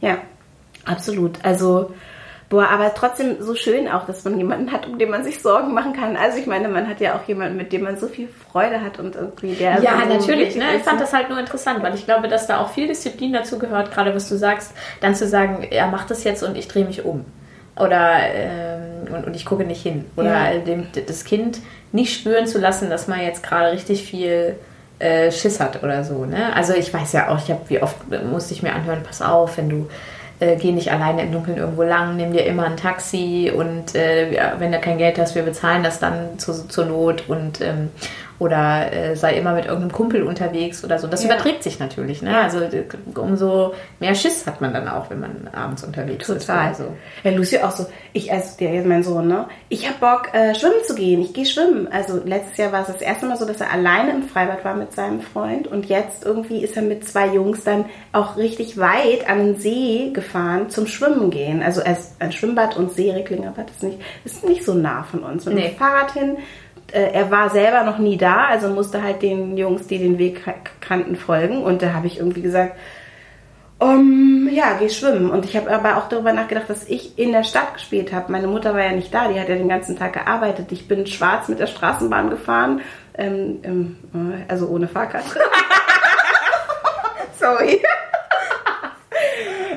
Ja, 0.00 0.18
absolut. 0.84 1.44
Also 1.44 1.92
Boah, 2.52 2.68
aber 2.68 2.92
trotzdem 2.92 3.40
so 3.40 3.54
schön 3.54 3.88
auch, 3.88 4.04
dass 4.04 4.24
man 4.24 4.36
jemanden 4.36 4.72
hat, 4.72 4.86
um 4.86 4.98
den 4.98 5.08
man 5.08 5.24
sich 5.24 5.40
Sorgen 5.40 5.72
machen 5.72 5.94
kann. 5.94 6.18
Also 6.18 6.36
ich 6.36 6.46
meine, 6.46 6.68
man 6.68 6.86
hat 6.86 7.00
ja 7.00 7.16
auch 7.16 7.26
jemanden, 7.26 7.56
mit 7.56 7.72
dem 7.72 7.80
man 7.80 7.96
so 7.96 8.08
viel 8.08 8.28
Freude 8.28 8.82
hat 8.82 8.98
und 8.98 9.16
irgendwie 9.16 9.54
der. 9.54 9.80
Ja, 9.80 10.02
so 10.02 10.12
natürlich. 10.12 10.54
Ne? 10.54 10.64
Ich 10.76 10.82
fand 10.82 11.00
das 11.00 11.14
halt 11.14 11.30
nur 11.30 11.38
interessant, 11.38 11.82
weil 11.82 11.94
ich 11.94 12.04
glaube, 12.04 12.28
dass 12.28 12.46
da 12.46 12.60
auch 12.60 12.68
viel 12.68 12.88
Disziplin 12.88 13.32
dazu 13.32 13.58
gehört, 13.58 13.90
gerade 13.90 14.14
was 14.14 14.28
du 14.28 14.36
sagst, 14.36 14.72
dann 15.00 15.14
zu 15.14 15.26
sagen, 15.26 15.66
er 15.70 15.86
macht 15.86 16.10
das 16.10 16.24
jetzt 16.24 16.42
und 16.42 16.54
ich 16.54 16.68
drehe 16.68 16.84
mich 16.84 17.06
um. 17.06 17.24
Oder 17.74 18.18
ähm, 18.34 19.14
und, 19.14 19.28
und, 19.28 19.34
ich 19.34 19.46
gucke 19.46 19.64
nicht 19.64 19.80
hin. 19.80 20.04
Oder 20.16 20.52
ja. 20.52 20.58
dem, 20.58 20.88
das 21.06 21.24
Kind 21.24 21.58
nicht 21.90 22.14
spüren 22.14 22.46
zu 22.46 22.58
lassen, 22.58 22.90
dass 22.90 23.08
man 23.08 23.22
jetzt 23.22 23.42
gerade 23.42 23.72
richtig 23.72 24.04
viel 24.04 24.56
äh, 24.98 25.32
Schiss 25.32 25.58
hat 25.58 25.82
oder 25.82 26.04
so. 26.04 26.26
Ne? 26.26 26.54
Also 26.54 26.74
ich 26.74 26.92
weiß 26.92 27.14
ja 27.14 27.30
auch, 27.30 27.38
ich 27.38 27.50
habe, 27.50 27.62
wie 27.68 27.80
oft 27.80 27.96
musste 28.30 28.52
ich 28.52 28.62
mir 28.62 28.74
anhören, 28.74 29.02
pass 29.02 29.22
auf, 29.22 29.56
wenn 29.56 29.70
du 29.70 29.88
äh, 30.42 30.56
geh 30.56 30.72
nicht 30.72 30.90
alleine 30.90 31.22
im 31.22 31.32
Dunkeln 31.32 31.56
irgendwo 31.56 31.84
lang, 31.84 32.16
nimm 32.16 32.32
dir 32.32 32.44
immer 32.44 32.64
ein 32.64 32.76
Taxi 32.76 33.52
und 33.54 33.94
äh, 33.94 34.36
wenn 34.58 34.72
du 34.72 34.80
kein 34.80 34.98
Geld 34.98 35.18
hast, 35.18 35.36
wir 35.36 35.42
bezahlen 35.42 35.84
das 35.84 36.00
dann 36.00 36.38
zu, 36.38 36.66
zur 36.66 36.86
Not 36.86 37.28
und 37.28 37.60
ähm, 37.60 37.90
oder 38.42 38.92
äh, 38.92 39.14
sei 39.14 39.34
immer 39.34 39.52
mit 39.52 39.66
irgendeinem 39.66 39.92
Kumpel 39.92 40.24
unterwegs 40.24 40.84
oder 40.84 40.98
so. 40.98 41.06
Das 41.06 41.22
ja. 41.22 41.30
überträgt 41.30 41.62
sich 41.62 41.78
natürlich. 41.78 42.22
Ne? 42.22 42.32
Ja. 42.32 42.42
Also 42.42 42.58
umso 43.14 43.72
mehr 44.00 44.16
Schiss 44.16 44.44
hat 44.48 44.60
man 44.60 44.72
dann 44.72 44.88
auch, 44.88 45.10
wenn 45.10 45.20
man 45.20 45.48
abends 45.52 45.84
unterwegs 45.84 46.26
Total. 46.26 46.40
ist. 46.40 46.46
Total. 46.46 46.74
So. 46.74 46.84
Ja, 47.22 47.36
Lucy 47.36 47.58
auch 47.58 47.70
so. 47.70 47.86
Ich, 48.12 48.32
also 48.32 48.56
der 48.58 48.74
ist 48.74 48.86
mein 48.86 49.04
Sohn, 49.04 49.28
ne? 49.28 49.46
Ich 49.68 49.86
habe 49.88 49.98
Bock, 50.00 50.34
äh, 50.34 50.56
schwimmen 50.56 50.82
zu 50.84 50.96
gehen. 50.96 51.22
Ich 51.22 51.32
gehe 51.32 51.46
schwimmen. 51.46 51.86
Also 51.92 52.20
letztes 52.24 52.56
Jahr 52.56 52.72
war 52.72 52.80
es 52.80 52.88
das 52.88 53.00
erste 53.00 53.26
Mal 53.26 53.36
so, 53.36 53.46
dass 53.46 53.60
er 53.60 53.70
alleine 53.70 54.10
im 54.10 54.24
Freibad 54.24 54.64
war 54.64 54.74
mit 54.74 54.92
seinem 54.92 55.20
Freund 55.20 55.68
und 55.68 55.86
jetzt 55.86 56.24
irgendwie 56.24 56.64
ist 56.64 56.76
er 56.76 56.82
mit 56.82 57.06
zwei 57.06 57.28
Jungs 57.28 57.62
dann 57.62 57.84
auch 58.12 58.36
richtig 58.36 58.76
weit 58.76 59.28
an 59.28 59.38
den 59.38 59.56
See 59.56 60.10
gefahren 60.12 60.68
zum 60.68 60.88
Schwimmen 60.88 61.30
gehen. 61.30 61.62
Also 61.62 61.80
ein 62.18 62.32
Schwimmbad 62.32 62.76
und 62.76 62.92
See, 62.92 63.12
Recklingerbad 63.12 63.70
ist 63.70 63.82
nicht, 63.84 63.98
ist 64.24 64.44
nicht 64.44 64.64
so 64.64 64.74
nah 64.74 65.04
von 65.04 65.20
uns. 65.20 65.46
Mit 65.46 65.54
nee. 65.54 65.68
dem 65.68 65.76
Fahrrad 65.76 66.12
hin, 66.12 66.36
äh, 66.36 66.40
er 66.98 67.30
war 67.30 67.50
selber 67.50 67.84
noch 67.84 67.98
nie 67.98 68.16
da, 68.16 68.46
also 68.46 68.68
musste 68.68 69.02
halt 69.02 69.22
den 69.22 69.56
Jungs, 69.56 69.86
die 69.86 69.98
den 69.98 70.18
Weg 70.18 70.42
kannten, 70.80 71.16
folgen. 71.16 71.62
Und 71.62 71.82
da 71.82 71.94
habe 71.94 72.06
ich 72.06 72.18
irgendwie 72.18 72.42
gesagt, 72.42 72.76
Um, 73.82 74.48
ja, 74.48 74.76
geh 74.78 74.88
schwimmen. 74.88 75.28
Und 75.28 75.44
ich 75.44 75.56
habe 75.56 75.68
aber 75.68 75.96
auch 75.96 76.08
darüber 76.08 76.32
nachgedacht, 76.32 76.70
dass 76.70 76.88
ich 76.88 77.18
in 77.18 77.32
der 77.32 77.42
Stadt 77.42 77.74
gespielt 77.74 78.12
habe. 78.12 78.30
Meine 78.30 78.46
Mutter 78.46 78.74
war 78.74 78.84
ja 78.84 78.92
nicht 78.92 79.12
da, 79.12 79.26
die 79.26 79.40
hat 79.40 79.48
ja 79.48 79.56
den 79.56 79.68
ganzen 79.68 79.98
Tag 79.98 80.12
gearbeitet. 80.12 80.70
Ich 80.70 80.86
bin 80.86 81.04
schwarz 81.04 81.48
mit 81.48 81.58
der 81.58 81.66
Straßenbahn 81.66 82.30
gefahren, 82.30 82.80
ähm, 83.14 83.58
ähm, 83.64 83.96
also 84.46 84.68
ohne 84.68 84.86
Fahrkarte. 84.86 85.30
Sorry. 87.40 87.82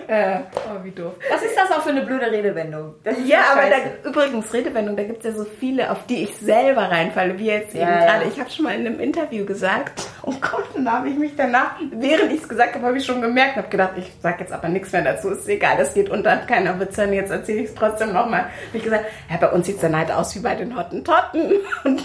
Äh, 0.07 0.39
oh, 0.55 0.83
wie 0.83 0.91
doof. 0.91 1.13
Was 1.31 1.43
ist 1.43 1.55
das 1.55 1.71
auch 1.71 1.81
für 1.81 1.89
eine 1.89 2.01
blöde 2.01 2.31
Redewendung? 2.31 2.95
Ja, 3.25 3.39
aber 3.51 3.61
da, 3.69 4.09
übrigens 4.09 4.53
Redewendung, 4.53 4.95
da 4.95 5.03
gibt 5.03 5.23
es 5.23 5.31
ja 5.33 5.37
so 5.37 5.45
viele, 5.45 5.91
auf 5.91 6.05
die 6.05 6.23
ich 6.23 6.35
selber 6.37 6.89
reinfalle, 6.91 7.37
wie 7.37 7.47
jetzt 7.47 7.75
eben 7.75 7.83
ja, 7.83 8.05
gerade. 8.05 8.25
Ja. 8.25 8.31
Ich 8.31 8.39
habe 8.39 8.49
schon 8.49 8.65
mal 8.65 8.75
in 8.75 8.85
einem 8.85 8.99
Interview 8.99 9.45
gesagt, 9.45 10.03
oh 10.23 10.33
Gott, 10.41 10.65
dann 10.73 10.91
habe 10.91 11.09
ich 11.09 11.17
mich 11.17 11.33
danach, 11.35 11.75
während 11.91 12.31
ich 12.31 12.41
es 12.41 12.49
gesagt 12.49 12.75
habe, 12.75 12.85
habe 12.85 12.97
ich 12.97 13.05
schon 13.05 13.21
gemerkt, 13.21 13.57
habe 13.57 13.69
gedacht, 13.69 13.93
ich 13.97 14.11
sage 14.21 14.37
jetzt 14.41 14.53
aber 14.53 14.69
nichts 14.69 14.91
mehr 14.91 15.03
dazu, 15.03 15.29
ist 15.29 15.47
egal, 15.47 15.77
das 15.77 15.93
geht 15.93 16.09
unter, 16.09 16.37
keiner 16.37 16.79
wird 16.79 16.95
hören, 16.97 17.13
jetzt 17.13 17.31
erzähle 17.31 17.61
ich 17.61 17.69
es 17.69 17.75
trotzdem 17.75 18.13
nochmal. 18.13 18.41
Habe 18.41 18.51
ich 18.73 18.83
gesagt, 18.83 19.05
ja, 19.29 19.37
bei 19.37 19.49
uns 19.51 19.65
sieht 19.65 19.75
es 19.75 19.81
dann 19.81 19.97
halt 19.97 20.11
aus 20.11 20.35
wie 20.35 20.39
bei 20.39 20.55
den 20.55 20.77
Hottentotten. 20.77 21.51
Und 21.83 22.03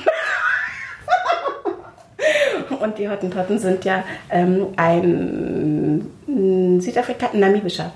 und 2.81 2.99
die 2.99 3.09
Hottentotten 3.09 3.59
sind 3.59 3.85
ja 3.85 4.05
ähm, 4.31 4.69
ein 4.77 6.81
Südafrika, 6.81 7.31
namibischer 7.33 7.93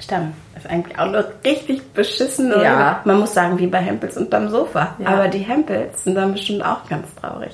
Stamm. 0.00 0.32
Das 0.54 0.64
ist 0.64 0.70
eigentlich 0.70 0.98
auch 0.98 1.10
nur 1.10 1.24
richtig 1.44 1.92
beschissen. 1.92 2.50
Ja. 2.50 3.00
Man 3.04 3.20
muss 3.20 3.34
sagen, 3.34 3.58
wie 3.58 3.66
bei 3.66 3.78
Hempels 3.78 4.16
unterm 4.16 4.48
Sofa. 4.48 4.96
Ja. 4.98 5.08
Aber 5.08 5.28
die 5.28 5.38
Hempels 5.38 6.04
sind 6.04 6.14
dann 6.14 6.32
bestimmt 6.32 6.64
auch 6.64 6.88
ganz 6.88 7.14
traurig. 7.14 7.52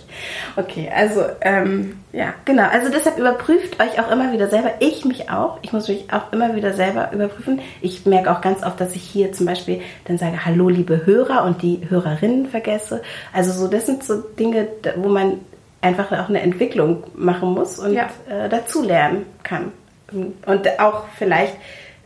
Okay, 0.56 0.90
also, 0.94 1.22
ähm, 1.40 2.00
ja, 2.12 2.34
genau. 2.44 2.64
Also 2.70 2.90
deshalb 2.90 3.18
überprüft 3.18 3.80
euch 3.80 4.00
auch 4.00 4.10
immer 4.10 4.32
wieder 4.32 4.48
selber. 4.48 4.72
Ich 4.80 5.04
mich 5.04 5.30
auch. 5.30 5.58
Ich 5.62 5.72
muss 5.72 5.88
mich 5.88 6.12
auch 6.12 6.32
immer 6.32 6.56
wieder 6.56 6.72
selber 6.72 7.12
überprüfen. 7.12 7.60
Ich 7.80 8.04
merke 8.04 8.32
auch 8.32 8.40
ganz 8.40 8.64
oft, 8.64 8.80
dass 8.80 8.96
ich 8.96 9.02
hier 9.02 9.32
zum 9.32 9.46
Beispiel 9.46 9.80
dann 10.06 10.18
sage, 10.18 10.44
hallo 10.44 10.68
liebe 10.68 11.06
Hörer 11.06 11.44
und 11.44 11.62
die 11.62 11.80
Hörerinnen 11.88 12.46
vergesse. 12.46 13.02
Also 13.32 13.52
so, 13.52 13.68
das 13.68 13.86
sind 13.86 14.02
so 14.02 14.20
Dinge, 14.20 14.66
wo 14.96 15.08
man 15.08 15.40
einfach 15.80 16.12
auch 16.12 16.28
eine 16.28 16.40
Entwicklung 16.40 17.04
machen 17.14 17.54
muss 17.54 17.78
und 17.78 17.94
ja. 17.94 18.08
äh, 18.28 18.48
dazulernen 18.48 19.26
kann. 19.42 19.72
Und 20.12 20.80
auch 20.80 21.04
vielleicht 21.16 21.54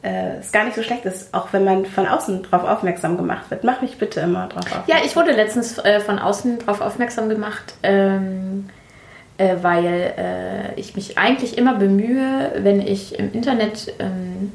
äh, 0.02 0.36
es 0.40 0.52
gar 0.52 0.64
nicht 0.64 0.76
so 0.76 0.82
schlecht 0.82 1.04
ist, 1.06 1.32
auch 1.32 1.52
wenn 1.52 1.64
man 1.64 1.86
von 1.86 2.06
außen 2.06 2.46
darauf 2.50 2.68
aufmerksam 2.68 3.16
gemacht 3.16 3.50
wird. 3.50 3.64
Mach 3.64 3.80
mich 3.80 3.98
bitte 3.98 4.20
immer 4.20 4.46
darauf 4.48 4.66
aufmerksam. 4.66 4.84
Ja, 4.86 4.96
ich 5.04 5.16
wurde 5.16 5.32
letztens 5.32 5.78
äh, 5.78 6.00
von 6.00 6.18
außen 6.18 6.58
darauf 6.58 6.82
aufmerksam 6.82 7.28
gemacht, 7.28 7.74
ähm, 7.82 8.68
äh, 9.38 9.56
weil 9.62 10.14
äh, 10.16 10.78
ich 10.78 10.94
mich 10.94 11.16
eigentlich 11.16 11.56
immer 11.56 11.74
bemühe, 11.76 12.52
wenn 12.58 12.80
ich 12.80 13.18
im 13.18 13.32
Internet 13.32 13.94
ähm, 13.98 14.52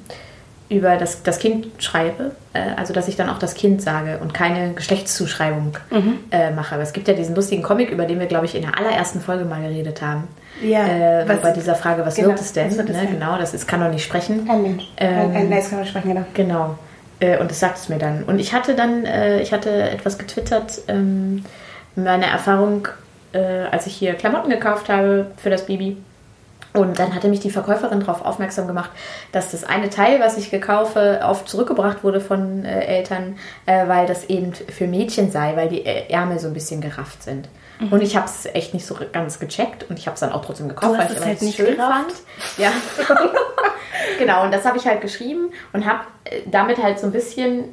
über 0.69 0.97
das, 0.97 1.23
das 1.23 1.39
Kind 1.39 1.67
schreibe, 1.79 2.31
äh, 2.53 2.59
also 2.77 2.93
dass 2.93 3.07
ich 3.07 3.15
dann 3.15 3.29
auch 3.29 3.39
das 3.39 3.55
Kind 3.55 3.81
sage 3.81 4.19
und 4.21 4.33
keine 4.33 4.73
Geschlechtszuschreibung 4.73 5.77
mhm. 5.89 6.19
äh, 6.29 6.51
mache. 6.51 6.75
Aber 6.75 6.83
es 6.83 6.93
gibt 6.93 7.07
ja 7.07 7.15
diesen 7.15 7.35
lustigen 7.35 7.63
Comic, 7.63 7.89
über 7.89 8.05
den 8.05 8.19
wir, 8.19 8.27
glaube 8.27 8.45
ich, 8.45 8.55
in 8.55 8.61
der 8.61 8.77
allerersten 8.77 9.19
Folge 9.19 9.45
mal 9.45 9.61
geredet 9.61 10.01
haben. 10.03 10.27
Ja. 10.61 10.85
Äh, 10.85 11.27
was, 11.27 11.41
bei 11.41 11.51
dieser 11.51 11.73
Frage, 11.73 12.05
was 12.05 12.15
genau, 12.15 12.29
wird 12.29 12.39
es 12.39 12.53
denn? 12.53 12.75
Wird 12.77 12.89
ne? 12.89 13.07
Genau, 13.11 13.37
das 13.37 13.55
ist, 13.55 13.67
kann 13.67 13.79
doch 13.79 13.89
nicht 13.89 14.03
sprechen. 14.03 14.47
Ein 14.47 14.61
Mensch. 14.61 14.83
Ähm, 14.97 15.31
ein, 15.33 15.51
es 15.51 15.69
kann 15.69 15.79
doch 15.79 15.83
nicht 15.83 15.89
sprechen, 15.89 16.09
genau. 16.09 16.25
Genau. 16.35 16.79
Äh, 17.19 17.39
und 17.39 17.49
das 17.49 17.59
sagt 17.59 17.77
es 17.77 17.89
mir 17.89 17.97
dann. 17.97 18.23
Und 18.23 18.39
ich 18.39 18.53
hatte 18.53 18.75
dann, 18.75 19.05
äh, 19.05 19.41
ich 19.41 19.51
hatte 19.51 19.71
etwas 19.89 20.19
getwittert, 20.19 20.81
ähm, 20.87 21.43
meine 21.95 22.27
Erfahrung, 22.27 22.87
äh, 23.33 23.39
als 23.71 23.87
ich 23.87 23.95
hier 23.95 24.13
Klamotten 24.13 24.49
gekauft 24.49 24.89
habe 24.89 25.31
für 25.37 25.49
das 25.49 25.65
Baby 25.65 25.97
und 26.73 26.99
dann 26.99 27.15
hatte 27.15 27.27
mich 27.29 27.39
die 27.39 27.49
Verkäuferin 27.49 27.99
darauf 27.99 28.23
aufmerksam 28.23 28.67
gemacht, 28.67 28.91
dass 29.31 29.51
das 29.51 29.63
eine 29.63 29.89
Teil, 29.89 30.19
was 30.19 30.37
ich 30.37 30.51
gekaufe, 30.51 31.21
oft 31.23 31.49
zurückgebracht 31.49 32.03
wurde 32.03 32.21
von 32.21 32.63
äh, 32.63 32.81
Eltern, 32.81 33.37
äh, 33.65 33.87
weil 33.87 34.05
das 34.05 34.25
eben 34.25 34.53
für 34.53 34.85
Mädchen 34.85 35.31
sei, 35.31 35.55
weil 35.55 35.69
die 35.69 35.85
Ärmel 35.85 36.39
so 36.39 36.47
ein 36.47 36.53
bisschen 36.53 36.79
gerafft 36.79 37.23
sind. 37.23 37.49
Mhm. 37.79 37.93
Und 37.93 38.01
ich 38.01 38.15
habe 38.15 38.27
es 38.27 38.45
echt 38.45 38.73
nicht 38.73 38.85
so 38.85 38.95
ganz 39.11 39.39
gecheckt 39.39 39.89
und 39.89 39.97
ich 39.97 40.05
habe 40.05 40.13
es 40.13 40.19
dann 40.19 40.31
auch 40.31 40.45
trotzdem 40.45 40.69
gekauft, 40.69 40.99
weil 40.99 41.11
ich 41.11 41.17
es 41.17 41.25
halt 41.25 41.41
nicht 41.41 41.57
schön 41.57 41.75
gerafft. 41.75 42.11
fand. 42.11 42.57
Ja. 42.57 42.71
genau, 44.19 44.43
und 44.43 44.53
das 44.53 44.65
habe 44.65 44.77
ich 44.77 44.85
halt 44.85 45.01
geschrieben 45.01 45.51
und 45.73 45.85
habe 45.85 46.01
äh, 46.25 46.41
damit 46.45 46.81
halt 46.81 46.99
so 46.99 47.07
ein 47.07 47.11
bisschen 47.11 47.63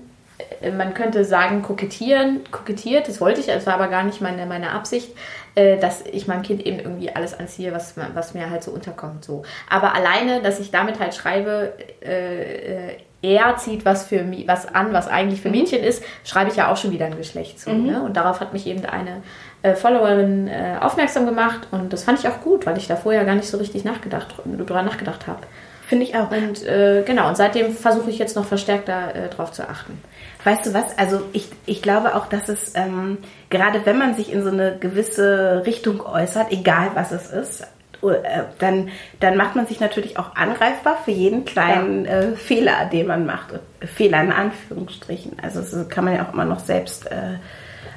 äh, 0.61 0.71
man 0.71 0.95
könnte 0.95 1.25
sagen, 1.25 1.63
kokettieren, 1.63 2.41
kokettiert, 2.51 3.09
das 3.09 3.21
wollte 3.21 3.41
ich, 3.41 3.47
das 3.47 3.67
war 3.67 3.75
aber 3.75 3.89
gar 3.89 4.05
nicht 4.05 4.21
meine, 4.21 4.47
meine 4.47 4.71
Absicht, 4.71 5.11
äh, 5.57 5.79
dass 5.79 6.03
ich 6.03 6.29
meinem 6.29 6.43
Kind 6.43 6.65
eben 6.65 6.79
irgendwie 6.79 7.11
alles 7.11 7.39
anziehe, 7.39 7.73
was, 7.73 7.95
was 8.15 8.35
mir 8.35 8.51
halt 8.51 8.63
so 8.63 8.71
unterkommt. 8.71 9.25
So. 9.25 9.43
Aber 9.69 9.95
alleine, 9.95 10.43
dass 10.43 10.61
ich 10.61 10.71
damit 10.71 11.01
halt 11.01 11.15
schreibe, 11.15 11.73
äh, 12.03 12.91
äh 12.91 12.97
er 13.23 13.57
zieht 13.57 13.85
was 13.85 14.07
für 14.07 14.25
was 14.47 14.73
an, 14.73 14.93
was 14.93 15.09
eigentlich 15.09 15.41
für 15.41 15.49
mhm. 15.49 15.57
Mädchen 15.57 15.83
ist, 15.83 16.05
schreibe 16.23 16.51
ich 16.51 16.57
ja 16.57 16.71
auch 16.71 16.77
schon 16.77 16.93
wieder 16.93 17.07
ein 17.07 17.17
Geschlecht 17.17 17.59
zu. 17.59 17.71
Mhm. 17.71 17.87
Ne? 17.87 18.03
Und 18.03 18.17
darauf 18.17 18.41
hat 18.41 18.53
mich 18.53 18.67
eben 18.67 18.85
eine 18.85 19.23
äh, 19.63 19.75
Followerin 19.75 20.47
äh, 20.47 20.77
aufmerksam 20.81 21.27
gemacht 21.27 21.67
und 21.71 21.93
das 21.93 22.05
fand 22.05 22.21
ich 22.21 22.29
auch 22.29 22.41
gut, 22.43 22.67
weil 22.67 22.77
ich 22.77 22.87
da 22.87 22.95
vorher 22.95 23.25
gar 23.25 23.35
nicht 23.35 23.49
so 23.49 23.57
richtig 23.57 23.85
nachgedacht, 23.85 24.35
drüber 24.45 24.83
nachgedacht 24.83 25.27
habe. 25.27 25.41
Finde 25.87 26.05
ich 26.05 26.17
auch. 26.17 26.31
Und 26.31 26.65
äh, 26.65 27.05
genau, 27.07 27.29
und 27.29 27.37
seitdem 27.37 27.73
versuche 27.73 28.11
ich 28.11 28.19
jetzt 28.19 28.37
noch 28.37 28.45
verstärkter 28.45 29.15
äh, 29.15 29.29
drauf 29.29 29.53
zu 29.53 29.69
achten. 29.69 30.03
Weißt 30.45 30.67
du 30.67 30.75
was? 30.75 30.99
Also 30.99 31.23
ich, 31.33 31.49
ich 31.65 31.81
glaube 31.81 32.15
auch, 32.17 32.27
dass 32.27 32.49
es 32.49 32.75
ähm, 32.75 33.19
gerade 33.51 33.85
wenn 33.87 33.99
man 33.99 34.15
sich 34.15 34.33
in 34.33 34.43
so 34.43 34.51
eine 34.51 34.79
gewisse 34.79 35.63
Richtung 35.67 36.01
äußert, 36.01 36.53
egal 36.53 36.91
was 36.95 37.13
es 37.13 37.31
ist, 37.31 37.67
äh, 38.03 38.43
dann, 38.59 38.91
dann 39.21 39.37
macht 39.37 39.57
man 39.57 39.67
sich 39.67 39.81
natürlich 39.81 40.19
auch 40.19 40.37
angreifbar 40.37 40.99
für 41.05 41.13
jeden 41.13 41.45
kleinen 41.45 42.05
ja. 42.05 42.21
äh, 42.21 42.37
Fehler, 42.37 42.87
den 42.93 43.07
man 43.07 43.27
macht. 43.27 43.59
Fehler 43.81 44.23
in 44.23 44.33
Anführungsstrichen. 44.33 45.39
Also 45.43 45.61
das 45.61 45.89
kann 45.89 46.05
man 46.05 46.15
ja 46.15 46.27
auch 46.27 46.33
immer 46.33 46.45
noch 46.45 46.61
selbst 46.61 47.11
äh, 47.11 47.39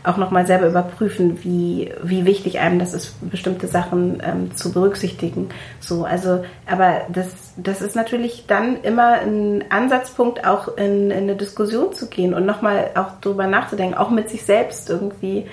auch 0.04 0.18
nochmal 0.18 0.46
selber 0.46 0.68
überprüfen, 0.68 1.44
wie, 1.44 1.92
wie 2.04 2.26
wichtig 2.26 2.60
einem 2.60 2.80
das 2.80 2.94
ist, 2.94 3.16
bestimmte 3.30 3.68
Sachen 3.68 4.22
ähm, 4.26 4.56
zu 4.56 4.72
berücksichtigen. 4.72 5.50
So, 5.80 6.06
also, 6.06 6.44
aber 6.66 7.02
das, 7.10 7.54
das 7.58 7.82
ist 7.82 7.96
natürlich 7.96 8.46
dann 8.48 8.82
immer 8.84 9.20
ein 9.20 9.66
Ansatzpunkt, 9.70 10.46
auch 10.46 10.78
in, 10.78 11.12
in 11.12 11.24
eine 11.24 11.36
Diskussion 11.36 11.94
zu 11.94 12.10
gehen 12.10 12.34
und 12.34 12.46
nochmal 12.46 12.92
auch 12.96 13.20
drüber 13.22 13.48
nachzudenken, 13.48 13.98
auch 13.98 14.10
mit 14.10 14.30
sich 14.30 14.44
selbst 14.44 14.90
irgendwie 14.90 15.46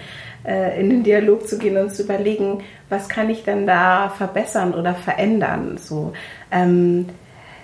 äh, 0.46 0.80
in 0.80 0.90
den 0.90 1.02
Dialog 1.02 1.48
zu 1.48 1.58
gehen 1.58 1.76
und 1.76 1.92
zu 1.92 2.04
überlegen, 2.04 2.62
was 2.88 3.08
kann 3.08 3.28
ich 3.30 3.44
denn 3.44 3.66
da 3.66 4.10
verbessern 4.10 4.74
oder 4.74 4.94
verändern. 4.94 5.78
So, 5.78 6.12
ähm, 6.52 7.06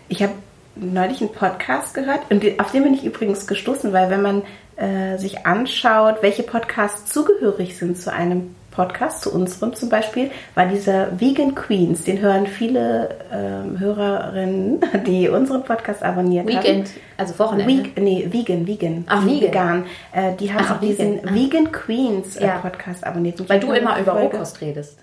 ich 0.09 0.23
habe 0.23 0.33
neulich 0.75 1.21
einen 1.21 1.33
Podcast 1.33 1.95
gehört 1.95 2.21
und 2.31 2.45
auf 2.59 2.73
den 2.73 2.83
bin 2.83 2.95
ich 2.95 3.05
übrigens 3.05 3.47
gestoßen, 3.47 3.93
weil 3.93 4.11
wenn 4.11 4.23
man 4.23 4.43
äh, 4.77 5.19
sich 5.19 5.47
anschaut, 5.47 6.17
welche 6.23 6.43
Podcasts 6.43 7.13
zugehörig 7.13 7.77
sind 7.77 7.99
zu 7.99 8.13
einem 8.13 8.55
Podcast, 8.73 9.23
zu 9.23 9.33
unserem 9.33 9.75
zum 9.75 9.89
Beispiel, 9.89 10.31
war 10.55 10.67
dieser 10.67 11.21
Vegan 11.21 11.55
Queens. 11.55 12.05
Den 12.05 12.21
hören 12.21 12.47
viele 12.47 13.17
ähm, 13.31 13.79
Hörerinnen, 13.79 14.81
die 15.07 15.29
unseren 15.29 15.63
Podcast 15.63 16.03
abonniert 16.03 16.49
Weekend, 16.49 16.89
haben. 16.89 17.01
also 17.19 17.39
Wochenende? 17.39 17.85
Week, 17.85 18.01
nee, 18.01 18.27
Vegan, 18.31 18.67
Vegan. 18.67 19.05
Ach, 19.07 19.25
Vegan. 19.25 19.41
vegan. 19.41 19.85
Äh, 20.13 20.37
die 20.37 20.53
haben 20.53 20.65
Ach, 20.67 20.77
auch 20.77 20.81
diesen 20.81 21.23
vegan. 21.23 21.35
Vegan 21.35 21.73
Queens 21.73 22.37
äh, 22.37 22.47
ja. 22.47 22.59
Podcast 22.59 23.05
abonniert. 23.05 23.49
Weil 23.49 23.61
du 23.61 23.73
immer 23.73 23.99
über 24.01 24.13
Rohkost 24.13 24.61
redest. 24.61 24.99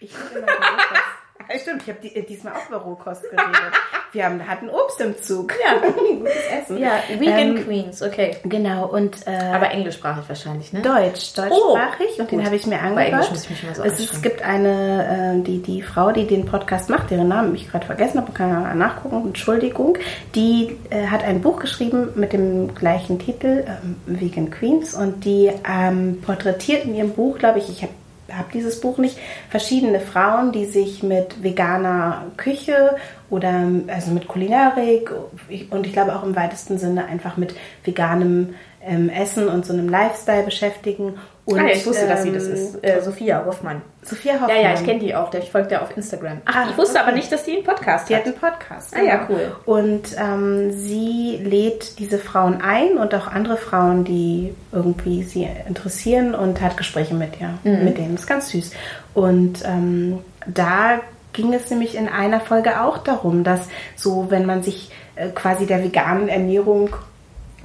Ich 0.00 0.12
rede 0.14 0.40
immer 0.40 0.46
über 0.46 0.56
Rohkost. 0.56 1.62
Stimmt, 1.62 1.82
ich 1.82 1.88
habe 1.88 1.98
die, 2.02 2.16
äh, 2.16 2.24
diesmal 2.24 2.54
auch 2.54 2.68
über 2.68 2.78
Rohkost 2.78 3.22
geredet. 3.22 3.72
Wir 4.12 4.26
haben, 4.26 4.46
hatten 4.46 4.68
Obst 4.68 5.00
im 5.00 5.16
Zug. 5.22 5.54
Ja, 5.64 5.88
gutes 5.90 6.32
Essen. 6.50 6.76
Ja, 6.76 7.02
Vegan 7.18 7.56
ähm, 7.56 7.64
Queens, 7.64 8.02
okay. 8.02 8.36
Genau, 8.44 8.86
und... 8.86 9.26
Äh, 9.26 9.30
Aber 9.30 9.70
englischsprachig 9.70 10.28
wahrscheinlich, 10.28 10.70
ne? 10.74 10.82
Deutsch, 10.82 11.32
deutschsprachig. 11.32 12.18
Oh, 12.18 12.20
und 12.20 12.30
den 12.30 12.44
habe 12.44 12.56
ich 12.56 12.66
mir 12.66 12.78
angehört. 12.78 12.94
Bei 12.96 13.06
Englisch 13.06 13.30
muss 13.30 13.44
ich 13.44 13.50
mich 13.50 13.62
mal 13.62 13.74
so 13.74 13.82
es, 13.82 13.98
es 13.98 14.20
gibt 14.20 14.42
eine, 14.42 15.38
äh, 15.38 15.42
die, 15.42 15.62
die 15.62 15.80
Frau, 15.80 16.12
die 16.12 16.26
den 16.26 16.44
Podcast 16.44 16.90
macht, 16.90 17.10
deren 17.10 17.28
Namen 17.28 17.54
ich 17.54 17.70
gerade 17.70 17.86
vergessen 17.86 18.20
habe, 18.20 18.32
kann 18.32 18.50
man 18.52 18.76
nachgucken, 18.76 19.28
Entschuldigung, 19.28 19.96
die 20.34 20.76
äh, 20.90 21.06
hat 21.06 21.24
ein 21.24 21.40
Buch 21.40 21.58
geschrieben 21.58 22.10
mit 22.14 22.34
dem 22.34 22.74
gleichen 22.74 23.18
Titel, 23.18 23.64
ähm, 23.66 23.96
Vegan 24.04 24.50
Queens, 24.50 24.94
und 24.94 25.24
die 25.24 25.50
ähm, 25.66 26.20
porträtiert 26.20 26.84
in 26.84 26.94
ihrem 26.94 27.12
Buch, 27.12 27.38
glaube 27.38 27.60
ich, 27.60 27.70
ich 27.70 27.82
habe 27.82 27.94
habe 28.36 28.48
dieses 28.52 28.80
Buch 28.80 28.98
nicht, 28.98 29.18
verschiedene 29.50 30.00
Frauen, 30.00 30.52
die 30.52 30.66
sich 30.66 31.02
mit 31.02 31.42
veganer 31.42 32.26
Küche 32.36 32.96
oder 33.30 33.66
also 33.88 34.10
mit 34.10 34.28
Kulinarik 34.28 35.10
und 35.70 35.86
ich 35.86 35.92
glaube 35.92 36.14
auch 36.16 36.22
im 36.22 36.36
weitesten 36.36 36.78
Sinne 36.78 37.06
einfach 37.06 37.36
mit 37.36 37.54
veganem 37.84 38.54
ähm, 38.84 39.08
Essen 39.08 39.48
und 39.48 39.64
so 39.64 39.72
einem 39.72 39.88
Lifestyle 39.88 40.42
beschäftigen. 40.42 41.14
Und, 41.44 41.58
ah, 41.58 41.66
ja, 41.66 41.74
ich 41.74 41.84
wusste, 41.84 42.02
ähm, 42.02 42.08
dass 42.08 42.22
sie 42.22 42.32
das 42.32 42.44
ist. 42.44 42.84
Äh, 42.84 43.02
Sophia 43.02 43.44
Hoffmann. 43.44 43.82
Sophia 44.02 44.34
Hoffmann. 44.34 44.50
Ja, 44.50 44.62
ja, 44.62 44.74
ich 44.74 44.84
kenne 44.84 45.00
die 45.00 45.12
auch. 45.12 45.34
Ich 45.34 45.50
folge 45.50 45.68
der 45.68 45.82
auf 45.82 45.96
Instagram. 45.96 46.40
Ach, 46.44 46.54
ah, 46.54 46.66
ich 46.70 46.78
wusste 46.78 46.98
okay. 46.98 47.08
aber 47.08 47.16
nicht, 47.16 47.32
dass 47.32 47.42
die 47.42 47.54
einen 47.54 47.64
Podcast 47.64 48.08
die 48.08 48.14
hat. 48.14 48.24
Die 48.24 48.30
hat 48.30 48.42
einen 48.42 48.52
Podcast. 48.52 48.96
Ah 48.96 49.02
ja, 49.02 49.16
genau. 49.16 49.40
cool. 49.40 49.56
Und 49.66 50.16
ähm, 50.16 50.70
sie 50.72 51.40
lädt 51.42 51.98
diese 51.98 52.18
Frauen 52.18 52.60
ein 52.60 52.96
und 52.96 53.12
auch 53.14 53.26
andere 53.26 53.56
Frauen, 53.56 54.04
die 54.04 54.54
irgendwie 54.70 55.24
sie 55.24 55.48
interessieren 55.66 56.36
und 56.36 56.60
hat 56.60 56.76
Gespräche 56.76 57.14
mit 57.14 57.40
ihr, 57.40 57.58
mhm. 57.64 57.84
mit 57.84 57.98
denen. 57.98 58.12
Das 58.12 58.22
ist 58.22 58.28
ganz 58.28 58.50
süß. 58.50 58.70
Und 59.14 59.64
ähm, 59.64 60.18
da 60.46 61.00
ging 61.32 61.52
es 61.54 61.68
nämlich 61.70 61.96
in 61.96 62.08
einer 62.08 62.38
Folge 62.38 62.80
auch 62.82 62.98
darum, 62.98 63.42
dass 63.42 63.68
so, 63.96 64.26
wenn 64.30 64.46
man 64.46 64.62
sich 64.62 64.92
äh, 65.16 65.28
quasi 65.30 65.66
der 65.66 65.82
veganen 65.82 66.28
Ernährung 66.28 66.94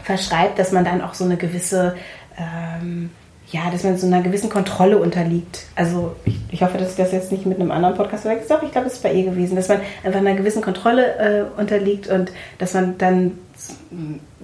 verschreibt, 0.01 0.57
dass 0.57 0.71
man 0.71 0.83
dann 0.83 1.01
auch 1.01 1.13
so 1.13 1.25
eine 1.25 1.37
gewisse 1.37 1.95
ähm, 2.39 3.11
ja, 3.49 3.69
dass 3.71 3.83
man 3.83 3.97
so 3.97 4.07
einer 4.07 4.21
gewissen 4.21 4.49
Kontrolle 4.49 4.97
unterliegt. 4.97 5.65
Also 5.75 6.15
ich, 6.25 6.35
ich 6.51 6.61
hoffe, 6.61 6.77
dass 6.77 6.91
ich 6.91 6.97
das 6.97 7.11
jetzt 7.13 7.31
nicht 7.31 7.45
mit 7.45 7.59
einem 7.59 7.71
anderen 7.71 7.95
Podcast 7.95 8.23
verwechselt 8.23 8.51
habe. 8.51 8.65
Ich 8.65 8.71
glaube, 8.73 8.87
es 8.87 8.93
ist 8.93 9.03
bei 9.03 9.13
ihr 9.13 9.23
gewesen, 9.23 9.55
dass 9.55 9.69
man 9.69 9.79
einfach 10.03 10.19
einer 10.19 10.33
gewissen 10.35 10.61
Kontrolle 10.61 11.15
äh, 11.55 11.59
unterliegt 11.59 12.07
und 12.07 12.31
dass 12.57 12.73
man 12.73 12.97
dann, 12.97 13.37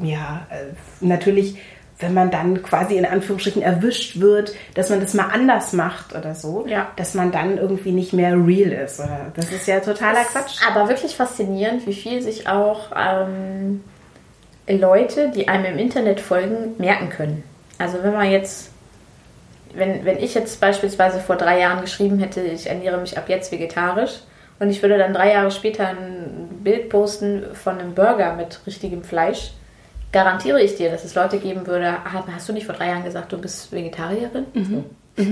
ja, 0.02 0.48
äh, 0.50 0.74
natürlich, 1.06 1.58
wenn 2.00 2.14
man 2.14 2.32
dann 2.32 2.64
quasi 2.64 2.96
in 2.98 3.06
Anführungsstrichen 3.06 3.62
erwischt 3.62 4.20
wird, 4.20 4.54
dass 4.74 4.90
man 4.90 5.00
das 5.02 5.14
mal 5.14 5.28
anders 5.34 5.74
macht 5.74 6.16
oder 6.16 6.34
so, 6.34 6.66
Ja. 6.68 6.90
dass 6.96 7.14
man 7.14 7.32
dann 7.32 7.58
irgendwie 7.58 7.92
nicht 7.92 8.14
mehr 8.14 8.34
real 8.36 8.72
ist. 8.72 9.00
Oder? 9.00 9.32
Das 9.36 9.52
ist 9.52 9.68
ja 9.68 9.80
totaler 9.82 10.24
Quatsch. 10.24 10.60
Aber 10.70 10.88
wirklich 10.90 11.16
faszinierend, 11.16 11.86
wie 11.88 11.94
viel 11.94 12.22
sich 12.22 12.48
auch 12.48 12.88
ähm, 12.98 13.84
Leute, 14.68 15.32
die 15.36 15.48
einem 15.50 15.66
im 15.74 15.78
Internet 15.78 16.20
folgen, 16.22 16.76
merken 16.78 17.10
können. 17.10 17.44
Also 17.78 17.98
wenn 18.02 18.14
man 18.14 18.30
jetzt, 18.32 18.70
wenn, 19.76 20.06
wenn 20.06 20.18
ich 20.18 20.34
jetzt 20.34 20.60
beispielsweise 20.62 21.20
vor 21.20 21.36
drei 21.36 21.60
Jahren 21.60 21.82
geschrieben 21.82 22.20
hätte, 22.20 22.42
ich 22.42 22.68
ernähre 22.68 22.98
mich 22.98 23.18
ab 23.18 23.26
jetzt 23.30 23.52
vegetarisch 23.52 24.20
und 24.60 24.70
ich 24.70 24.82
würde 24.82 24.98
dann 24.98 25.14
drei 25.14 25.34
Jahre 25.34 25.52
später 25.52 25.88
ein 25.88 26.50
Bild 26.64 26.90
posten 26.90 27.44
von 27.54 27.80
einem 27.80 27.94
Burger 27.94 28.36
mit 28.36 28.60
richtigem 28.68 29.04
Fleisch, 29.04 29.52
garantiere 30.12 30.62
ich 30.62 30.76
dir, 30.76 30.92
dass 30.92 31.04
es 31.04 31.16
Leute 31.16 31.40
geben 31.40 31.66
würde, 31.66 31.88
"Ah, 32.06 32.24
hast 32.36 32.48
du 32.48 32.54
nicht 32.54 32.66
vor 32.66 32.76
drei 32.76 32.88
Jahren 32.90 33.04
gesagt, 33.04 33.32
du 33.32 33.38
bist 33.40 33.72
Vegetarierin? 33.72 34.46
So. 35.18 35.24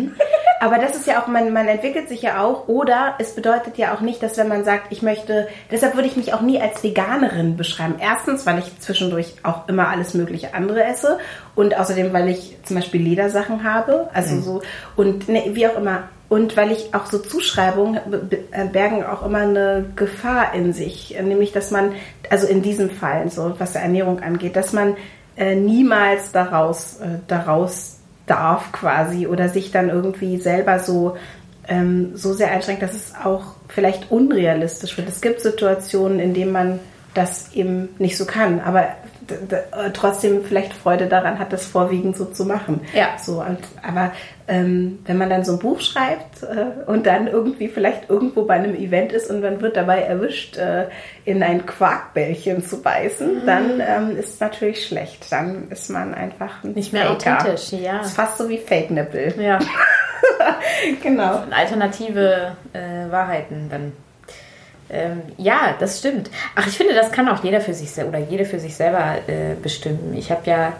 Aber 0.61 0.77
das 0.77 0.95
ist 0.95 1.07
ja 1.07 1.19
auch, 1.19 1.25
man, 1.25 1.51
man 1.53 1.67
entwickelt 1.67 2.07
sich 2.07 2.21
ja 2.21 2.39
auch, 2.39 2.67
oder 2.67 3.15
es 3.17 3.33
bedeutet 3.33 3.79
ja 3.79 3.95
auch 3.95 4.01
nicht, 4.01 4.21
dass 4.21 4.37
wenn 4.37 4.47
man 4.47 4.63
sagt, 4.63 4.91
ich 4.91 5.01
möchte, 5.01 5.47
deshalb 5.71 5.95
würde 5.95 6.07
ich 6.07 6.17
mich 6.17 6.35
auch 6.35 6.41
nie 6.41 6.61
als 6.61 6.83
Veganerin 6.83 7.57
beschreiben. 7.57 7.95
Erstens, 7.99 8.45
weil 8.45 8.59
ich 8.59 8.79
zwischendurch 8.79 9.33
auch 9.41 9.67
immer 9.67 9.87
alles 9.87 10.13
mögliche 10.13 10.53
andere 10.53 10.83
esse 10.83 11.17
und 11.55 11.75
außerdem, 11.75 12.13
weil 12.13 12.29
ich 12.29 12.59
zum 12.63 12.75
Beispiel 12.75 13.01
Ledersachen 13.01 13.63
habe, 13.63 14.11
also 14.13 14.39
so, 14.39 14.61
und 14.95 15.27
ne, 15.27 15.45
wie 15.53 15.65
auch 15.65 15.77
immer. 15.77 16.09
Und 16.29 16.55
weil 16.55 16.71
ich 16.71 16.93
auch 16.93 17.07
so 17.07 17.17
Zuschreibungen 17.17 17.99
äh, 18.51 18.65
bergen 18.65 19.03
auch 19.03 19.25
immer 19.25 19.39
eine 19.39 19.85
Gefahr 19.95 20.53
in 20.53 20.73
sich, 20.73 21.17
nämlich 21.19 21.53
dass 21.53 21.71
man, 21.71 21.93
also 22.29 22.45
in 22.45 22.61
diesem 22.61 22.91
Fall, 22.91 23.31
so 23.31 23.55
was 23.57 23.73
der 23.73 23.81
Ernährung 23.81 24.19
angeht, 24.19 24.55
dass 24.55 24.73
man 24.73 24.95
äh, 25.37 25.55
niemals 25.55 26.31
daraus, 26.31 26.99
äh, 26.99 27.17
daraus 27.27 28.00
darf 28.31 28.71
quasi 28.71 29.27
oder 29.27 29.49
sich 29.49 29.71
dann 29.71 29.89
irgendwie 29.89 30.37
selber 30.37 30.79
so, 30.79 31.17
ähm, 31.67 32.15
so 32.15 32.31
sehr 32.31 32.49
einschränkt, 32.51 32.81
dass 32.81 32.93
es 32.93 33.13
auch 33.21 33.55
vielleicht 33.67 34.09
unrealistisch 34.09 34.95
wird. 34.97 35.09
Es 35.09 35.19
gibt 35.19 35.41
Situationen, 35.41 36.19
in 36.19 36.33
denen 36.33 36.53
man 36.53 36.79
das 37.13 37.53
eben 37.53 37.89
nicht 37.99 38.17
so 38.17 38.25
kann, 38.25 38.61
aber 38.61 38.87
äh, 39.29 39.91
trotzdem 39.93 40.43
vielleicht 40.43 40.73
Freude 40.73 41.07
daran 41.07 41.39
hat, 41.39 41.53
das 41.53 41.65
vorwiegend 41.65 42.17
so 42.17 42.25
zu 42.25 42.45
machen. 42.45 42.81
Ja. 42.93 43.09
So, 43.21 43.41
und, 43.41 43.59
aber 43.81 44.11
ähm, 44.47 44.99
wenn 45.05 45.17
man 45.17 45.29
dann 45.29 45.43
so 45.43 45.53
ein 45.53 45.59
Buch 45.59 45.81
schreibt 45.81 46.43
äh, 46.43 46.89
und 46.89 47.05
dann 47.05 47.27
irgendwie 47.27 47.67
vielleicht 47.67 48.09
irgendwo 48.09 48.43
bei 48.43 48.55
einem 48.55 48.75
Event 48.75 49.11
ist 49.11 49.29
und 49.29 49.41
man 49.41 49.61
wird 49.61 49.77
dabei 49.77 50.01
erwischt, 50.01 50.57
äh, 50.57 50.87
in 51.25 51.43
ein 51.43 51.65
Quarkbällchen 51.65 52.65
zu 52.65 52.81
beißen, 52.81 53.45
dann 53.45 53.81
ähm, 53.81 54.17
ist 54.17 54.39
natürlich 54.41 54.85
schlecht. 54.85 55.31
Dann 55.31 55.69
ist 55.69 55.89
man 55.89 56.13
einfach 56.13 56.63
ein 56.63 56.71
Nicht 56.73 56.93
mehr 56.93 57.05
Faker. 57.07 57.37
authentisch, 57.37 57.71
ja. 57.73 58.01
Ist 58.01 58.15
fast 58.15 58.37
so 58.37 58.49
wie 58.49 58.57
Fake 58.57 58.91
Nipple. 58.91 59.33
Ja. 59.41 59.59
Genau. 61.03 61.43
alternative 61.51 62.55
äh, 62.73 63.11
Wahrheiten 63.11 63.69
dann. 63.69 63.91
Ähm, 64.91 65.21
ja, 65.37 65.75
das 65.79 65.99
stimmt. 65.99 66.29
Ach, 66.55 66.67
ich 66.67 66.77
finde, 66.77 66.93
das 66.93 67.11
kann 67.11 67.29
auch 67.29 67.43
jeder 67.43 67.61
für 67.61 67.73
sich 67.73 67.91
oder 68.03 68.19
jede 68.19 68.43
für 68.43 68.59
sich 68.59 68.75
selber 68.75 69.15
äh, 69.27 69.55
bestimmen. 69.61 70.13
Ich 70.15 70.31
habe 70.31 70.41
ja, 70.45 70.73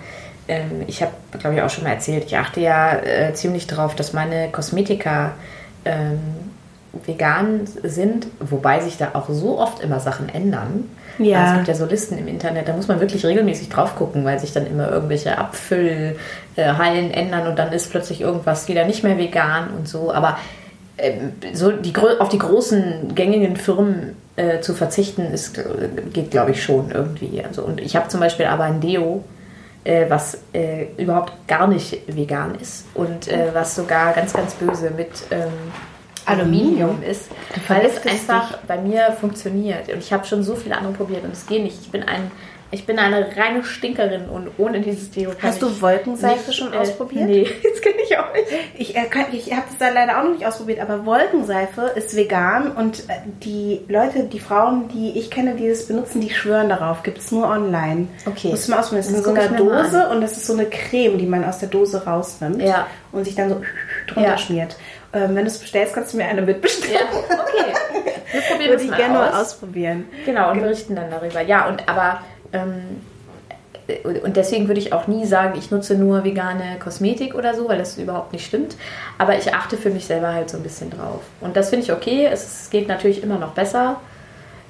ähm, 0.48 0.84
ich 0.88 1.02
habe, 1.02 1.14
glaube 1.40 1.56
ich, 1.56 1.62
auch 1.62 1.70
schon 1.70 1.86
mal 1.86 1.92
erzählt, 1.92 2.26
ich 2.26 2.38
achte 2.38 2.60
ja 2.60 2.94
äh, 2.98 3.34
ziemlich 3.34 3.68
darauf, 3.68 3.96
dass 3.96 4.12
meine 4.12 4.50
Kosmetika 4.50 5.34
ähm, 5.86 6.20
vegan 7.06 7.62
sind, 7.84 8.28
wobei 8.42 8.82
sich 8.82 8.98
da 8.98 9.12
auch 9.14 9.30
so 9.30 9.60
oft 9.60 9.82
immer 9.82 10.02
Sachen 10.02 10.28
ändern. 10.28 10.90
Ja. 11.18 11.40
Also 11.40 11.52
es 11.52 11.58
gibt 11.58 11.68
ja 11.70 11.74
so 11.76 11.86
Listen 11.86 12.18
im 12.18 12.28
Internet, 12.28 12.68
da 12.68 12.74
muss 12.74 12.90
man 12.90 13.00
wirklich 13.00 13.26
regelmäßig 13.26 13.70
drauf 13.70 13.96
gucken, 13.96 14.26
weil 14.26 14.40
sich 14.40 14.52
dann 14.52 14.68
immer 14.68 14.92
irgendwelche 14.92 15.38
Abfüllhallen 15.38 17.12
ändern 17.12 17.48
und 17.48 17.58
dann 17.58 17.72
ist 17.72 17.92
plötzlich 17.92 18.20
irgendwas 18.20 18.68
wieder 18.68 18.86
nicht 18.86 19.04
mehr 19.04 19.18
vegan 19.18 19.70
und 19.78 19.88
so. 19.88 20.14
Aber 20.14 20.38
so 21.54 21.72
die, 21.72 21.94
auf 21.98 22.30
die 22.30 22.38
großen 22.38 23.16
gängigen 23.16 23.56
Firmen 23.56 24.16
äh, 24.36 24.60
zu 24.62 24.74
verzichten, 24.74 25.24
ist, 25.34 25.58
äh, 25.58 25.64
geht, 26.14 26.32
glaube 26.32 26.52
ich, 26.52 26.64
schon 26.64 26.92
irgendwie. 26.92 27.44
Also, 27.44 27.64
und 27.64 27.82
ich 27.82 27.96
habe 27.96 28.08
zum 28.08 28.20
Beispiel 28.20 28.46
aber 28.46 28.66
ein 28.66 28.82
Deo, 28.82 29.24
äh, 29.84 30.06
was 30.10 30.40
äh, 30.54 30.88
überhaupt 30.98 31.34
gar 31.48 31.68
nicht 31.68 32.02
vegan 32.08 32.56
ist 32.56 32.86
und 32.94 33.28
äh, 33.28 33.50
was 33.54 33.76
sogar 33.76 34.14
ganz, 34.14 34.34
ganz 34.34 34.54
böse 34.54 34.92
mit 34.92 35.10
ähm, 35.32 35.50
Aluminium 36.26 37.02
ist, 37.02 37.30
weil 37.68 37.86
es 37.86 38.06
einfach 38.06 38.60
bei 38.68 38.78
mir 38.78 39.12
funktioniert. 39.20 39.92
Und 39.92 40.00
ich 40.00 40.14
habe 40.14 40.26
schon 40.26 40.44
so 40.44 40.56
viele 40.56 40.78
andere 40.78 40.94
probiert 40.94 41.24
und 41.24 41.34
es 41.34 41.46
geht 41.48 41.64
nicht. 41.64 41.82
Ich 41.82 41.92
bin 41.92 42.04
ein 42.04 42.32
ich 42.72 42.86
bin 42.86 42.98
eine 43.00 43.28
reine 43.36 43.64
Stinkerin 43.64 44.30
und 44.30 44.50
ohne 44.58 44.80
dieses 44.82 45.12
Deo 45.12 45.32
kann 45.32 45.50
Hast 45.50 45.62
du 45.62 45.68
ich 45.70 45.82
Wolkenseife 45.82 46.54
schon 46.54 46.74
äh, 46.74 46.78
ausprobiert? 46.78 47.26
Nee, 47.28 47.44
das 47.64 47.82
kann 47.82 47.94
ich 48.04 48.18
auch 48.18 48.34
nicht. 48.34 48.48
Ich, 48.78 48.96
äh, 48.96 49.04
kann- 49.10 49.26
ich 49.34 49.52
habe 49.52 49.64
das 49.70 49.78
da 49.78 49.90
leider 49.94 50.20
auch 50.20 50.24
noch 50.24 50.32
nicht 50.34 50.46
ausprobiert, 50.46 50.80
aber 50.80 51.06
Wolkenseife 51.06 51.92
ist 51.96 52.16
vegan 52.16 52.72
und 52.72 53.02
äh, 53.10 53.14
die 53.44 53.82
Leute, 53.88 54.24
die 54.24 54.40
Frauen, 54.40 54.88
die 54.90 55.18
ich 55.20 55.30
kenne, 55.30 55.56
die 55.56 55.68
das 55.70 55.88
benutzen, 55.88 56.22
die 56.22 56.30
schwören 56.30 56.70
darauf. 56.70 57.04
Gibt 57.04 57.18
es 57.20 57.32
nur 57.32 57.48
online. 57.48 58.08
Okay. 58.26 58.50
Musst 58.50 58.68
du 58.68 58.72
mal 58.72 58.80
ausprobieren. 58.80 59.04
Das 59.04 59.12
ist 59.12 59.18
in 59.18 59.24
so 59.24 59.30
einer 59.32 59.44
ich 59.46 59.52
mal 59.52 59.58
Dose 59.58 60.10
und 60.10 60.22
das 60.22 60.32
ist 60.38 60.48
so 60.48 60.54
eine 60.54 60.66
Creme, 60.66 61.18
die 61.18 61.26
man 61.26 61.44
aus 61.44 61.60
der 61.60 61.70
Dose 61.70 62.06
rausnimmt 62.06 62.62
Ja. 62.62 62.88
und 63.12 63.26
sich 63.26 63.36
dann 63.36 63.50
so 63.50 63.62
drunter 64.08 64.30
Ja. 64.30 64.38
schmiert. 64.38 64.78
Ähm, 65.14 65.36
wenn 65.36 65.44
du 65.44 65.52
es 65.52 65.58
bestellst, 65.60 65.94
kannst 65.94 66.14
du 66.14 66.18
mir 66.18 66.26
eine 66.26 66.42
mitbestellen. 66.42 66.96
Ja, 67.12 67.18
okay. 67.38 67.74
Wir 68.32 68.42
probieren 68.50 68.60
Würde 68.60 68.74
das 68.76 68.84
ich 68.84 68.90
mal 68.92 68.98
gerne 68.98 69.14
mal 69.14 69.30
aus. 69.30 69.36
ausprobieren. 69.42 70.06
Genau, 70.26 70.52
und 70.52 70.62
berichten 70.62 70.96
dann 70.96 71.12
darüber. 71.12 71.42
Ja, 71.42 71.68
und 71.68 71.88
aber 71.90 72.22
und 74.24 74.38
deswegen 74.38 74.68
würde 74.68 74.80
ich 74.80 74.94
auch 74.94 75.08
nie 75.08 75.26
sagen, 75.26 75.58
ich 75.58 75.72
nutze 75.72 75.96
nur 75.96 76.24
vegane 76.24 76.78
Kosmetik 76.80 77.36
oder 77.36 77.54
so, 77.56 77.68
weil 77.68 77.78
das 77.78 77.98
überhaupt 77.98 78.32
nicht 78.32 78.46
stimmt. 78.46 78.76
Aber 79.18 79.38
ich 79.38 79.54
achte 79.54 79.78
für 79.78 79.90
mich 79.90 80.06
selber 80.06 80.34
halt 80.34 80.50
so 80.50 80.58
ein 80.58 80.64
bisschen 80.64 80.90
drauf. 80.90 81.22
Und 81.42 81.58
das 81.58 81.70
finde 81.70 81.86
ich 81.86 81.92
okay. 81.92 82.28
Es 82.32 82.70
geht 82.70 82.88
natürlich 82.88 83.24
immer 83.24 83.38
noch 83.38 83.52
besser. 83.52 83.98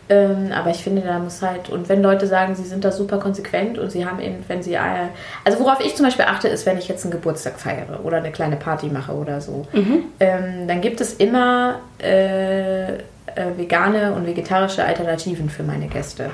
Ähm, 0.10 0.52
aber 0.54 0.72
ich 0.72 0.84
finde, 0.84 1.02
da 1.04 1.20
muss 1.20 1.42
halt, 1.42 1.70
und 1.70 1.88
wenn 1.88 2.02
Leute 2.02 2.28
sagen, 2.28 2.56
sie 2.56 2.66
sind 2.66 2.84
da 2.84 2.92
super 2.92 3.18
konsequent 3.18 3.78
und 3.78 3.92
sie 3.92 4.06
haben 4.06 4.20
eben, 4.20 4.44
wenn 4.48 4.62
sie, 4.62 4.74
äh, 4.74 4.80
also 5.46 5.60
worauf 5.60 5.80
ich 5.80 5.96
zum 5.96 6.06
Beispiel 6.06 6.26
achte, 6.26 6.50
ist, 6.50 6.66
wenn 6.66 6.78
ich 6.78 6.90
jetzt 6.90 7.06
einen 7.06 7.12
Geburtstag 7.12 7.60
feiere 7.60 8.04
oder 8.04 8.18
eine 8.18 8.32
kleine 8.32 8.58
Party 8.58 8.88
mache 8.88 9.14
oder 9.14 9.40
so, 9.40 9.68
ähm, 10.20 10.68
dann 10.68 10.82
gibt 10.82 11.00
es 11.00 11.14
immer 11.14 11.80
äh, 12.02 12.96
äh, 12.96 12.98
vegane 13.56 14.14
und 14.14 14.26
vegetarische 14.26 14.84
Alternativen 14.84 15.50
für 15.50 15.64
meine 15.64 15.88
Gäste. 15.88 16.32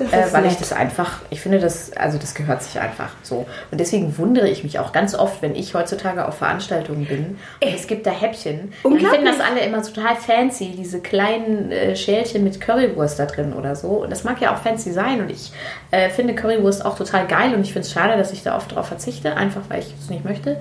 Äh, 0.00 0.32
weil 0.32 0.46
ich 0.46 0.52
nett. 0.52 0.60
das 0.60 0.72
einfach, 0.72 1.20
ich 1.30 1.40
finde 1.40 1.58
das, 1.58 1.92
also 1.96 2.18
das 2.18 2.34
gehört 2.34 2.62
sich 2.62 2.80
einfach 2.80 3.10
so. 3.22 3.46
Und 3.70 3.78
deswegen 3.78 4.16
wundere 4.18 4.48
ich 4.48 4.62
mich 4.62 4.78
auch 4.78 4.92
ganz 4.92 5.14
oft, 5.14 5.42
wenn 5.42 5.54
ich 5.54 5.74
heutzutage 5.74 6.26
auf 6.26 6.38
Veranstaltungen 6.38 7.06
bin 7.06 7.38
und 7.62 7.74
es 7.74 7.86
gibt 7.86 8.06
da 8.06 8.10
Häppchen. 8.10 8.72
Dann 8.82 8.92
Unglaublich. 8.92 9.20
finden 9.20 9.26
das 9.26 9.46
alle 9.46 9.60
immer 9.60 9.82
total 9.82 10.16
fancy, 10.16 10.74
diese 10.76 11.00
kleinen 11.00 11.72
äh, 11.72 11.96
Schälchen 11.96 12.44
mit 12.44 12.60
Currywurst 12.60 13.18
da 13.18 13.26
drin 13.26 13.52
oder 13.52 13.76
so. 13.76 13.88
Und 13.88 14.10
das 14.10 14.24
mag 14.24 14.40
ja 14.40 14.54
auch 14.54 14.58
fancy 14.58 14.92
sein. 14.92 15.20
Und 15.20 15.30
ich 15.30 15.52
äh, 15.90 16.08
finde 16.10 16.34
Currywurst 16.34 16.84
auch 16.84 16.96
total 16.96 17.26
geil 17.26 17.54
und 17.54 17.62
ich 17.62 17.72
finde 17.72 17.86
es 17.86 17.92
schade, 17.92 18.16
dass 18.16 18.32
ich 18.32 18.42
da 18.42 18.56
oft 18.56 18.74
drauf 18.74 18.86
verzichte, 18.88 19.36
einfach 19.36 19.62
weil 19.68 19.80
ich 19.80 19.94
es 20.00 20.10
nicht 20.10 20.24
möchte. 20.24 20.60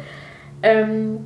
Ähm, 0.64 1.26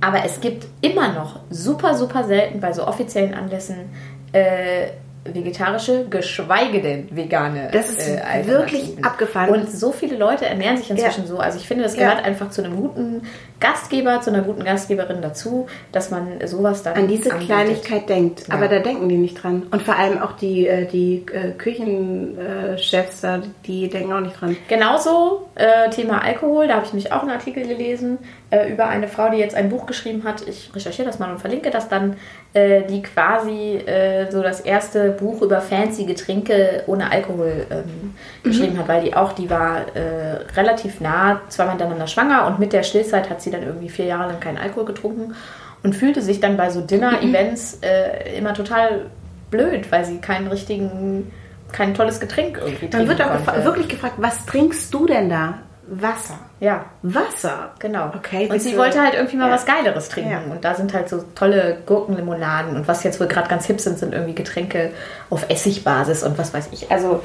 aber 0.00 0.24
es 0.24 0.40
gibt 0.40 0.66
immer 0.80 1.12
noch 1.12 1.40
super, 1.50 1.94
super 1.94 2.24
selten 2.24 2.60
bei 2.60 2.72
so 2.72 2.86
offiziellen 2.86 3.34
Anlässen 3.34 3.90
äh, 4.32 4.88
vegetarische, 5.34 6.06
geschweige 6.08 6.80
denn 6.80 7.08
vegane. 7.10 7.68
Das 7.72 7.90
ist 7.90 8.08
äh, 8.08 8.46
wirklich 8.46 8.96
abgefahren. 9.04 9.50
Und 9.50 9.70
so 9.70 9.92
viele 9.92 10.16
Leute 10.16 10.46
ernähren 10.46 10.76
sich 10.76 10.90
inzwischen 10.90 11.22
Ja. 11.22 11.26
so. 11.28 11.38
Also 11.38 11.58
ich 11.58 11.66
finde, 11.66 11.84
das 11.84 11.96
Ja. 11.96 12.08
gehört 12.08 12.24
einfach 12.24 12.50
zu 12.50 12.62
einem 12.64 12.76
guten 12.76 13.22
Gastgeber, 13.60 14.20
zu 14.20 14.30
einer 14.30 14.42
guten 14.42 14.64
Gastgeberin 14.64 15.20
dazu, 15.22 15.66
dass 15.92 16.10
man 16.10 16.46
sowas 16.46 16.82
dann 16.82 16.94
an 16.94 17.08
diese 17.08 17.32
anbietet. 17.32 17.48
Kleinigkeit 17.54 18.08
denkt. 18.08 18.46
Ja. 18.48 18.54
Aber 18.54 18.68
da 18.68 18.78
denken 18.78 19.08
die 19.08 19.16
nicht 19.16 19.42
dran. 19.42 19.64
Und 19.70 19.82
vor 19.82 19.96
allem 19.96 20.22
auch 20.22 20.32
die, 20.32 20.66
äh, 20.66 20.86
die 20.86 21.24
äh, 21.32 21.52
Küchenchefs 21.52 23.20
da, 23.20 23.40
die 23.66 23.88
denken 23.88 24.12
auch 24.12 24.20
nicht 24.20 24.40
dran. 24.40 24.56
Genauso 24.68 25.48
äh, 25.54 25.90
Thema 25.90 26.22
Alkohol, 26.22 26.68
da 26.68 26.74
habe 26.74 26.86
ich 26.86 26.92
nämlich 26.92 27.12
auch 27.12 27.22
einen 27.22 27.30
Artikel 27.30 27.66
gelesen 27.66 28.18
äh, 28.50 28.70
über 28.70 28.86
eine 28.88 29.08
Frau, 29.08 29.30
die 29.30 29.38
jetzt 29.38 29.54
ein 29.54 29.68
Buch 29.68 29.86
geschrieben 29.86 30.24
hat. 30.24 30.46
Ich 30.46 30.70
recherchiere 30.74 31.06
das 31.06 31.18
mal 31.18 31.30
und 31.30 31.38
verlinke 31.40 31.70
das 31.70 31.88
dann, 31.88 32.16
äh, 32.58 32.82
die 32.86 33.02
quasi 33.02 33.76
äh, 33.76 34.30
so 34.30 34.42
das 34.42 34.60
erste 34.60 35.10
Buch 35.10 35.42
über 35.42 35.60
fancy 35.60 36.04
Getränke 36.04 36.82
ohne 36.86 37.10
Alkohol 37.10 37.66
ähm, 37.70 38.14
geschrieben 38.42 38.78
hat, 38.78 38.88
weil 38.88 39.02
die 39.04 39.14
auch, 39.14 39.32
die 39.32 39.48
war 39.48 39.94
äh, 39.94 40.42
relativ 40.56 41.00
nah, 41.00 41.40
zweimal 41.48 41.74
miteinander 41.74 42.06
schwanger 42.06 42.46
und 42.46 42.58
mit 42.58 42.72
der 42.72 42.82
Stillzeit 42.82 43.30
hat 43.30 43.40
sie 43.42 43.50
dann 43.50 43.62
irgendwie 43.62 43.88
vier 43.88 44.06
Jahre 44.06 44.28
lang 44.30 44.40
keinen 44.40 44.58
Alkohol 44.58 44.84
getrunken. 44.84 45.34
und 45.82 45.94
fühlte 45.94 46.22
sich 46.22 46.40
dann 46.40 46.56
bei 46.56 46.70
so 46.70 46.80
Dinner-Events 46.80 47.78
äh, 47.82 48.36
immer 48.36 48.52
total 48.54 49.06
blöd, 49.50 49.90
weil 49.92 50.04
sie 50.04 50.18
keinen 50.18 50.48
richtigen, 50.48 51.30
kein 51.72 51.94
tolles 51.94 52.18
Getränk 52.18 52.58
irgendwie 52.58 52.88
Dann 52.88 53.06
wird 53.08 53.22
auch 53.22 53.64
wirklich 53.64 53.88
gefragt, 53.88 54.14
was 54.18 54.44
trinkst 54.46 54.92
du 54.92 55.06
denn 55.06 55.30
da? 55.30 55.58
Wasser. 55.90 56.38
Ja, 56.60 56.84
Wasser? 57.02 57.70
genau. 57.78 58.12
Okay, 58.16 58.48
und 58.50 58.60
sie 58.60 58.72
du- 58.72 58.78
wollte 58.78 59.00
halt 59.02 59.14
irgendwie 59.14 59.36
mal 59.36 59.48
Ja. 59.48 59.54
was 59.54 59.64
Geileres 59.66 60.08
trinken. 60.08 60.30
Ja. 60.30 60.40
Und 60.50 60.64
da 60.64 60.74
sind 60.74 60.92
halt 60.92 61.08
so 61.08 61.24
tolle 61.34 61.78
Gurkenlimonaden. 61.86 62.76
Und 62.76 62.86
was 62.88 63.02
jetzt 63.04 63.20
wohl 63.20 63.26
gerade 63.26 63.48
ganz 63.48 63.66
hip 63.66 63.80
sind, 63.80 63.98
sind 63.98 64.12
irgendwie 64.12 64.34
Getränke 64.34 64.90
auf 65.30 65.46
Essigbasis 65.48 66.22
und 66.22 66.36
was 66.38 66.52
weiß 66.52 66.68
ich. 66.72 66.90
Also, 66.90 67.22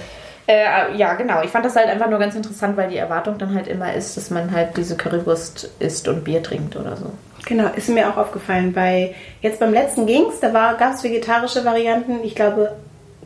äh, 0.48 0.96
ja, 0.96 1.14
genau. 1.14 1.42
Ich 1.44 1.50
fand 1.52 1.66
das 1.66 1.76
halt 1.76 1.88
einfach 1.90 2.10
nur 2.10 2.20
ganz 2.20 2.36
interessant, 2.36 2.76
weil 2.78 2.90
die 2.90 2.98
Erwartung 2.98 3.38
dann 3.38 3.54
halt 3.56 3.68
immer 3.68 3.94
ist, 3.94 4.16
dass 4.18 4.30
man 4.30 4.52
halt 4.52 4.76
diese 4.78 4.96
Currywurst 4.98 5.70
isst 5.80 6.08
und 6.08 6.24
Bier 6.24 6.42
trinkt 6.44 6.76
oder 6.76 6.96
so. 6.98 7.12
Genau, 7.46 7.70
ist 7.76 7.90
mir 7.90 8.10
auch 8.10 8.18
aufgefallen. 8.18 8.72
Bei 8.74 9.14
jetzt 9.42 9.60
beim 9.60 9.74
letzten 9.74 10.06
ging's, 10.06 10.40
da 10.40 10.54
war 10.54 10.76
gab 10.76 10.94
es 10.94 11.04
vegetarische 11.04 11.66
Varianten. 11.66 12.24
Ich 12.24 12.36
glaube 12.36 12.72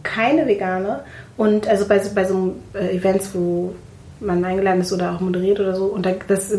keine 0.03 0.47
vegane. 0.47 1.01
Und 1.37 1.67
also 1.67 1.87
bei 1.87 1.99
so, 1.99 2.13
bei 2.15 2.25
so 2.25 2.55
äh, 2.73 2.95
Events, 2.95 3.29
wo 3.35 3.75
man 4.19 4.43
eingeladen 4.43 4.81
ist 4.81 4.93
oder 4.93 5.13
auch 5.13 5.19
moderiert 5.19 5.59
oder 5.59 5.75
so. 5.75 5.85
Und 5.85 6.05
da, 6.05 6.11
das 6.27 6.51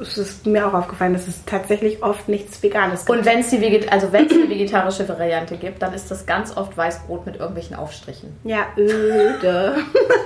es 0.00 0.18
ist 0.18 0.46
mir 0.46 0.66
auch 0.66 0.74
aufgefallen, 0.74 1.12
dass 1.12 1.28
es 1.28 1.44
tatsächlich 1.44 2.02
oft 2.02 2.28
nichts 2.28 2.62
Veganes 2.62 3.04
gibt. 3.04 3.18
Und 3.18 3.24
wenn 3.24 3.40
es 3.40 3.50
die 3.50 3.60
Veget 3.60 3.90
also 3.92 4.12
wenn's 4.12 4.32
eine 4.32 4.48
vegetarische 4.48 5.08
Variante 5.08 5.56
gibt, 5.56 5.82
dann 5.82 5.92
ist 5.92 6.10
das 6.10 6.26
ganz 6.26 6.56
oft 6.56 6.76
Weißbrot 6.76 7.26
mit 7.26 7.36
irgendwelchen 7.36 7.76
Aufstrichen. 7.76 8.30
Ja, 8.44 8.66
öde. 8.76 9.76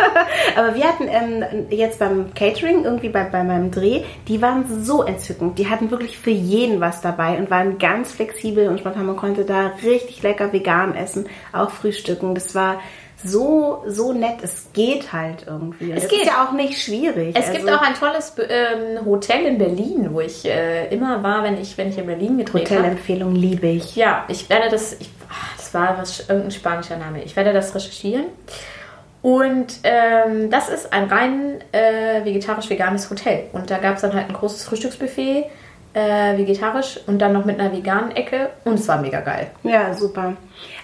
Aber 0.56 0.74
wir 0.74 0.84
hatten 0.84 1.08
ähm, 1.08 1.66
jetzt 1.70 1.98
beim 1.98 2.34
Catering, 2.34 2.84
irgendwie 2.84 3.08
bei, 3.08 3.24
bei 3.24 3.42
meinem 3.44 3.70
Dreh, 3.70 4.04
die 4.28 4.40
waren 4.42 4.84
so 4.84 5.02
entzückend. 5.02 5.58
Die 5.58 5.68
hatten 5.68 5.90
wirklich 5.90 6.18
für 6.18 6.30
jeden 6.30 6.80
was 6.80 7.00
dabei 7.00 7.38
und 7.38 7.50
waren 7.50 7.78
ganz 7.78 8.12
flexibel 8.12 8.68
und 8.68 8.80
spontan. 8.80 9.06
Man 9.06 9.16
konnte 9.16 9.44
da 9.44 9.72
richtig 9.82 10.22
lecker 10.22 10.52
vegan 10.52 10.94
essen, 10.94 11.26
auch 11.52 11.70
frühstücken. 11.70 12.34
Das 12.34 12.54
war 12.54 12.80
so, 13.24 13.82
so 13.86 14.12
nett. 14.12 14.36
Es 14.42 14.68
geht 14.72 15.12
halt 15.12 15.44
irgendwie. 15.46 15.92
Es 15.92 16.02
das 16.02 16.10
geht. 16.10 16.20
ist 16.22 16.26
ja 16.26 16.44
auch 16.46 16.52
nicht 16.52 16.80
schwierig. 16.82 17.34
Es 17.38 17.50
gibt 17.50 17.66
Also, 17.68 17.78
auch 17.78 17.82
ein 17.82 17.94
tolles 17.94 18.34
ähm, 18.48 19.04
Hotel 19.06 19.46
in 19.46 19.58
Berlin, 19.58 20.08
wo 20.12 20.20
ich 20.20 20.44
äh, 20.44 20.88
immer 20.94 21.22
war, 21.22 21.42
wenn 21.42 21.60
ich, 21.60 21.76
wenn 21.78 21.88
ich 21.88 21.98
in 21.98 22.06
Berlin 22.06 22.38
gedreht 22.38 22.70
habe. 22.70 22.80
Hotelempfehlung 22.80 23.34
liebe 23.34 23.68
ich. 23.68 23.96
Ja, 23.96 24.24
ich 24.28 24.48
werde 24.50 24.68
das, 24.68 24.94
ich, 25.00 25.08
ah, 25.28 25.34
das 25.56 25.72
war 25.72 25.98
was, 25.98 26.20
irgendein 26.20 26.50
spanischer 26.50 26.96
Name. 26.98 27.22
Ich 27.24 27.34
werde 27.36 27.52
das 27.52 27.74
recherchieren. 27.74 28.26
Und 29.22 29.80
ähm, 29.82 30.50
das 30.50 30.68
ist 30.68 30.92
ein 30.92 31.04
rein 31.04 31.60
äh, 31.72 32.24
vegetarisch-veganes 32.24 33.10
Hotel. 33.10 33.44
Und 33.52 33.70
da 33.70 33.78
gab 33.78 33.96
es 33.96 34.02
dann 34.02 34.14
halt 34.14 34.28
ein 34.28 34.34
großes 34.34 34.64
Frühstücksbuffet, 34.64 35.46
äh, 35.96 36.36
vegetarisch 36.36 37.00
und 37.06 37.20
dann 37.20 37.32
noch 37.32 37.46
mit 37.46 37.58
einer 37.58 37.72
veganen 37.72 38.14
Ecke. 38.14 38.50
Und 38.64 38.74
es 38.74 38.86
war 38.86 39.00
mega 39.00 39.20
geil. 39.20 39.46
Ja, 39.62 39.94
super. 39.94 40.34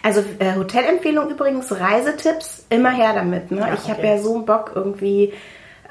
Also 0.02 0.22
äh, 0.38 0.54
Hotelempfehlung 0.56 1.28
übrigens, 1.28 1.70
Reisetipps, 1.70 2.64
immer 2.70 2.90
her 2.90 3.12
damit. 3.14 3.50
Ne? 3.50 3.60
Ja, 3.60 3.74
ich 3.74 3.90
habe 3.90 3.98
okay. 3.98 4.16
ja 4.16 4.18
so 4.18 4.40
Bock 4.40 4.72
irgendwie 4.74 5.34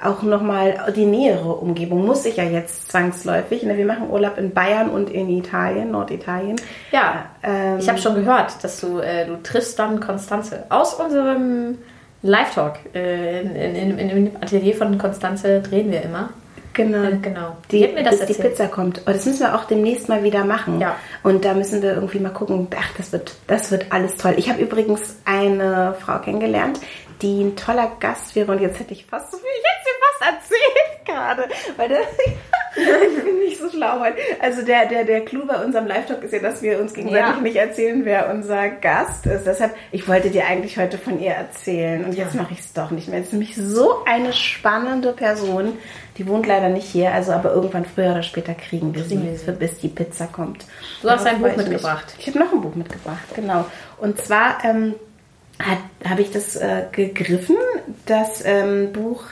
auch 0.04 0.24
nochmal 0.24 0.92
die 0.96 1.06
nähere 1.06 1.54
Umgebung. 1.54 2.04
Muss 2.04 2.26
ich 2.26 2.38
ja 2.38 2.46
jetzt 2.46 2.92
zwangsläufig. 2.92 3.62
Ne? 3.62 3.78
Wir 3.78 3.86
machen 3.86 4.10
Urlaub 4.10 4.40
in 4.40 4.56
Bayern 4.56 4.90
und 4.90 5.12
in 5.12 5.30
Italien, 5.30 5.92
Norditalien. 5.92 6.60
Ja, 6.92 7.26
Ähm, 7.44 7.78
ich 7.78 7.88
habe 7.88 8.00
schon 8.00 8.16
gehört, 8.16 8.64
dass 8.64 8.82
du, 8.82 8.98
äh, 8.98 9.28
du 9.28 9.38
triffst 9.44 9.78
dann 9.78 10.00
Konstanze 10.00 10.64
aus 10.70 10.96
unserem 10.96 11.78
Live-Talk. 12.24 12.80
Äh, 12.96 13.42
in, 13.42 13.56
in, 13.56 13.76
in, 13.76 14.00
in 14.00 14.26
dem 14.26 14.36
Atelier 14.42 14.74
von 14.74 14.98
Konstanze 14.98 15.62
drehen 15.62 15.92
wir 15.92 16.02
immer. 16.02 16.30
Genau. 16.74 17.04
Äh, 17.10 17.18
genau. 17.18 17.58
Die, 17.72 17.88
mir 17.88 18.04
das 18.04 18.26
bis 18.26 18.38
die. 18.38 18.44
Pizza 18.44 18.68
kommt. 18.68 19.02
Oh, 19.06 19.12
das 19.12 19.26
müssen 19.26 19.42
wir 19.42 19.56
auch 19.56 19.66
demnächst 19.66 20.10
mal 20.10 20.24
wieder 20.24 20.46
machen. 20.46 20.80
Ja. 20.80 20.96
Und 21.24 21.44
da 21.46 21.54
müssen 21.54 21.82
wir 21.82 21.94
irgendwie 21.96 22.20
mal 22.20 22.30
gucken. 22.32 22.68
Ach, 22.78 22.90
das 22.98 23.12
wird, 23.12 23.34
das 23.48 23.72
wird 23.72 23.88
alles 23.92 24.18
toll. 24.18 24.36
Ich 24.38 24.50
habe 24.50 24.62
übrigens 24.62 25.18
eine 25.26 25.96
Frau 26.00 26.20
kennengelernt, 26.20 26.80
die 27.22 27.44
ein 27.44 27.56
toller 27.56 27.92
Gast 28.00 28.36
wäre. 28.36 28.52
Und 28.52 28.62
jetzt 28.62 28.80
hätte 28.80 28.94
ich 28.94 29.06
fast 29.06 29.32
so 29.32 29.38
viel, 29.38 29.48
ich 29.48 29.64
hätte 29.64 29.84
sie 29.86 29.92
fast 30.24 30.34
erzählt 30.34 31.06
gerade. 31.06 31.44
Weil 31.78 31.90
das, 31.90 32.00
ich 33.18 33.24
bin 33.24 33.40
nicht 33.40 33.60
so 33.60 33.70
schlau 33.70 34.00
heute. 34.00 34.18
Also 34.42 34.64
der, 34.64 34.86
der, 34.88 35.04
der 35.04 35.26
Clou 35.26 35.46
bei 35.46 35.64
unserem 35.64 35.88
Live-Talk 35.88 36.24
ist 36.24 36.34
ja, 36.34 36.40
dass 36.40 36.62
wir 36.62 36.80
uns 36.80 36.94
gegenseitig 36.94 37.36
Ja. 37.36 37.42
nicht 37.42 37.56
erzählen, 37.58 38.06
wer 38.06 38.30
unser 38.30 38.70
Gast 38.70 39.26
ist. 39.26 39.46
Deshalb, 39.46 39.76
ich 39.92 40.08
wollte 40.08 40.30
dir 40.30 40.46
eigentlich 40.46 40.78
heute 40.78 40.98
von 40.98 41.20
ihr 41.20 41.32
erzählen. 41.32 42.06
Und 42.06 42.14
jetzt 42.16 42.34
Ja. 42.36 42.42
mache 42.44 42.54
ich 42.54 42.60
es 42.60 42.74
doch 42.74 42.92
nicht 42.92 43.10
mehr. 43.10 43.20
Es 43.20 43.28
ist 43.28 43.34
nämlich 43.34 43.56
so 43.56 44.04
eine 44.06 44.32
spannende 44.34 45.12
Person. 45.14 45.78
Die 46.22 46.28
wohnt 46.28 46.46
leider 46.46 46.70
nicht 46.70 46.86
hier, 46.86 47.12
also 47.12 47.32
aber 47.32 47.52
irgendwann 47.52 47.84
früher 47.84 48.12
oder 48.12 48.22
später 48.22 48.54
kriegen 48.54 48.94
wir 48.94 49.04
sie, 49.04 49.18
für- 49.44 49.54
bis 49.54 49.80
die 49.80 49.88
Pizza 49.88 50.28
kommt. 50.28 50.66
Du 51.02 51.10
hast 51.10 51.26
ein 51.26 51.40
Buch 51.40 51.48
freue 51.48 51.52
ich 51.54 51.58
mitgebracht. 51.70 52.14
Ich 52.20 52.28
habe 52.28 52.38
noch 52.38 52.54
ein 52.54 52.62
Buch 52.62 52.76
mitgebracht, 52.76 53.24
genau. 53.36 53.66
Und 53.98 54.22
zwar 54.24 54.64
ähm, 54.64 54.94
habe 56.08 56.22
ich 56.22 56.30
das 56.32 56.56
äh, 56.58 56.84
gegriffen. 56.92 57.56
Das 58.06 58.46
ähm, 58.46 58.94
Buch 58.94 59.24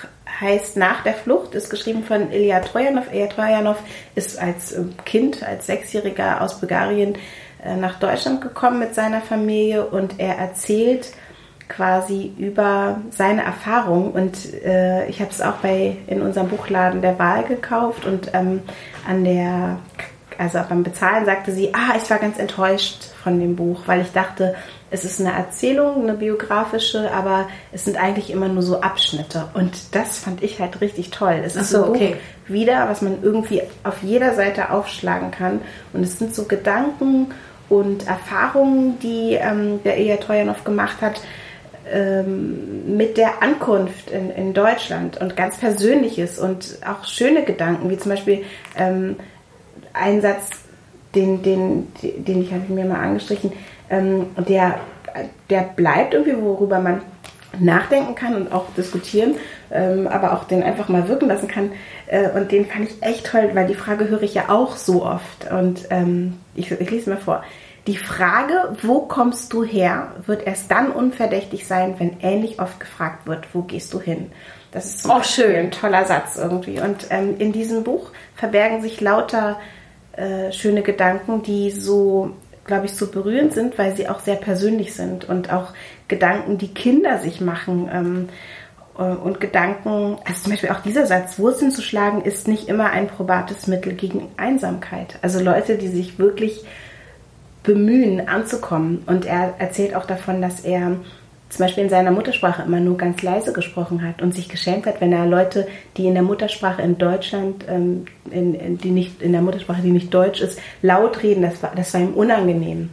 heißt 0.41 0.77
Nach 0.77 1.03
der 1.03 1.13
Flucht, 1.13 1.53
ist 1.53 1.69
geschrieben 1.69 2.03
von 2.03 2.31
Ilya 2.31 2.61
Trojanov. 2.61 3.13
Ilya 3.13 3.27
Trojanov 3.27 3.77
ist 4.15 4.39
als 4.39 4.71
ähm, 4.75 4.95
Kind, 5.05 5.43
als 5.43 5.67
Sechsjähriger 5.67 6.41
aus 6.41 6.59
Bulgarien 6.59 7.15
äh, 7.63 7.75
nach 7.75 7.99
Deutschland 7.99 8.41
gekommen 8.41 8.79
mit 8.79 8.95
seiner 8.95 9.21
Familie 9.21 9.85
und 9.85 10.19
er 10.19 10.39
erzählt 10.39 11.09
quasi 11.69 12.33
über 12.37 12.99
seine 13.11 13.43
Erfahrung 13.43 14.11
und 14.11 14.53
äh, 14.65 15.07
ich 15.07 15.21
habe 15.21 15.31
es 15.31 15.41
auch 15.41 15.57
bei 15.57 15.95
in 16.07 16.21
unserem 16.21 16.49
Buchladen 16.49 17.01
der 17.01 17.17
Wahl 17.19 17.43
gekauft 17.43 18.05
und 18.05 18.31
ähm, 18.33 18.61
an 19.07 19.23
der 19.23 19.77
also 20.39 20.59
beim 20.69 20.83
Bezahlen 20.83 21.25
sagte 21.25 21.51
sie, 21.51 21.73
ah, 21.73 21.97
ich 22.01 22.09
war 22.09 22.17
ganz 22.17 22.39
enttäuscht 22.39 23.03
von 23.21 23.41
dem 23.41 23.57
Buch, 23.57 23.81
weil 23.87 24.01
ich 24.01 24.13
dachte, 24.13 24.55
es 24.89 25.03
ist 25.03 25.19
eine 25.19 25.33
Erzählung, 25.33 26.03
eine 26.03 26.13
biografische, 26.13 27.11
aber 27.11 27.49
es 27.73 27.83
sind 27.83 27.97
eigentlich 27.97 28.31
immer 28.31 28.47
nur 28.47 28.63
so 28.63 28.79
Abschnitte. 28.79 29.49
Und 29.53 29.93
das 29.93 30.19
fand 30.19 30.41
ich 30.41 30.61
halt 30.61 30.79
richtig 30.79 31.11
toll. 31.11 31.41
Es 31.43 31.57
ist 31.57 31.71
so, 31.71 31.83
ein 31.83 31.89
okay. 31.89 32.07
Buch 32.47 32.53
wieder, 32.53 32.87
was 32.87 33.01
man 33.01 33.21
irgendwie 33.21 33.61
auf 33.83 34.01
jeder 34.01 34.33
Seite 34.33 34.71
aufschlagen 34.71 35.31
kann. 35.31 35.59
Und 35.91 36.03
es 36.03 36.17
sind 36.17 36.33
so 36.33 36.45
Gedanken 36.45 37.33
und 37.67 38.07
Erfahrungen, 38.07 38.97
die 38.99 39.33
ähm, 39.33 39.83
der 39.83 39.99
Ilya 39.99 40.17
Trojanov 40.17 40.63
gemacht 40.63 41.01
hat, 41.01 41.21
ähm, 41.91 42.97
mit 42.97 43.17
der 43.17 43.41
Ankunft 43.41 44.11
in, 44.11 44.29
in 44.31 44.53
Deutschland 44.53 45.19
und 45.19 45.35
ganz 45.35 45.57
Persönliches 45.57 46.39
und 46.39 46.77
auch 46.85 47.05
schöne 47.05 47.43
Gedanken, 47.43 47.89
wie 47.89 47.97
zum 47.97 48.11
Beispiel 48.11 48.43
ähm, 48.77 49.15
ein 49.93 50.21
Satz, 50.21 50.49
den, 51.15 51.41
den, 51.41 51.87
den 52.01 52.41
ich 52.43 52.53
habe 52.53 52.71
mir 52.71 52.85
mal 52.85 52.99
angestrichen, 52.99 53.51
ähm, 53.89 54.27
der, 54.47 54.79
der 55.49 55.61
bleibt 55.61 56.13
irgendwie, 56.13 56.39
worüber 56.39 56.79
man 56.79 57.01
nachdenken 57.57 58.15
kann 58.15 58.35
und 58.35 58.51
auch 58.51 58.65
diskutieren, 58.77 59.35
ähm, 59.71 60.07
aber 60.07 60.33
auch 60.33 60.43
den 60.43 60.61
einfach 60.61 60.87
mal 60.87 61.07
wirken 61.07 61.27
lassen 61.27 61.47
kann. 61.47 61.71
Äh, 62.07 62.29
und 62.29 62.51
den 62.51 62.65
fand 62.65 62.89
ich 62.89 63.01
echt 63.01 63.25
toll, 63.25 63.49
weil 63.53 63.67
die 63.67 63.75
Frage 63.75 64.07
höre 64.07 64.21
ich 64.21 64.33
ja 64.33 64.49
auch 64.49 64.77
so 64.77 65.03
oft. 65.03 65.49
Und 65.51 65.87
ähm, 65.89 66.35
ich, 66.55 66.71
ich 66.71 66.91
lese 66.91 67.09
mal 67.09 67.17
vor. 67.17 67.43
Die 67.87 67.97
Frage, 67.97 68.75
wo 68.81 69.01
kommst 69.01 69.53
du 69.53 69.63
her, 69.63 70.11
wird 70.25 70.45
erst 70.45 70.69
dann 70.69 70.91
unverdächtig 70.91 71.65
sein, 71.65 71.95
wenn 71.97 72.19
ähnlich 72.21 72.59
oft 72.59 72.79
gefragt 72.79 73.25
wird, 73.27 73.47
wo 73.53 73.61
gehst 73.61 73.93
du 73.93 73.99
hin? 73.99 74.31
Das 74.71 74.85
ist 74.85 75.03
zum 75.03 75.11
Oh, 75.11 75.23
schön. 75.23 75.55
ein 75.55 75.71
toller 75.71 76.05
Satz 76.05 76.35
irgendwie. 76.37 76.79
Und 76.79 77.07
ähm, 77.09 77.35
in 77.39 77.51
diesem 77.51 77.83
Buch 77.83 78.11
verbergen 78.35 78.81
sich 78.81 79.01
lauter 79.01 79.59
äh, 80.13 80.51
schöne 80.51 80.81
Gedanken, 80.83 81.41
die 81.41 81.71
so, 81.71 82.31
glaube 82.65 82.85
ich, 82.85 82.93
so 82.93 83.07
berührend 83.07 83.53
sind, 83.53 83.77
weil 83.79 83.95
sie 83.95 84.07
auch 84.07 84.19
sehr 84.19 84.35
persönlich 84.35 84.93
sind 84.93 85.27
und 85.27 85.51
auch 85.51 85.73
Gedanken, 86.07 86.57
die 86.57 86.73
Kinder 86.73 87.17
sich 87.17 87.41
machen. 87.41 87.89
Ähm, 87.91 88.29
äh, 88.99 89.01
und 89.01 89.39
Gedanken, 89.39 90.17
also 90.25 90.43
zum 90.43 90.51
Beispiel 90.51 90.69
auch 90.69 90.81
dieser 90.81 91.07
Satz, 91.07 91.39
Wurzeln 91.39 91.71
zu 91.71 91.81
schlagen, 91.81 92.21
ist 92.21 92.47
nicht 92.47 92.67
immer 92.67 92.91
ein 92.91 93.07
probates 93.07 93.65
Mittel 93.65 93.93
gegen 93.93 94.27
Einsamkeit. 94.37 95.17
Also 95.23 95.39
Leute, 95.39 95.77
die 95.77 95.87
sich 95.87 96.19
wirklich 96.19 96.65
bemühen, 97.63 98.27
anzukommen. 98.27 99.03
Und 99.05 99.25
er 99.25 99.55
erzählt 99.59 99.95
auch 99.95 100.05
davon, 100.05 100.41
dass 100.41 100.61
er 100.61 100.97
zum 101.49 101.65
Beispiel 101.65 101.83
in 101.83 101.89
seiner 101.89 102.11
Muttersprache 102.11 102.61
immer 102.61 102.79
nur 102.79 102.97
ganz 102.97 103.21
leise 103.23 103.53
gesprochen 103.53 104.03
hat 104.03 104.21
und 104.21 104.35
sich 104.35 104.49
geschämt 104.49 104.85
hat, 104.85 105.01
wenn 105.01 105.11
er 105.11 105.25
Leute, 105.25 105.67
die 105.97 106.05
in 106.05 106.13
der 106.13 106.23
Muttersprache 106.23 106.81
in 106.81 106.97
Deutschland, 106.97 107.65
ähm, 107.67 108.05
in, 108.29 108.53
in, 108.53 108.77
die 108.77 108.91
nicht 108.91 109.21
in 109.21 109.31
der 109.31 109.41
Muttersprache, 109.41 109.81
die 109.81 109.91
nicht 109.91 110.13
Deutsch 110.13 110.41
ist, 110.41 110.59
laut 110.83 111.23
reden, 111.23 111.41
das 111.41 111.61
war, 111.63 111.71
das 111.75 111.93
war 111.93 112.01
ihm 112.01 112.13
unangenehm. 112.13 112.91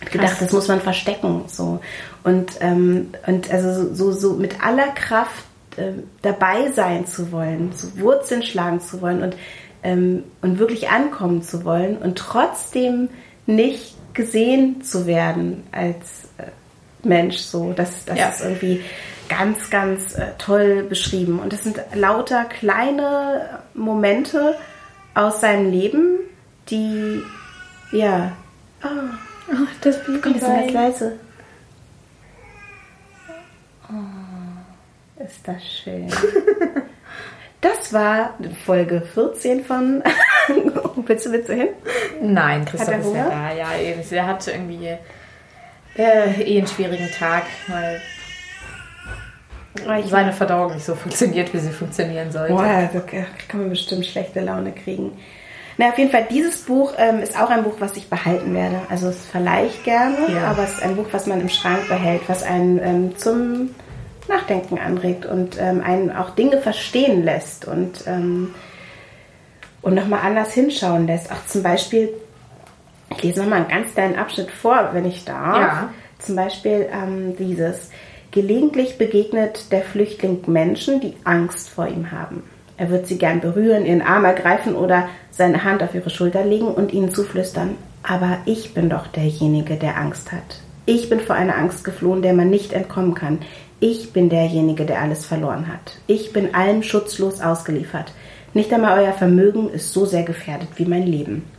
Hat 0.00 0.10
gedacht, 0.10 0.36
das 0.40 0.52
muss 0.52 0.66
man 0.66 0.80
verstecken, 0.80 1.42
so 1.46 1.78
und 2.24 2.50
ähm, 2.60 3.10
und 3.28 3.52
also 3.52 3.94
so 3.94 4.10
so 4.10 4.34
mit 4.34 4.64
aller 4.64 4.88
Kraft 4.88 5.44
ähm, 5.78 6.02
dabei 6.22 6.72
sein 6.72 7.06
zu 7.06 7.30
wollen, 7.30 7.70
so 7.72 8.00
Wurzeln 8.00 8.42
schlagen 8.42 8.80
zu 8.80 9.00
wollen 9.00 9.22
und 9.22 9.36
ähm, 9.84 10.24
und 10.40 10.58
wirklich 10.58 10.88
ankommen 10.88 11.42
zu 11.42 11.64
wollen 11.64 11.98
und 11.98 12.18
trotzdem 12.18 13.10
nicht 13.46 13.94
gesehen 14.14 14.82
zu 14.82 15.06
werden 15.06 15.64
als 15.72 16.28
äh, 16.38 16.44
Mensch. 17.06 17.38
So, 17.38 17.72
das, 17.72 18.04
das 18.04 18.18
Ja. 18.18 18.28
ist 18.28 18.40
irgendwie 18.42 18.82
ganz, 19.28 19.70
ganz 19.70 20.14
äh, 20.14 20.32
toll 20.38 20.84
beschrieben. 20.88 21.38
Und 21.38 21.52
das 21.52 21.64
sind 21.64 21.80
lauter 21.94 22.44
kleine 22.44 23.60
Momente 23.74 24.56
aus 25.14 25.40
seinem 25.40 25.70
Leben, 25.70 26.18
die 26.68 27.22
Ja. 27.92 28.32
Oh, 28.84 28.88
Oh, 29.50 29.66
das 29.82 29.98
Baby 30.06 30.38
sind 30.38 30.40
ganz 30.40 30.72
leise. 30.72 31.18
Oh, 33.90 35.22
ist 35.24 35.46
das 35.46 35.62
schön. 35.64 36.08
Das 37.62 37.92
war 37.92 38.34
Folge 38.66 39.00
14 39.14 39.64
von. 39.64 40.02
willst, 41.06 41.26
du, 41.26 41.32
willst 41.32 41.48
du 41.48 41.54
hin? 41.54 41.68
Nein, 42.20 42.64
Christoph 42.66 42.88
er 42.92 43.00
ist 43.00 43.14
ja 43.14 43.28
da. 43.30 43.52
Ja, 43.54 43.78
eben. 43.78 44.02
Er 44.10 44.26
hat 44.26 44.46
irgendwie 44.46 44.88
äh, 45.96 46.42
eh 46.42 46.58
einen 46.58 46.66
schwierigen 46.66 47.10
Tag, 47.18 47.44
weil 47.68 48.00
Oh, 49.88 49.92
ich 49.92 50.06
seine 50.10 50.32
Verdauung 50.34 50.74
nicht 50.74 50.84
so 50.84 50.94
funktioniert, 50.94 51.52
wie 51.54 51.58
sie 51.58 51.70
funktionieren 51.70 52.30
sollte. 52.30 52.52
Boah, 52.52 52.90
da 52.92 53.00
kann 53.48 53.60
man 53.60 53.70
bestimmt 53.70 54.04
schlechte 54.04 54.40
Laune 54.40 54.72
kriegen. 54.72 55.12
Na, 55.78 55.88
auf 55.88 55.96
jeden 55.98 56.10
Fall, 56.10 56.26
dieses 56.30 56.58
Buch 56.62 56.92
ähm, 56.98 57.20
ist 57.20 57.40
auch 57.40 57.48
ein 57.48 57.64
Buch, 57.64 57.76
was 57.78 57.96
ich 57.96 58.10
behalten 58.10 58.52
werde. 58.54 58.82
Also 58.90 59.08
es 59.08 59.24
verleihe 59.24 59.66
ich 59.68 59.82
gerne, 59.82 60.18
Ja. 60.30 60.48
aber 60.50 60.64
es 60.64 60.74
ist 60.74 60.82
ein 60.82 60.96
Buch, 60.96 61.06
was 61.12 61.26
man 61.26 61.40
im 61.40 61.48
Schrank 61.48 61.88
behält, 61.88 62.20
was 62.26 62.42
einen 62.42 62.78
ähm, 62.82 63.16
zum 63.16 63.70
Nachdenken 64.32 64.78
anregt 64.78 65.26
und 65.26 65.56
ähm, 65.60 65.82
einen 65.84 66.10
auch 66.10 66.30
Dinge 66.30 66.58
verstehen 66.58 67.24
lässt 67.24 67.66
und, 67.66 68.04
ähm, 68.06 68.54
und 69.82 69.94
nochmal 69.94 70.20
anders 70.24 70.52
hinschauen 70.52 71.06
lässt. 71.06 71.30
Auch 71.30 71.46
zum 71.46 71.62
Beispiel, 71.62 72.10
ich 73.10 73.22
lese 73.22 73.40
nochmal 73.40 73.60
einen 73.60 73.68
ganz 73.68 73.92
kleinen 73.92 74.16
Abschnitt 74.16 74.50
vor, 74.50 74.90
wenn 74.92 75.04
ich 75.04 75.24
darf. 75.24 75.56
Ja. 75.56 75.90
Zum 76.18 76.36
Beispiel 76.36 76.86
ähm, 76.92 77.36
dieses. 77.36 77.90
Gelegentlich 78.30 78.96
begegnet 78.96 79.70
der 79.72 79.82
Flüchtling 79.82 80.42
Menschen, 80.46 81.00
die 81.00 81.14
Angst 81.24 81.68
vor 81.68 81.86
ihm 81.86 82.12
haben. 82.12 82.42
Er 82.78 82.88
wird 82.88 83.06
sie 83.06 83.18
gern 83.18 83.40
berühren, 83.40 83.84
ihren 83.84 84.00
Arm 84.00 84.24
ergreifen 84.24 84.74
oder 84.74 85.08
seine 85.30 85.64
Hand 85.64 85.82
auf 85.82 85.94
ihre 85.94 86.08
Schulter 86.08 86.42
legen 86.42 86.68
und 86.68 86.94
ihnen 86.94 87.10
zuflüstern. 87.10 87.76
Aber 88.02 88.38
ich 88.46 88.72
bin 88.72 88.88
doch 88.88 89.06
derjenige, 89.06 89.76
der 89.76 89.98
Angst 89.98 90.32
hat. 90.32 90.60
Ich 90.86 91.10
bin 91.10 91.20
vor 91.20 91.36
einer 91.36 91.56
Angst 91.56 91.84
geflohen, 91.84 92.22
der 92.22 92.32
man 92.32 92.48
nicht 92.48 92.72
entkommen 92.72 93.14
kann. 93.14 93.38
Ich 93.82 94.12
bin 94.12 94.28
derjenige, 94.28 94.86
der 94.86 95.00
alles 95.00 95.26
verloren 95.26 95.66
hat. 95.66 95.98
Ich 96.06 96.32
bin 96.32 96.54
allem 96.54 96.84
schutzlos 96.84 97.40
ausgeliefert. 97.40 98.12
Nicht 98.54 98.72
einmal 98.72 99.00
euer 99.00 99.12
Vermögen 99.12 99.68
ist 99.70 99.92
so 99.92 100.06
sehr 100.06 100.22
gefährdet 100.22 100.68
wie 100.76 100.84
mein 100.84 101.02
Leben. 101.02 101.50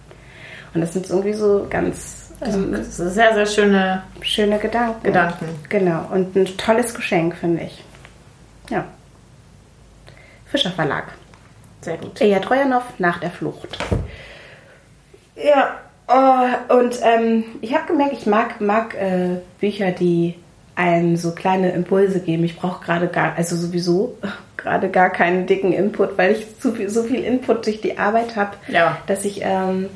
Und 0.73 0.79
das 0.79 0.93
sind 0.93 1.09
irgendwie 1.09 1.33
so 1.33 1.67
ganz 1.69 2.31
ähm, 2.41 2.77
sehr, 2.81 3.33
sehr 3.33 3.45
schöne 3.45 4.03
schöne 4.21 4.57
Gedanken. 4.57 5.03
Gedanken. 5.03 5.47
Genau. 5.67 6.07
Und 6.13 6.33
ein 6.37 6.45
tolles 6.55 6.93
Geschenk, 6.93 7.35
finde 7.35 7.63
ich. 7.63 7.83
Ja. 8.69 8.85
Fischer 10.45 10.71
Verlag. 10.71 11.11
Sehr 11.81 11.97
gut. 11.97 12.21
Eja 12.21 12.39
Trojanow 12.39 12.83
nach 12.99 13.19
der 13.19 13.31
Flucht. 13.31 13.77
Ja, 15.35 15.77
oh, 16.07 16.73
und 16.73 16.97
ähm, 17.03 17.43
ich 17.59 17.75
habe 17.75 17.87
gemerkt, 17.87 18.13
ich 18.13 18.25
mag, 18.25 18.61
mag 18.61 18.95
äh, 18.95 19.39
Bücher, 19.59 19.91
die 19.91 20.35
einem 20.75 21.15
so 21.17 21.31
kleine 21.31 21.71
Impulse 21.71 22.19
geben. 22.19 22.43
Ich 22.43 22.57
brauche 22.57 22.83
gerade 22.83 23.07
gar, 23.07 23.35
also 23.35 23.55
sowieso 23.55 24.17
gerade 24.57 24.89
gar 24.89 25.09
keinen 25.09 25.45
dicken 25.45 25.73
Input, 25.73 26.17
weil 26.17 26.31
ich 26.33 26.59
zu 26.59 26.73
viel, 26.73 26.89
so 26.89 27.03
viel 27.03 27.23
Input 27.23 27.65
durch 27.65 27.81
die 27.81 27.97
Arbeit 27.97 28.35
habe, 28.35 28.51
Ja. 28.67 28.97
dass 29.07 29.25
ich 29.25 29.41
ähm, 29.43 29.89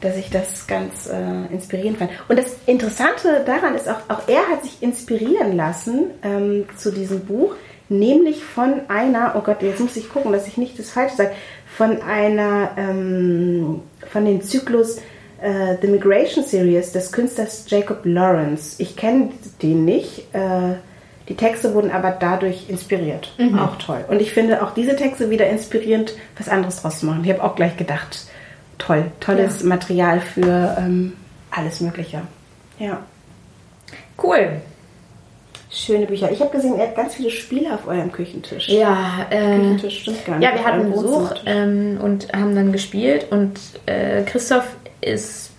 dass 0.00 0.16
ich 0.16 0.30
das 0.30 0.66
ganz 0.66 1.08
äh, 1.08 1.52
inspirierend 1.54 1.98
fand. 1.98 2.10
Und 2.28 2.36
das 2.36 2.56
Interessante 2.66 3.42
daran 3.46 3.76
ist 3.76 3.88
auch, 3.88 4.00
auch 4.08 4.26
er 4.26 4.48
hat 4.50 4.64
sich 4.64 4.82
inspirieren 4.82 5.56
lassen 5.56 6.10
ähm, 6.24 6.64
zu 6.76 6.90
diesem 6.90 7.20
Buch, 7.20 7.54
nämlich 7.88 8.42
von 8.42 8.80
einer, 8.88 9.34
oh 9.36 9.42
Gott, 9.42 9.62
jetzt 9.62 9.78
muss 9.80 9.94
ich 9.96 10.08
gucken, 10.08 10.32
dass 10.32 10.48
ich 10.48 10.56
nicht 10.56 10.76
das 10.78 10.90
Falsche 10.90 11.14
sage, 11.16 11.30
von 11.76 12.02
einer, 12.02 12.70
ähm, 12.76 13.80
von 14.10 14.24
dem 14.24 14.42
Zyklus 14.42 14.98
äh, 15.42 15.76
The 15.80 15.88
Migration 15.88 16.44
Series 16.44 16.92
des 16.92 17.12
Künstlers 17.12 17.64
Jacob 17.68 18.00
Lawrence. 18.04 18.76
Ich 18.78 18.96
kenne 18.96 19.30
den 19.62 19.84
nicht. 19.84 20.32
Äh, 20.32 20.74
die 21.28 21.36
Texte 21.36 21.74
wurden 21.74 21.90
aber 21.90 22.10
dadurch 22.10 22.68
inspiriert. 22.68 23.32
Auch 23.56 23.76
toll. 23.76 24.04
Und 24.08 24.20
ich 24.20 24.32
finde 24.32 24.62
auch 24.62 24.74
diese 24.74 24.96
Texte 24.96 25.30
wieder 25.30 25.48
inspirierend, 25.48 26.14
was 26.36 26.48
anderes 26.48 26.82
draus 26.82 26.98
zu 26.98 27.06
machen. 27.06 27.24
Ich 27.24 27.30
habe 27.30 27.44
auch 27.44 27.54
gleich 27.54 27.76
gedacht, 27.76 28.26
toll, 28.78 29.04
tolles 29.20 29.62
Material 29.62 30.20
für 30.20 30.76
ähm, 30.78 31.12
alles 31.50 31.80
Mögliche. 31.80 32.22
Ja. 32.78 32.98
Cool. 34.20 34.60
Schöne 35.70 36.06
Bücher. 36.06 36.30
Ich 36.30 36.40
habe 36.40 36.50
gesehen, 36.50 36.76
ihr 36.76 36.82
habt 36.82 36.96
ganz 36.96 37.14
viele 37.14 37.30
Spiele 37.30 37.72
auf 37.72 37.86
eurem 37.86 38.12
Küchentisch. 38.12 38.68
Ja, 38.68 39.26
äh, 39.30 39.56
Küchentisch 39.56 40.00
stimmt 40.00 40.26
gar 40.26 40.38
nicht. 40.38 40.50
ja, 40.50 40.54
wir 40.54 40.64
hatten 40.64 40.92
Besuch 40.92 41.30
ähm, 41.46 41.98
und 42.02 42.30
haben 42.34 42.54
dann 42.54 42.72
gespielt 42.72 43.28
und 43.30 43.58
äh, 43.86 44.22
Christoph 44.24 44.66
ist, 45.02 45.50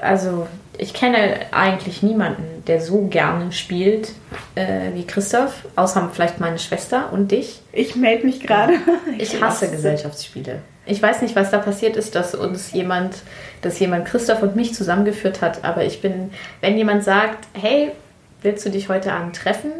also 0.00 0.46
ich 0.78 0.94
kenne 0.94 1.40
eigentlich 1.52 2.02
niemanden, 2.02 2.64
der 2.66 2.80
so 2.80 3.06
gerne 3.06 3.52
spielt 3.52 4.12
äh, 4.54 4.92
wie 4.94 5.06
Christoph, 5.06 5.66
außer 5.76 6.10
vielleicht 6.12 6.40
meine 6.40 6.58
Schwester 6.58 7.12
und 7.12 7.30
dich. 7.30 7.60
Ich 7.72 7.96
melde 7.96 8.26
mich 8.26 8.40
gerade. 8.40 8.74
Ich 9.18 9.40
hasse 9.40 9.70
Gesellschaftsspiele. 9.70 10.62
Ich 10.86 11.00
weiß 11.00 11.22
nicht, 11.22 11.36
was 11.36 11.50
da 11.50 11.58
passiert 11.58 11.96
ist, 11.96 12.14
dass 12.14 12.34
uns 12.34 12.72
jemand, 12.72 13.16
dass 13.62 13.78
jemand 13.78 14.06
Christoph 14.06 14.42
und 14.42 14.56
mich 14.56 14.74
zusammengeführt 14.74 15.40
hat, 15.40 15.64
aber 15.64 15.84
ich 15.84 16.02
bin, 16.02 16.30
wenn 16.60 16.76
jemand 16.76 17.04
sagt, 17.04 17.46
hey, 17.54 17.92
willst 18.42 18.66
du 18.66 18.70
dich 18.70 18.88
heute 18.88 19.12
Abend 19.12 19.36
treffen? 19.36 19.70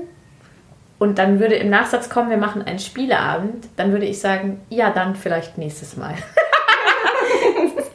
Und 0.99 1.19
dann 1.19 1.41
würde 1.41 1.57
im 1.57 1.69
Nachsatz 1.69 2.09
kommen, 2.09 2.31
wir 2.31 2.37
machen 2.37 2.63
einen 2.63 2.79
Spieleabend, 2.79 3.67
dann 3.77 3.93
würde 3.93 4.07
ich 4.07 4.21
sagen, 4.21 4.61
ja, 4.71 4.91
dann 4.91 5.17
vielleicht 5.17 5.59
nächstes 5.59 5.97
Mal. 5.97 6.15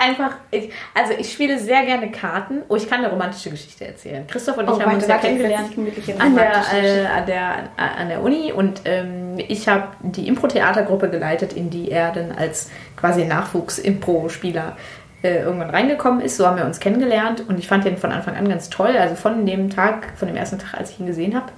Einfach, 0.01 0.35
ich, 0.49 0.71
also 0.93 1.13
ich 1.17 1.31
spiele 1.33 1.59
sehr 1.59 1.85
gerne 1.85 2.09
Karten. 2.09 2.61
Oh, 2.69 2.77
ich 2.77 2.89
kann 2.89 2.99
eine 2.99 3.09
romantische 3.09 3.49
Geschichte 3.49 3.85
erzählen. 3.85 4.25
Christoph 4.27 4.57
und 4.57 4.63
ich 4.63 4.69
Oh, 4.71 4.79
haben 4.79 4.95
uns 4.95 5.05
ja 5.05 5.17
kennengelernt 5.17 5.71
an 6.17 6.35
der, 6.35 6.51
äh, 6.73 7.05
an, 7.05 7.25
der, 7.25 7.69
an 7.75 8.07
der 8.07 8.21
Uni 8.23 8.53
und 8.53 8.83
ähm, 8.85 9.37
ich 9.37 9.67
habe 9.67 9.89
die 10.01 10.29
Impro-Theatergruppe 10.29 11.09
geleitet, 11.09 11.51
in 11.51 11.69
die 11.69 11.91
er 11.91 12.13
dann 12.13 12.31
als 12.31 12.69
quasi 12.95 13.25
Nachwuchs-Impro-Spieler 13.25 14.77
äh, 15.21 15.41
irgendwann 15.41 15.69
reingekommen 15.69 16.21
ist. 16.21 16.37
So 16.37 16.47
haben 16.47 16.55
wir 16.55 16.65
uns 16.65 16.79
kennengelernt 16.79 17.43
und 17.49 17.59
ich 17.59 17.67
fand 17.67 17.83
ihn 17.83 17.97
von 17.97 18.13
Anfang 18.13 18.37
an 18.37 18.47
ganz 18.47 18.69
toll. 18.69 18.95
Also 18.97 19.15
von 19.15 19.45
dem 19.45 19.69
Tag, 19.69 20.13
von 20.15 20.29
dem 20.29 20.37
ersten 20.37 20.59
Tag, 20.59 20.75
als 20.75 20.91
ich 20.91 20.99
ihn 21.01 21.07
gesehen 21.07 21.35
habe. 21.35 21.51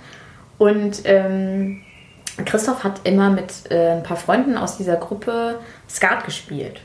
Und 0.57 1.01
ähm, 1.05 1.83
Christoph 2.45 2.83
hat 2.83 3.01
immer 3.03 3.29
mit 3.29 3.69
äh, 3.69 3.91
ein 3.91 4.03
paar 4.03 4.17
Freunden 4.17 4.57
aus 4.57 4.77
dieser 4.77 4.95
Gruppe 4.95 5.59
Skat 5.87 6.25
gespielt. 6.25 6.81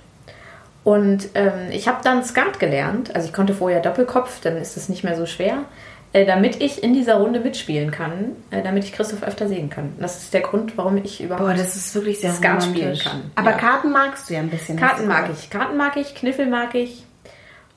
Und 0.87 1.30
ähm, 1.34 1.70
ich 1.72 1.89
habe 1.89 1.99
dann 2.05 2.22
Skat 2.22 2.61
gelernt. 2.61 3.12
Also 3.16 3.26
ich 3.26 3.32
konnte 3.34 3.55
vorher 3.55 3.80
Doppelkopf, 3.80 4.41
dann 4.41 4.57
ist 4.57 4.76
es 4.76 4.89
nicht 4.89 5.03
mehr 5.03 5.16
so 5.16 5.26
schwer. 5.26 5.64
Äh, 6.12 6.24
damit 6.26 6.62
ich 6.62 6.80
in 6.80 6.95
dieser 6.95 7.16
Runde 7.16 7.41
mitspielen 7.41 7.91
kann, 7.91 8.37
äh, 8.53 8.62
damit 8.62 8.84
ich 8.84 8.93
Christoph 8.93 9.24
öfter 9.24 9.49
sehen 9.49 9.68
kann. 9.68 9.95
Das 9.99 10.22
ist 10.22 10.32
der 10.32 10.43
Grund, 10.43 10.78
warum 10.78 10.97
ich 10.99 11.20
überhaupt 11.20 11.45
Boah, 11.45 11.55
das 11.55 11.74
ist 11.74 11.93
wirklich 11.97 12.20
sehr 12.20 12.30
Skat 12.30 12.62
romantisch. 12.62 12.70
spielen 12.78 12.99
kann. 12.99 13.30
Aber 13.34 13.51
Ja. 13.51 13.57
Karten 13.57 13.91
magst 13.91 14.30
du 14.30 14.34
ja 14.34 14.41
ein 14.41 14.49
bisschen. 14.49 14.78
Karten 14.78 15.09
mag 15.09 15.28
ich. 15.32 15.51
Karten 15.51 15.76
mag 15.76 15.97
ich, 15.97 16.14
Kniffel 16.14 16.47
mag 16.47 16.76
ich. 16.76 17.05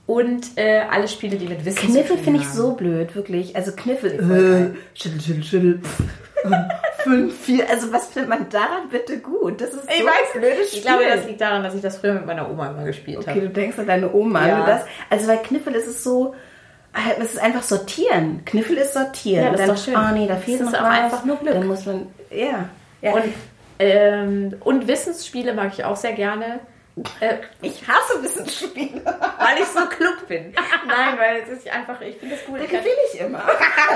Und 0.09 0.57
äh, 0.57 0.81
alle 0.89 1.07
Spiele, 1.07 1.37
die 1.37 1.45
mit 1.45 1.63
Wissen 1.65 1.87
Kniffel 1.87 2.17
finde 2.17 2.39
ich 2.39 2.47
so 2.49 2.71
blöd, 2.71 3.15
wirklich. 3.15 3.55
Also 3.55 3.73
Kniffel. 3.73 4.13
Äh, 4.15 4.97
schüttel, 4.99 5.21
schüttel, 5.21 5.43
schüttel. 5.43 5.81
Fünf, 7.03 7.39
vier. 7.39 7.69
Also 7.69 7.93
was 7.93 8.07
findet 8.07 8.27
man 8.27 8.49
daran 8.49 8.89
bitte 8.89 9.19
gut? 9.19 9.61
Das 9.61 9.69
ist 9.69 9.87
Ich 9.87 9.99
so 9.99 10.05
weiß, 10.07 10.33
blödes 10.33 10.69
Spiel. 10.69 10.79
Ich 10.79 10.81
glaube, 10.83 11.03
das 11.07 11.27
liegt 11.27 11.39
daran, 11.39 11.61
dass 11.61 11.75
ich 11.75 11.81
das 11.83 11.97
früher 11.99 12.13
mit 12.13 12.25
meiner 12.25 12.49
Oma 12.49 12.71
immer 12.71 12.85
gespielt 12.85 13.19
Okay, 13.19 13.29
habe. 13.29 13.41
du 13.41 13.49
denkst 13.49 13.77
an 13.77 13.85
deine 13.85 14.11
Oma. 14.11 14.47
Ja. 14.47 14.65
Das, 14.65 14.81
also 15.11 15.27
bei 15.27 15.37
Kniffel 15.37 15.75
ist 15.75 15.85
es 15.85 16.03
so, 16.03 16.33
äh, 16.95 17.21
es 17.21 17.33
ist 17.35 17.39
einfach 17.39 17.61
sortieren. 17.61 18.41
Kniffel 18.45 18.77
ist 18.77 18.95
sortieren. 18.95 19.43
Ja, 19.43 19.51
das 19.51 19.59
Und 19.61 19.75
ist 19.75 19.87
dann, 19.87 19.95
doch 19.95 20.05
schön. 20.07 20.11
Oh 20.11 20.19
nee, 20.19 20.27
da 20.27 20.37
fehlt 20.37 20.61
ist 20.61 20.71
noch 20.71 20.79
auch 20.79 20.85
was. 20.85 20.99
einfach 21.03 21.25
nur 21.25 21.35
Glück. 21.35 21.53
Dann 21.53 21.67
muss 21.67 21.85
man, 21.85 22.07
ja. 22.31 22.67
ja. 23.03 23.11
Und, 23.13 23.23
ähm, 23.77 24.55
und 24.61 24.87
Wissensspiele 24.87 25.53
mag 25.53 25.71
ich 25.77 25.85
auch 25.85 25.97
sehr 25.97 26.13
gerne. 26.13 26.61
Äh, 27.19 27.35
ich 27.61 27.87
hasse 27.87 28.21
Wissensspiele. 28.21 29.01
weil 29.39 29.57
ich 29.61 29.67
so 29.67 29.85
klug 29.85 30.27
bin. 30.27 30.53
Nein, 30.87 31.17
weil 31.17 31.41
es 31.43 31.49
ist 31.49 31.71
einfach, 31.71 31.99
ich 32.01 32.17
finde 32.17 32.35
das 32.35 32.43
cool. 32.49 32.59
Da 32.59 32.65
gewinne 32.65 32.87
ich 33.13 33.21
immer. 33.21 33.43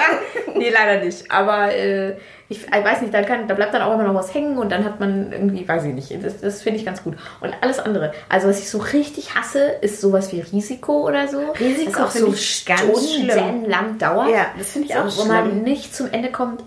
nee, 0.55 0.69
leider 0.69 1.03
nicht. 1.03 1.29
Aber 1.29 1.73
äh, 1.73 2.15
ich, 2.49 2.63
ich 2.63 2.71
weiß 2.71 3.01
nicht, 3.01 3.13
da, 3.13 3.23
kann, 3.23 3.47
da 3.47 3.55
bleibt 3.55 3.73
dann 3.73 3.81
auch 3.81 3.93
immer 3.93 4.03
noch 4.03 4.15
was 4.15 4.33
hängen 4.33 4.57
und 4.57 4.71
dann 4.71 4.83
hat 4.85 4.99
man 4.99 5.31
irgendwie, 5.31 5.67
weiß 5.67 5.85
ich 5.85 5.93
nicht, 5.93 6.23
das, 6.23 6.39
das 6.39 6.61
finde 6.61 6.79
ich 6.79 6.85
ganz 6.85 7.03
gut. 7.03 7.15
Und 7.41 7.53
alles 7.61 7.79
andere, 7.79 8.13
also 8.29 8.47
was 8.47 8.59
ich 8.59 8.69
so 8.69 8.77
richtig 8.77 9.35
hasse, 9.35 9.59
ist 9.81 10.01
sowas 10.01 10.31
wie 10.31 10.41
Risiko 10.41 11.07
oder 11.07 11.27
so. 11.27 11.51
Risiko 11.59 11.91
das 11.91 12.01
auch 12.01 12.11
so 12.11 12.33
stundenlang 12.33 13.97
dauert. 13.97 14.29
Ja, 14.29 14.47
das 14.57 14.71
finde 14.71 14.89
ich 14.89 14.95
auch 14.95 15.09
so, 15.09 15.23
Wo 15.23 15.27
man 15.27 15.63
nicht 15.63 15.95
zum 15.95 16.11
Ende 16.11 16.31
kommt. 16.31 16.63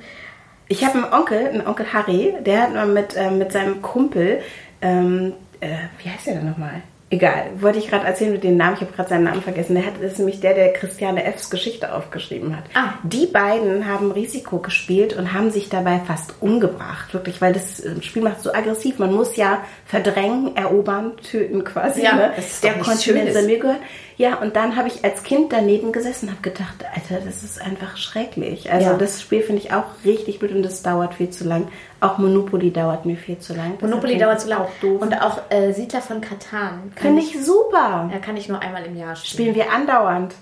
Ich 0.68 0.84
habe 0.84 0.94
einen 0.94 1.12
Onkel, 1.12 1.46
einen 1.46 1.66
Onkel 1.66 1.92
Harry, 1.92 2.34
der 2.40 2.62
hat 2.62 2.74
mal 2.74 2.86
mit, 2.86 3.16
ähm, 3.16 3.38
mit 3.38 3.52
seinem 3.52 3.82
Kumpel, 3.82 4.42
ähm, 4.82 5.34
äh, 5.60 5.76
wie 6.02 6.10
heißt 6.10 6.26
der 6.26 6.34
denn 6.34 6.48
nochmal? 6.48 6.82
Egal, 7.08 7.50
wollte 7.60 7.78
ich 7.78 7.86
gerade 7.86 8.04
erzählen 8.04 8.32
mit 8.32 8.42
dem 8.42 8.56
Namen, 8.56 8.74
ich 8.74 8.80
habe 8.80 8.90
gerade 8.90 9.08
seinen 9.08 9.24
Namen 9.24 9.40
vergessen. 9.40 9.76
Der 9.76 9.86
hat, 9.86 9.94
das 10.02 10.12
ist 10.12 10.18
nämlich 10.18 10.40
der, 10.40 10.54
der 10.54 10.72
Christiane 10.72 11.22
Fs 11.32 11.50
Geschichte 11.50 11.94
aufgeschrieben 11.94 12.56
hat. 12.56 12.64
Ah. 12.74 12.94
Die 13.04 13.26
beiden 13.26 13.86
haben 13.86 14.10
Risiko 14.10 14.58
gespielt 14.58 15.16
und 15.16 15.32
haben 15.32 15.52
sich 15.52 15.68
dabei 15.68 16.00
fast 16.04 16.34
umgebracht, 16.40 17.14
wirklich, 17.14 17.40
weil 17.40 17.52
das 17.52 17.78
äh, 17.78 18.02
Spiel 18.02 18.22
macht 18.22 18.42
so 18.42 18.52
aggressiv. 18.52 18.98
Man 18.98 19.14
muss 19.14 19.36
ja 19.36 19.62
verdrängen, 19.84 20.56
erobern, 20.56 21.16
töten 21.18 21.62
quasi. 21.62 22.02
Ja, 22.02 22.16
ne? 22.16 22.32
das 22.34 22.46
ist 22.54 22.64
der 22.64 22.72
Kontinent, 22.74 23.28
Schönes. 23.28 23.46
mir 23.46 23.58
gehört. 23.60 23.80
Ja, 24.18 24.36
und 24.36 24.56
dann 24.56 24.76
habe 24.76 24.88
ich 24.88 25.04
als 25.04 25.22
Kind 25.24 25.52
daneben 25.52 25.92
gesessen 25.92 26.28
und 26.28 26.32
habe 26.36 26.42
gedacht, 26.42 26.84
Alter, 26.94 27.22
das 27.24 27.42
ist 27.42 27.60
einfach 27.60 27.98
schrecklich. 27.98 28.72
Also 28.72 28.90
Ja. 28.92 28.96
das 28.96 29.20
Spiel 29.20 29.42
finde 29.42 29.60
ich 29.62 29.74
auch 29.74 29.84
richtig 30.06 30.38
blöd 30.38 30.52
und 30.52 30.62
das 30.62 30.82
dauert 30.82 31.14
viel 31.14 31.28
zu 31.28 31.44
lang. 31.44 31.68
Auch 32.00 32.16
Monopoly 32.16 32.70
dauert 32.70 33.04
mir 33.04 33.16
viel 33.16 33.38
zu 33.38 33.52
lang. 33.54 33.74
Monopoly 33.80 34.14
Deshalb 34.14 34.20
dauert 34.30 34.40
zu 34.40 34.48
lang. 34.48 34.58
ich 34.62 34.64
Auch 34.64 34.80
doof. 34.80 35.02
Und 35.02 35.22
auch 35.22 35.40
äh, 35.50 35.72
Siedler 35.72 36.00
von 36.00 36.20
Katan. 36.22 36.92
Finde 36.96 37.20
ich 37.20 37.38
super. 37.44 38.08
Ja, 38.12 38.18
kann 38.18 38.36
ich 38.38 38.48
nur 38.48 38.60
einmal 38.60 38.84
im 38.86 38.96
Jahr 38.96 39.16
spielen. 39.16 39.52
Spielen 39.52 39.54
wir 39.54 39.70
andauernd. 39.72 40.34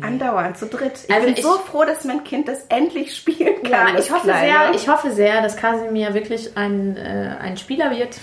Andauernd, 0.00 0.56
zu 0.58 0.66
dritt. 0.66 0.92
Ich 1.08 1.10
Oh, 1.10 1.14
Also 1.14 1.26
bin 1.26 1.36
ich- 1.36 1.42
so 1.42 1.52
froh, 1.58 1.84
dass 1.84 2.04
mein 2.04 2.22
Kind 2.24 2.46
das 2.48 2.64
endlich 2.68 3.16
spielen 3.16 3.62
kann. 3.62 3.70
Ja, 3.88 3.92
das 3.92 4.06
ich 4.06 4.12
hoffe 4.12 4.22
Kleine. 4.28 4.40
sehr, 4.46 4.74
ich 4.74 4.88
hoffe 4.88 5.10
sehr, 5.10 5.42
dass 5.42 5.56
Kasimir 5.56 6.14
wirklich 6.14 6.56
ein, 6.56 6.96
äh, 6.96 7.34
ein 7.40 7.56
Spieler 7.56 7.90
wird, 7.90 8.16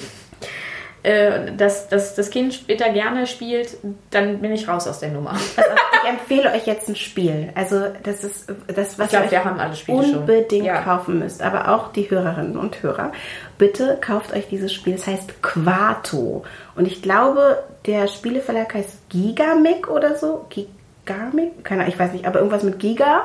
äh, 1.03 1.51
dass, 1.57 1.89
dass 1.89 2.15
das 2.15 2.29
Kind 2.29 2.53
später 2.53 2.89
gerne 2.89 3.27
spielt, 3.27 3.77
dann 4.09 4.39
bin 4.39 4.51
ich 4.53 4.67
raus 4.67 4.87
aus 4.87 4.99
der 4.99 5.09
Nummer. 5.09 5.31
Also, 5.57 5.71
ich 6.03 6.09
empfehle 6.09 6.51
euch 6.53 6.65
jetzt 6.67 6.89
ein 6.89 6.95
Spiel. 6.97 7.49
Also 7.55 7.85
das 8.03 8.23
ist 8.25 8.47
das, 8.67 8.99
was 8.99 9.05
Ich 9.05 9.11
glaub, 9.11 9.23
ihr 9.25 9.31
wir 9.31 9.45
haben 9.45 9.59
alle 9.59 9.75
Spiele 9.75 10.03
schon. 10.03 10.17
unbedingt 10.19 10.65
Ja. 10.65 10.81
kaufen 10.81 11.19
müsst. 11.19 11.41
Aber 11.41 11.69
auch 11.73 11.93
die 11.93 12.09
Hörerinnen 12.09 12.57
und 12.57 12.83
Hörer. 12.83 13.11
Bitte 13.57 13.97
kauft 14.01 14.33
euch 14.33 14.47
dieses 14.49 14.73
Spiel. 14.73 14.95
Es 14.95 15.07
heißt 15.07 15.41
Quato. 15.41 16.43
Und 16.75 16.87
ich 16.87 17.01
glaube, 17.01 17.63
der 17.85 18.07
Spieleverlag 18.07 18.73
heißt 18.73 19.09
Gigamic 19.09 19.89
oder 19.89 20.15
so. 20.17 20.45
Gigamic? 20.49 21.63
Keine 21.63 21.81
Ahnung, 21.83 21.93
ich 21.93 21.99
weiß 21.99 22.11
nicht, 22.13 22.25
aber 22.25 22.39
irgendwas 22.39 22.63
mit 22.63 22.79
Giga. 22.79 23.23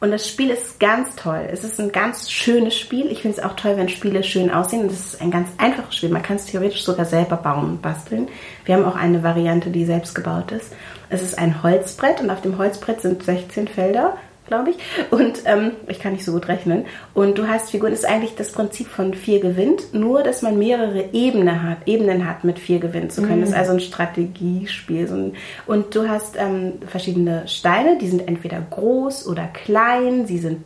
Und 0.00 0.12
das 0.12 0.26
Spiel 0.26 0.48
ist 0.48 0.80
ganz 0.80 1.14
toll. 1.14 1.46
Es 1.52 1.62
ist 1.62 1.78
ein 1.78 1.92
ganz 1.92 2.30
schönes 2.30 2.74
Spiel. 2.74 3.08
Ich 3.08 3.20
finde 3.20 3.36
es 3.36 3.44
auch 3.44 3.54
toll, 3.54 3.76
wenn 3.76 3.90
Spiele 3.90 4.22
schön 4.22 4.50
aussehen. 4.50 4.84
Und 4.84 4.92
es 4.92 5.12
ist 5.12 5.20
ein 5.20 5.30
ganz 5.30 5.50
einfaches 5.58 5.94
Spiel. 5.94 6.08
Man 6.08 6.22
kann 6.22 6.36
es 6.36 6.46
theoretisch 6.46 6.84
sogar 6.84 7.04
selber 7.04 7.36
bauen 7.36 7.78
basteln. 7.82 8.28
Wir 8.64 8.76
haben 8.76 8.86
auch 8.86 8.96
eine 8.96 9.22
Variante, 9.22 9.68
die 9.68 9.84
selbst 9.84 10.14
gebaut 10.14 10.52
ist. 10.52 10.72
Es 11.10 11.22
ist 11.22 11.38
ein 11.38 11.62
Holzbrett 11.62 12.22
und 12.22 12.30
auf 12.30 12.40
dem 12.40 12.56
Holzbrett 12.56 13.02
sind 13.02 13.22
16 13.22 13.68
Felder, 13.68 14.16
glaube 14.50 14.70
ich. 14.70 14.76
Und 15.10 15.42
ähm, 15.46 15.72
ich 15.86 16.00
kann 16.00 16.12
nicht 16.12 16.24
so 16.24 16.32
gut 16.32 16.48
rechnen. 16.48 16.84
Und 17.14 17.38
du 17.38 17.48
hast 17.48 17.70
Figuren. 17.70 17.92
Ist 17.92 18.04
eigentlich 18.04 18.34
das 18.34 18.52
Prinzip 18.52 18.88
von 18.88 19.14
vier 19.14 19.40
gewinnt, 19.40 19.94
nur 19.94 20.22
dass 20.22 20.42
man 20.42 20.58
mehrere 20.58 21.04
Ebene 21.12 21.62
hat, 21.62 21.78
Ebenen 21.86 22.28
hat, 22.28 22.44
mit 22.44 22.58
vier 22.58 22.80
gewinnen 22.80 23.10
zu 23.10 23.22
können. 23.22 23.40
Das 23.40 23.50
ist 23.50 23.56
also 23.56 23.72
ein 23.72 23.80
Strategiespiel. 23.80 25.06
So 25.06 25.14
ein, 25.14 25.32
und 25.66 25.94
du 25.94 26.08
hast 26.08 26.36
ähm, 26.36 26.74
verschiedene 26.86 27.46
Steine, 27.46 27.96
die 27.98 28.08
sind 28.08 28.26
entweder 28.28 28.60
groß 28.70 29.26
oder 29.28 29.46
klein, 29.46 30.26
sie 30.26 30.38
sind 30.38 30.58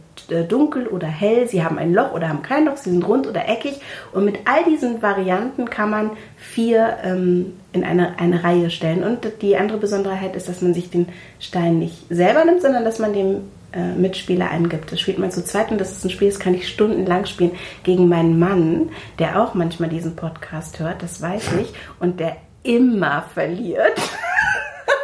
dunkel 0.49 0.87
oder 0.87 1.07
hell, 1.07 1.49
sie 1.49 1.65
haben 1.65 1.79
ein 1.79 1.93
Loch 1.93 2.13
oder 2.13 2.29
haben 2.29 2.43
kein 2.43 2.67
Loch, 2.67 2.77
sie 2.77 2.91
sind 2.91 3.07
rund 3.07 3.27
oder 3.27 3.49
eckig. 3.49 3.81
Und 4.13 4.25
mit 4.25 4.39
all 4.45 4.65
diesen 4.65 5.03
Varianten 5.03 5.69
kann 5.71 5.91
man 5.91 6.11
vier 6.37 6.99
ähm, 7.03 7.55
in 7.73 7.85
eine, 7.85 8.19
eine 8.19 8.45
Reihe 8.45 8.71
stellen. 8.71 9.03
Und 9.03 9.27
die 9.43 9.57
andere 9.57 9.79
Besonderheit 9.79 10.37
ist, 10.37 10.49
dass 10.49 10.63
man 10.63 10.75
sich 10.75 10.91
den 10.91 11.09
Stein 11.41 11.79
nicht 11.79 12.07
selber 12.09 12.45
nimmt, 12.45 12.63
sondern 12.63 12.85
dass 12.85 12.99
man 12.99 13.13
dem 13.13 13.43
äh, 13.73 13.93
Mitspieler 13.95 14.51
einen 14.51 14.69
gibt. 14.69 14.93
Das 14.93 15.01
spielt 15.01 15.19
man 15.19 15.31
zu 15.31 15.45
zweit 15.45 15.71
und 15.71 15.79
das 15.79 15.93
ist 15.93 16.05
ein 16.05 16.11
Spiel, 16.11 16.29
das 16.29 16.39
kann 16.39 16.55
ich 16.55 16.69
stundenlang 16.69 17.27
spielen 17.27 17.53
gegen 17.83 18.09
meinen 18.09 18.39
Mann, 18.39 18.91
der 19.19 19.41
auch 19.41 19.55
manchmal 19.55 19.89
diesen 19.89 20.15
Podcast 20.15 20.79
hört, 20.79 21.03
das 21.03 21.21
weiß 21.21 21.55
ich, 21.61 21.75
und 21.99 22.21
der 22.21 22.37
immer 22.63 23.23
verliert. 23.35 23.99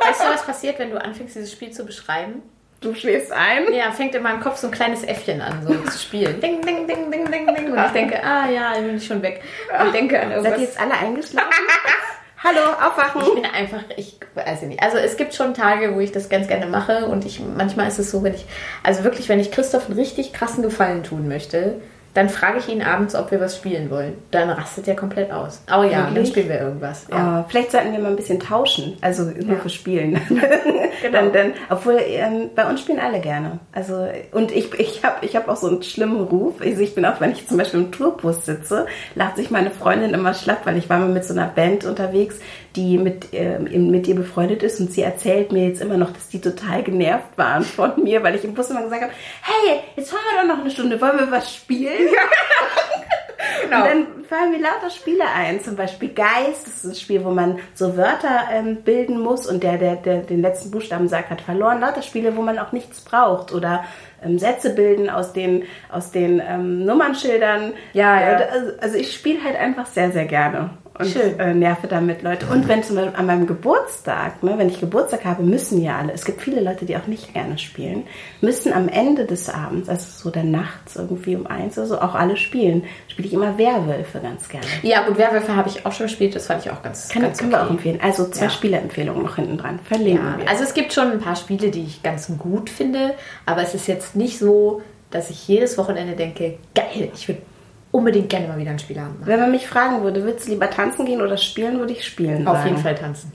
Weißt 0.03 0.21
du, 0.21 0.33
was 0.33 0.47
passiert, 0.47 0.79
wenn 0.79 0.91
du 0.91 1.03
anfängst, 1.03 1.35
dieses 1.35 1.53
Spiel 1.53 1.71
zu 1.71 1.85
beschreiben? 1.85 2.43
Du 2.81 2.95
schläfst 2.95 3.31
ein. 3.31 3.73
Ja, 3.75 3.93
fängt 3.93 4.15
in 4.15 4.23
meinem 4.23 4.41
Kopf 4.41 4.57
so 4.57 4.69
ein 4.69 4.73
kleines 4.73 5.05
Äffchen 5.05 5.43
an, 5.43 5.67
so 5.67 5.75
zu 5.91 5.99
spielen. 5.99 6.41
Ding, 6.41 6.63
ding, 6.63 6.87
ding, 6.87 7.11
ding, 7.11 7.31
ding, 7.31 7.55
ding. 7.55 7.73
Und 7.73 7.79
ich 7.79 7.93
denke, 7.93 8.25
ah 8.25 8.49
ja, 8.49 8.73
dann 8.75 8.87
bin 8.87 8.97
ich 8.97 9.07
schon 9.07 9.21
weg. 9.23 9.43
Und 9.79 9.87
ich 9.89 9.93
denke 9.93 10.19
an 10.19 10.29
Seid 10.31 10.37
ihr 10.37 10.45
irgendwas. 10.45 10.61
jetzt 10.63 10.81
alle 10.81 10.95
eingeschlafen? 10.95 11.51
Hallo, 12.43 12.71
aufwachen. 12.73 13.21
Ich 13.21 13.35
bin 13.35 13.45
einfach, 13.45 13.83
ich 13.99 14.17
weiß 14.35 14.63
nicht. 14.63 14.83
Also 14.83 14.97
es 14.97 15.19
gibt 15.19 15.35
schon 15.35 15.53
Tage, 15.53 15.95
wo 15.95 16.01
ich 16.01 16.11
das 16.11 16.31
ganz 16.31 16.49
gerne 16.49 16.65
mache 16.67 17.05
und 17.05 17.27
ich 17.27 17.39
manchmal 17.39 17.89
ist 17.89 17.99
es 17.99 18.11
so, 18.11 18.23
wenn 18.23 18.33
ich, 18.33 18.47
also 18.83 19.05
wirklich, 19.05 19.29
wenn 19.29 19.41
ich 19.41 19.51
Christoph 19.53 19.87
einen 19.91 19.99
richtig 19.99 20.33
krassen 20.33 20.63
Gefallen 20.63 21.03
tun 21.03 21.29
möchte, 21.29 21.83
dann 22.15 22.29
frage 22.29 22.59
ich 22.59 22.69
ihn 22.69 22.83
abends, 22.83 23.15
ob 23.15 23.31
wir 23.31 23.41
was 23.41 23.57
spielen 23.57 23.91
wollen. 23.91 24.15
Dann 24.31 24.51
rastet 24.51 24.89
er 24.89 24.97
komplett 24.97 25.31
aus. 25.31 25.63
Oh 25.69 25.83
ja, 25.83 26.03
dann 26.03 26.15
Wirklich? 26.15 26.29
spielen 26.31 26.49
wir 26.49 26.61
irgendwas. 26.61 27.07
Ja. 27.11 27.41
Oh, 27.41 27.45
vielleicht 27.49 27.71
sollten 27.71 27.93
wir 27.93 27.99
mal 28.01 28.09
ein 28.11 28.17
bisschen 28.17 28.41
tauschen, 28.41 28.97
also 29.01 29.25
nur 29.25 29.57
Ja. 29.57 29.63
für 29.63 29.69
Spielen. 29.69 30.21
Genau. 31.01 31.17
dann, 31.17 31.33
dann, 31.33 31.53
obwohl 31.71 31.99
ähm, 32.07 32.51
bei 32.55 32.69
uns 32.69 32.81
spielen 32.83 32.99
alle 33.01 33.21
gerne. 33.21 33.59
Also 33.73 34.07
und 34.33 34.53
ich, 34.53 34.75
ich 34.75 35.03
habe 35.03 35.25
ich 35.25 35.35
hab 35.35 35.49
auch 35.49 35.57
so 35.57 35.69
einen 35.69 35.83
schlimmen 35.83 36.21
Ruf. 36.21 36.61
Also 36.61 36.83
ich 36.83 36.95
bin 36.95 37.07
auch, 37.07 37.23
wenn 37.23 37.33
ich 37.33 37.49
zum 37.49 37.57
Beispiel 37.57 37.81
im 37.81 37.91
Tourbus 37.91 38.45
sitze, 38.45 38.85
lacht 39.15 39.37
sich 39.39 39.51
meine 39.51 39.71
Freundin 39.71 40.13
immer 40.13 40.35
schlapp, 40.35 40.67
weil 40.67 40.77
ich 40.77 40.91
war 40.91 40.99
mal 40.99 41.09
mit 41.09 41.25
so 41.25 41.33
einer 41.33 41.47
Band 41.47 41.87
unterwegs, 41.87 42.39
die 42.77 42.99
mit, 42.99 43.29
ähm, 43.33 43.91
mit 43.91 44.07
ihr 44.07 44.15
befreundet 44.15 44.63
ist 44.63 44.81
und 44.81 44.93
sie 44.93 45.03
erzählt 45.03 45.53
mir 45.53 45.67
jetzt 45.67 45.81
immer 45.81 45.97
noch, 45.97 46.13
dass 46.13 46.29
die 46.29 46.41
total 46.41 46.83
genervt 46.83 47.37
waren 47.37 47.65
von 47.65 48.03
mir, 48.03 48.23
weil 48.23 48.35
ich 48.35 48.45
im 48.45 48.55
Bus 48.55 48.71
immer 48.71 48.83
gesagt 48.83 49.03
habe, 49.03 49.13
hey, 49.43 49.81
jetzt 49.97 50.11
fahren 50.11 50.21
wir 50.33 50.43
doch 50.43 50.57
noch 50.57 50.61
eine 50.61 50.71
Stunde, 50.71 51.01
wollen 51.01 51.19
wir 51.19 51.31
was 51.31 51.55
spielen? 51.55 52.09
Genau. 53.63 53.83
Und 53.83 53.89
dann 53.89 54.25
fallen 54.25 54.51
mir 54.51 54.59
lauter 54.59 54.91
Spiele 54.91 55.25
ein, 55.35 55.61
zum 55.61 55.77
Beispiel 55.77 56.11
Geist, 56.11 56.67
das 56.67 56.77
ist 56.77 56.85
ein 56.85 56.95
Spiel, 56.95 57.25
wo 57.25 57.31
man 57.31 57.59
so 57.75 57.97
Wörter 57.97 58.49
ähm, 58.53 58.83
bilden 58.83 59.21
muss 59.21 59.47
und 59.47 59.63
der, 59.63 59.79
der, 59.79 59.97
der 59.97 60.19
den 60.23 60.43
letzten 60.43 60.71
Buchstaben 60.71 61.09
sagt, 61.09 61.31
hat 61.31 61.41
verloren. 61.41 61.81
Lauter 61.81 62.03
Spiele, 62.03 62.37
wo 62.37 62.43
man 62.43 62.59
auch 62.59 62.73
nichts 62.73 63.01
braucht 63.01 63.53
oder 63.53 63.85
ähm, 64.23 64.39
Sätze 64.39 64.71
bilden 64.71 65.11
aus 65.11 65.33
den, 65.33 65.65
aus 65.91 66.11
den 66.11 66.43
ähm, 66.47 66.85
Nummernschildern. 66.85 67.73
Ja, 67.93 68.21
ja. 68.21 68.37
Also, 68.37 68.73
also 68.81 68.97
ich 68.97 69.13
spiele 69.15 69.43
halt 69.43 69.57
einfach 69.57 69.87
sehr, 69.87 70.13
sehr 70.13 70.27
gerne. 70.27 70.71
Und 71.01 71.09
Schön. 71.09 71.39
Äh, 71.41 71.55
nerve 71.55 71.87
damit 71.87 72.23
Leute. 72.23 72.47
Und 72.47 72.69
wenn 72.69 72.83
zum 72.83 72.97
Beispiel 72.97 73.15
an 73.17 73.27
meinem 73.27 73.47
Geburtstag, 73.47 74.43
ne, 74.43 74.55
wenn 74.59 74.69
ich 74.69 74.81
Geburtstag 74.81 75.25
habe, 75.25 75.43
müssen 75.43 75.83
ja 75.83 75.99
alle, 75.99 76.13
es 76.13 76.25
gibt 76.25 76.43
viele 76.43 76.61
Leute, 76.61 76.85
die 76.85 76.97
auch 76.97 77.07
nicht 77.07 77.33
gerne 77.33 77.59
spielen, 77.59 78.05
müssen 78.41 78.73
am 78.73 78.89
Ende 78.89 79.25
des 79.25 79.49
Abends, 79.49 79.89
also 79.89 80.07
so 80.11 80.31
dann 80.31 80.51
nachts 80.51 80.97
irgendwie 80.97 81.37
um 81.37 81.47
eins 81.47 81.79
oder 81.79 81.87
so, 81.87 82.01
auch 82.01 82.15
alle 82.15 82.37
spielen. 82.37 82.85
Spiele 83.09 83.29
ich 83.29 83.35
immer 83.35 83.57
Werwölfe 83.59 84.21
ganz 84.21 84.49
gerne. 84.49 84.67
Ja, 84.83 85.07
gut, 85.07 85.19
Werwölfe 85.19 85.57
habe 85.57 85.69
ich 85.69 85.87
auch 85.87 85.93
schon 85.93 86.07
gespielt, 86.07 86.35
das 86.37 86.47
fand 86.47 86.65
ich 86.65 86.71
auch 86.71 86.83
ganz, 86.83 87.09
Kann, 87.09 87.23
ganz 87.23 87.39
können 87.39 87.51
wir 87.51 87.59
okay. 87.59 87.67
auch 87.67 87.71
empfehlen. 87.71 87.99
Also 88.03 88.29
zwei 88.29 88.45
Ja. 88.45 88.51
Spieleempfehlungen 88.51 89.23
noch 89.23 89.37
hinten 89.37 89.57
dran. 89.59 89.79
Verlinken 89.85 90.25
Ja, 90.27 90.39
wir. 90.39 90.49
also 90.49 90.65
es 90.65 90.75
gibt 90.75 90.93
schon 90.93 91.11
ein 91.13 91.21
paar 91.21 91.37
Spiele, 91.37 91.71
die 91.71 91.83
ich 91.85 92.03
ganz 92.03 92.31
gut 92.39 92.69
finde, 92.71 93.15
aber 93.47 93.63
es 93.63 93.75
ist 93.75 93.87
jetzt 93.89 94.17
nicht 94.17 94.39
so, 94.39 94.83
dass 95.11 95.31
ich 95.31 95.49
jedes 95.49 95.77
Wochenende 95.79 96.15
denke, 96.15 96.59
geil, 96.75 97.11
ich 97.15 97.27
würde 97.27 97.41
unbedingt 97.93 98.29
gerne 98.29 98.49
mal 98.49 98.59
wieder 98.59 98.71
ein 98.71 98.79
Spiel 98.79 99.01
haben. 99.01 99.17
Wenn 99.25 99.41
man 99.41 99.51
mich 99.51 99.67
fragen 99.67 100.03
würde, 100.03 100.25
willst 100.25 100.47
du 100.47 100.53
lieber 100.53 100.71
tanzen 100.71 101.07
gehen 101.07 101.21
oder 101.23 101.37
spielen, 101.37 101.79
würde 101.79 101.93
ich 101.93 102.05
spielen 102.05 102.47
Auf 102.47 102.57
sagen. 102.59 102.69
jeden 102.71 102.83
Fall 102.83 102.95
tanzen. 102.95 103.33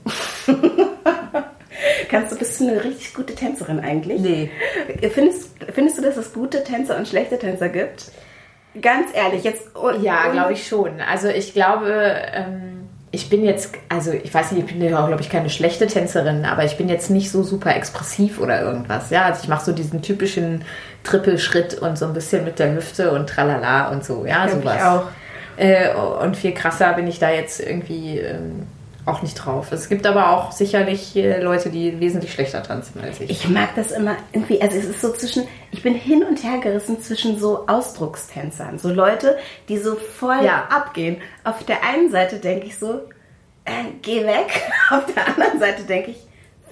Kannst 2.10 2.32
du, 2.32 2.38
bist 2.38 2.60
du 2.60 2.68
eine 2.70 2.84
richtig 2.84 3.14
gute 3.14 3.36
Tänzerin 3.36 3.80
eigentlich? 3.80 4.22
Nee. 4.22 4.50
Findest, 5.12 5.50
findest 5.74 5.98
du, 5.98 6.02
dass 6.02 6.16
es 6.18 6.34
gute 6.34 6.64
Tänzer 6.64 6.98
und 6.98 7.08
schlechte 7.08 7.38
Tänzer 7.38 7.70
gibt? 7.70 8.12
Ganz 8.82 9.08
ehrlich, 9.14 9.44
jetzt. 9.44 9.76
un- 9.76 10.02
Ja, 10.02 10.30
glaube 10.32 10.54
ich 10.54 10.68
schon. 10.68 11.02
Also 11.02 11.28
ich 11.28 11.54
glaube, 11.54 12.16
ähm, 12.34 12.85
ich 13.16 13.30
bin 13.30 13.46
jetzt, 13.46 13.74
also 13.88 14.12
ich 14.12 14.34
weiß 14.34 14.52
nicht, 14.52 14.66
ich 14.68 14.74
bin 14.74 14.82
ja 14.84 15.02
auch, 15.02 15.08
glaube 15.08 15.22
ich, 15.22 15.30
keine 15.30 15.50
schlechte 15.50 15.88
Tänzerin, 15.88 16.44
aber 16.44 16.66
ich 16.66 16.78
bin 16.78 16.90
jetzt 16.90 17.10
nicht 17.10 17.32
so 17.32 17.44
super 17.44 17.74
expressiv 17.74 18.40
oder 18.40 18.62
irgendwas. 18.62 19.10
Ja, 19.10 19.24
also 19.24 19.40
ich 19.42 19.48
mache 19.48 19.64
so 19.64 19.72
diesen 19.72 20.02
typischen 20.02 20.66
Trippelschritt 21.04 21.76
und 21.76 21.98
so 21.98 22.06
ein 22.06 22.14
bisschen 22.14 22.44
mit 22.44 22.60
der 22.60 22.76
Hüfte 22.76 23.12
und 23.12 23.30
tralala 23.30 23.90
und 23.90 24.04
so. 24.04 24.26
Ja, 24.26 24.46
ich 24.46 24.52
sowas. 24.52 24.84
auch. 24.84 25.04
Äh, 25.56 25.94
und 25.96 26.36
viel 26.36 26.54
krasser 26.54 26.92
bin 26.94 27.08
ich 27.08 27.18
da 27.18 27.32
jetzt 27.32 27.62
irgendwie 27.62 28.20
ähm, 28.20 28.68
auch 29.06 29.22
nicht 29.22 29.36
drauf. 29.36 29.72
Es 29.72 29.88
gibt 29.90 30.06
aber 30.08 30.32
auch 30.32 30.52
sicherlich 30.52 31.16
äh, 31.16 31.40
Leute, 31.42 31.70
die 31.70 32.00
wesentlich 32.00 32.34
schlechter 32.34 32.64
tanzen 32.64 33.00
als 33.02 33.22
ich. 33.22 33.30
Ich 33.30 33.50
mag 33.50 33.70
das 33.76 33.92
immer 33.92 34.16
irgendwie, 34.34 34.62
also 34.62 34.78
es 34.78 34.86
ist 34.86 35.02
so 35.02 35.12
zwischen, 35.14 35.48
ich 35.72 35.84
bin 35.84 35.94
hin 35.94 36.24
und 36.24 36.44
her 36.44 36.58
gerissen 36.60 37.00
zwischen 37.02 37.38
so 37.40 37.68
Ausdruckstänzern, 37.68 38.80
so 38.80 38.90
Leute, 38.90 39.38
die 39.70 39.78
so 39.78 39.96
voll 39.96 40.44
Ja. 40.44 40.68
abgehen. 40.70 41.18
Auf 41.44 41.64
der 41.66 41.84
einen 41.84 42.10
Seite 42.10 42.38
denke 42.38 42.68
ich 42.68 42.78
so, 42.80 43.02
äh, 43.66 43.72
geh 44.02 44.26
weg. 44.26 44.62
Auf 44.92 45.06
der 45.14 45.28
anderen 45.28 45.60
Seite 45.60 45.84
denke 45.84 46.12
ich, 46.12 46.18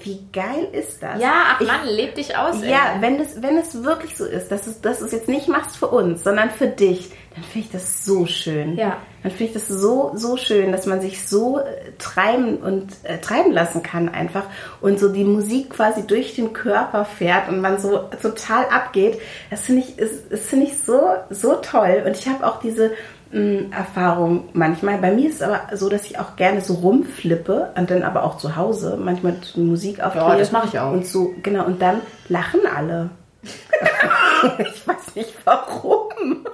wie 0.04 0.20
geil 0.34 0.68
ist 0.74 1.02
das? 1.02 1.22
ja, 1.22 1.32
ach 1.54 1.62
ich, 1.62 1.68
Mann, 1.68 1.88
leb 1.88 2.16
dich 2.16 2.36
aus. 2.38 2.62
ey. 2.62 2.70
Ja, 2.72 2.98
wenn 3.00 3.20
es, 3.22 3.42
wenn 3.42 3.58
es 3.58 3.84
wirklich 3.84 4.18
so 4.18 4.26
ist, 4.26 4.52
dass, 4.52 4.68
es, 4.68 4.82
dass 4.82 5.00
du 5.00 5.06
es 5.06 5.12
jetzt 5.14 5.30
nicht 5.30 5.48
machst 5.48 5.78
für 5.78 5.88
uns, 5.88 6.24
sondern 6.24 6.50
für 6.50 6.68
dich, 6.68 7.12
dann 7.36 7.44
finde 7.44 7.68
ich 7.68 7.72
das 7.72 8.06
so 8.06 8.26
schön. 8.26 8.78
Ja. 8.78 8.98
Dann 9.24 9.32
finde 9.32 9.46
ich 9.46 9.54
das 9.54 9.68
so, 9.68 10.12
so 10.16 10.38
schön, 10.38 10.72
dass 10.72 10.86
man 10.86 11.02
sich 11.02 11.28
so 11.28 11.60
äh, 11.60 11.92
treiben 11.98 12.58
und 12.58 12.92
äh, 13.04 13.20
treiben 13.20 13.52
lassen 13.52 13.82
kann 13.82 14.10
einfach 14.10 14.44
und 14.82 15.00
so 15.00 15.10
die 15.10 15.24
Musik 15.24 15.72
quasi 15.72 16.06
durch 16.06 16.36
den 16.36 16.54
Körper 16.54 17.06
fährt 17.06 17.50
und 17.50 17.60
man 17.62 17.80
so 17.80 18.10
total 18.22 18.66
abgeht. 18.66 19.20
Das 19.50 19.62
finde 19.62 19.82
ich, 19.82 19.98
ist, 19.98 20.32
finde 20.48 20.68
ich 20.68 20.78
so, 20.78 21.02
so 21.30 21.56
toll. 21.56 22.04
Und 22.06 22.18
ich 22.18 22.28
habe 22.28 22.46
auch 22.46 22.60
diese 22.60 22.92
mh, 23.32 23.76
Erfahrung 23.76 24.50
manchmal. 24.54 25.00
Bei 25.00 25.12
mir 25.12 25.30
ist 25.30 25.36
es 25.36 25.42
aber 25.42 25.76
so, 25.76 25.90
dass 25.90 26.06
ich 26.06 26.20
auch 26.20 26.36
gerne 26.36 26.62
so 26.62 26.76
rumflippe 26.76 27.72
und 27.76 27.90
dann 27.90 28.04
aber 28.04 28.24
auch 28.24 28.38
zu 28.38 28.56
Hause 28.56 29.00
manchmal 29.02 29.38
Musik 29.56 30.02
aufdrehe. 30.04 30.24
Ja, 30.24 30.38
das 30.38 30.52
mache 30.52 30.68
ich 30.68 30.80
auch. 30.80 30.92
Und 30.92 31.08
so, 31.08 31.34
genau, 31.42 31.66
und 31.66 31.82
dann 31.82 32.02
lachen 32.30 32.62
alle. 32.68 33.10
ich 34.60 34.88
weiß 34.88 35.16
nicht 35.16 35.34
warum. 35.46 36.46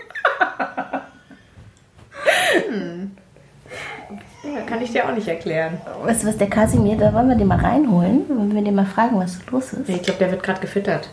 Ja, 4.43 4.61
kann 4.61 4.81
ich 4.81 4.91
dir 4.91 5.07
auch 5.07 5.13
nicht 5.13 5.27
erklären. 5.27 5.79
Weißt 6.03 6.23
du 6.23 6.27
was, 6.27 6.37
der 6.37 6.49
Kasimir, 6.49 6.97
da 6.97 7.13
wollen 7.13 7.29
wir 7.29 7.35
den 7.35 7.47
mal 7.47 7.59
reinholen, 7.59 8.23
wenn 8.29 8.55
wir 8.55 8.63
den 8.63 8.75
mal 8.75 8.85
fragen, 8.85 9.19
was 9.19 9.39
los 9.51 9.73
ist. 9.73 9.89
Ich 9.89 10.01
glaube, 10.01 10.19
der 10.19 10.31
wird 10.31 10.43
gerade 10.43 10.61
gefüttert. 10.61 11.09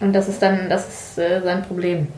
Und 0.00 0.12
das 0.12 0.28
ist 0.28 0.42
dann, 0.42 0.68
das 0.68 0.88
ist 0.88 1.18
äh, 1.18 1.40
sein 1.42 1.62
Problem. 1.62 2.08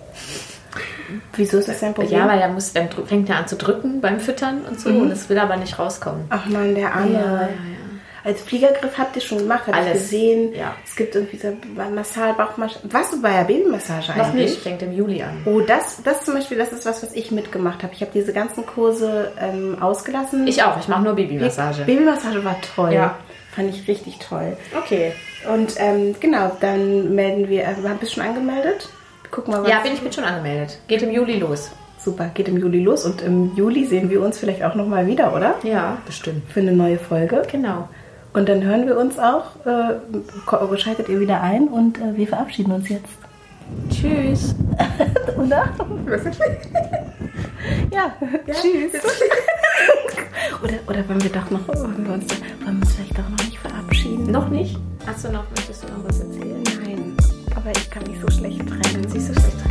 Wieso 1.34 1.58
ist 1.58 1.68
das 1.68 1.82
ein 1.82 1.94
Problem? 1.94 2.18
Ja, 2.18 2.28
weil 2.28 2.40
er 2.40 2.48
muss, 2.48 2.72
dann 2.72 2.88
fängt 3.06 3.30
er 3.30 3.36
an 3.36 3.46
zu 3.46 3.56
drücken 3.56 4.00
beim 4.00 4.20
Füttern 4.20 4.62
und 4.68 4.80
so 4.80 4.90
und 4.90 5.10
es 5.10 5.28
will 5.28 5.38
aber 5.38 5.56
nicht 5.56 5.78
rauskommen. 5.78 6.24
Ach 6.28 6.46
man, 6.46 6.74
der 6.74 6.94
Arme. 6.94 7.48
Als 8.24 8.42
Fliegergriff 8.42 8.98
habt 8.98 9.16
ihr 9.16 9.22
schon 9.22 9.38
gemacht, 9.38 9.64
habt 9.66 9.86
ihr 9.86 9.92
gesehen. 9.92 10.54
Ja. 10.54 10.74
Es 10.84 10.96
gibt 10.96 11.14
irgendwie 11.14 11.36
so 11.36 11.56
Massage, 11.94 12.34
Bauchmassage. 12.34 12.92
Warst 12.92 13.12
du 13.12 13.22
bei 13.22 13.32
der 13.32 13.44
Babymassage 13.44 14.12
Noch 14.16 14.26
eigentlich? 14.26 14.50
nicht, 14.50 14.62
fängt 14.62 14.82
im 14.82 14.92
Juli 14.92 15.22
an. 15.22 15.42
Oh, 15.44 15.60
das, 15.60 16.02
das 16.02 16.24
zum 16.24 16.34
Beispiel, 16.34 16.58
das 16.58 16.72
ist 16.72 16.84
was, 16.84 17.02
was 17.02 17.12
ich 17.14 17.30
mitgemacht 17.30 17.82
habe. 17.82 17.92
Ich 17.94 18.00
habe 18.00 18.10
diese 18.12 18.32
ganzen 18.32 18.66
Kurse 18.66 19.32
ähm, 19.40 19.76
ausgelassen. 19.80 20.46
Ich 20.46 20.62
auch, 20.62 20.78
ich 20.78 20.88
mache 20.88 21.02
nur 21.02 21.14
Babymassage. 21.14 21.84
Babymassage 21.84 22.44
war 22.44 22.56
toll. 22.74 22.92
Ja. 22.92 23.16
Fand 23.52 23.70
ich 23.74 23.88
richtig 23.88 24.18
toll. 24.18 24.56
Okay. 24.76 25.12
Und 25.52 25.74
ähm, 25.78 26.14
genau, 26.20 26.52
dann 26.60 27.14
melden 27.14 27.48
wir, 27.48 27.66
also, 27.66 27.82
bist 27.82 28.12
du 28.12 28.20
schon 28.20 28.28
angemeldet? 28.28 28.88
Guck 29.30 29.48
mal, 29.48 29.62
was. 29.62 29.70
Ja, 29.70 29.80
bin 29.80 29.92
ich 29.92 30.00
bin 30.00 30.12
schon 30.12 30.24
angemeldet. 30.24 30.78
Geht 30.88 31.02
im 31.02 31.10
Juli 31.10 31.38
los. 31.38 31.70
Super, 31.98 32.30
geht 32.32 32.48
im 32.48 32.56
Juli 32.56 32.80
los 32.80 33.04
und 33.04 33.22
im 33.22 33.54
Juli 33.56 33.84
sehen 33.84 34.08
wir 34.08 34.22
uns 34.22 34.38
vielleicht 34.38 34.62
auch 34.62 34.74
nochmal 34.74 35.06
wieder, 35.06 35.34
oder? 35.34 35.56
Ja, 35.64 35.98
bestimmt. 36.06 36.50
Für 36.50 36.60
eine 36.60 36.72
neue 36.72 36.98
Folge. 36.98 37.42
Genau. 37.50 37.88
Und 38.38 38.48
dann 38.48 38.62
hören 38.62 38.86
wir 38.86 38.96
uns 38.96 39.18
auch, 39.18 39.46
äh, 39.66 40.78
schaltet 40.78 41.08
ihr 41.08 41.18
wieder 41.18 41.40
ein 41.40 41.66
und 41.66 41.98
äh, 41.98 42.16
wir 42.16 42.28
verabschieden 42.28 42.70
uns 42.70 42.88
jetzt. 42.88 43.08
Tschüss. 43.90 44.54
Oder? 45.36 45.68
ja, 47.90 48.12
tschüss. 48.46 48.92
oder, 50.62 50.74
oder 50.86 51.08
wollen 51.08 51.22
wir 51.22 51.30
doch 51.30 51.50
noch, 51.50 51.66
wollen 51.66 52.06
wir, 52.06 52.14
uns, 52.14 52.30
wollen 52.64 52.76
wir 52.76 52.86
uns 52.86 52.92
vielleicht 52.92 53.18
doch 53.18 53.28
noch 53.28 53.44
nicht 53.44 53.58
verabschieden? 53.58 54.30
Noch 54.30 54.48
nicht? 54.48 54.78
Hast 55.04 55.24
du 55.24 55.32
noch, 55.32 55.42
möchtest 55.56 55.82
du 55.82 55.88
noch 55.88 56.04
was 56.04 56.20
erzählen? 56.20 56.62
Nein, 56.84 57.16
aber 57.56 57.72
ich 57.72 57.90
kann 57.90 58.04
mich 58.04 58.20
so 58.20 58.30
schlecht 58.30 58.60
trennen. 58.68 59.04
Siehst 59.08 59.30
du 59.30 59.34
schlecht 59.34 59.56
rein? 59.64 59.67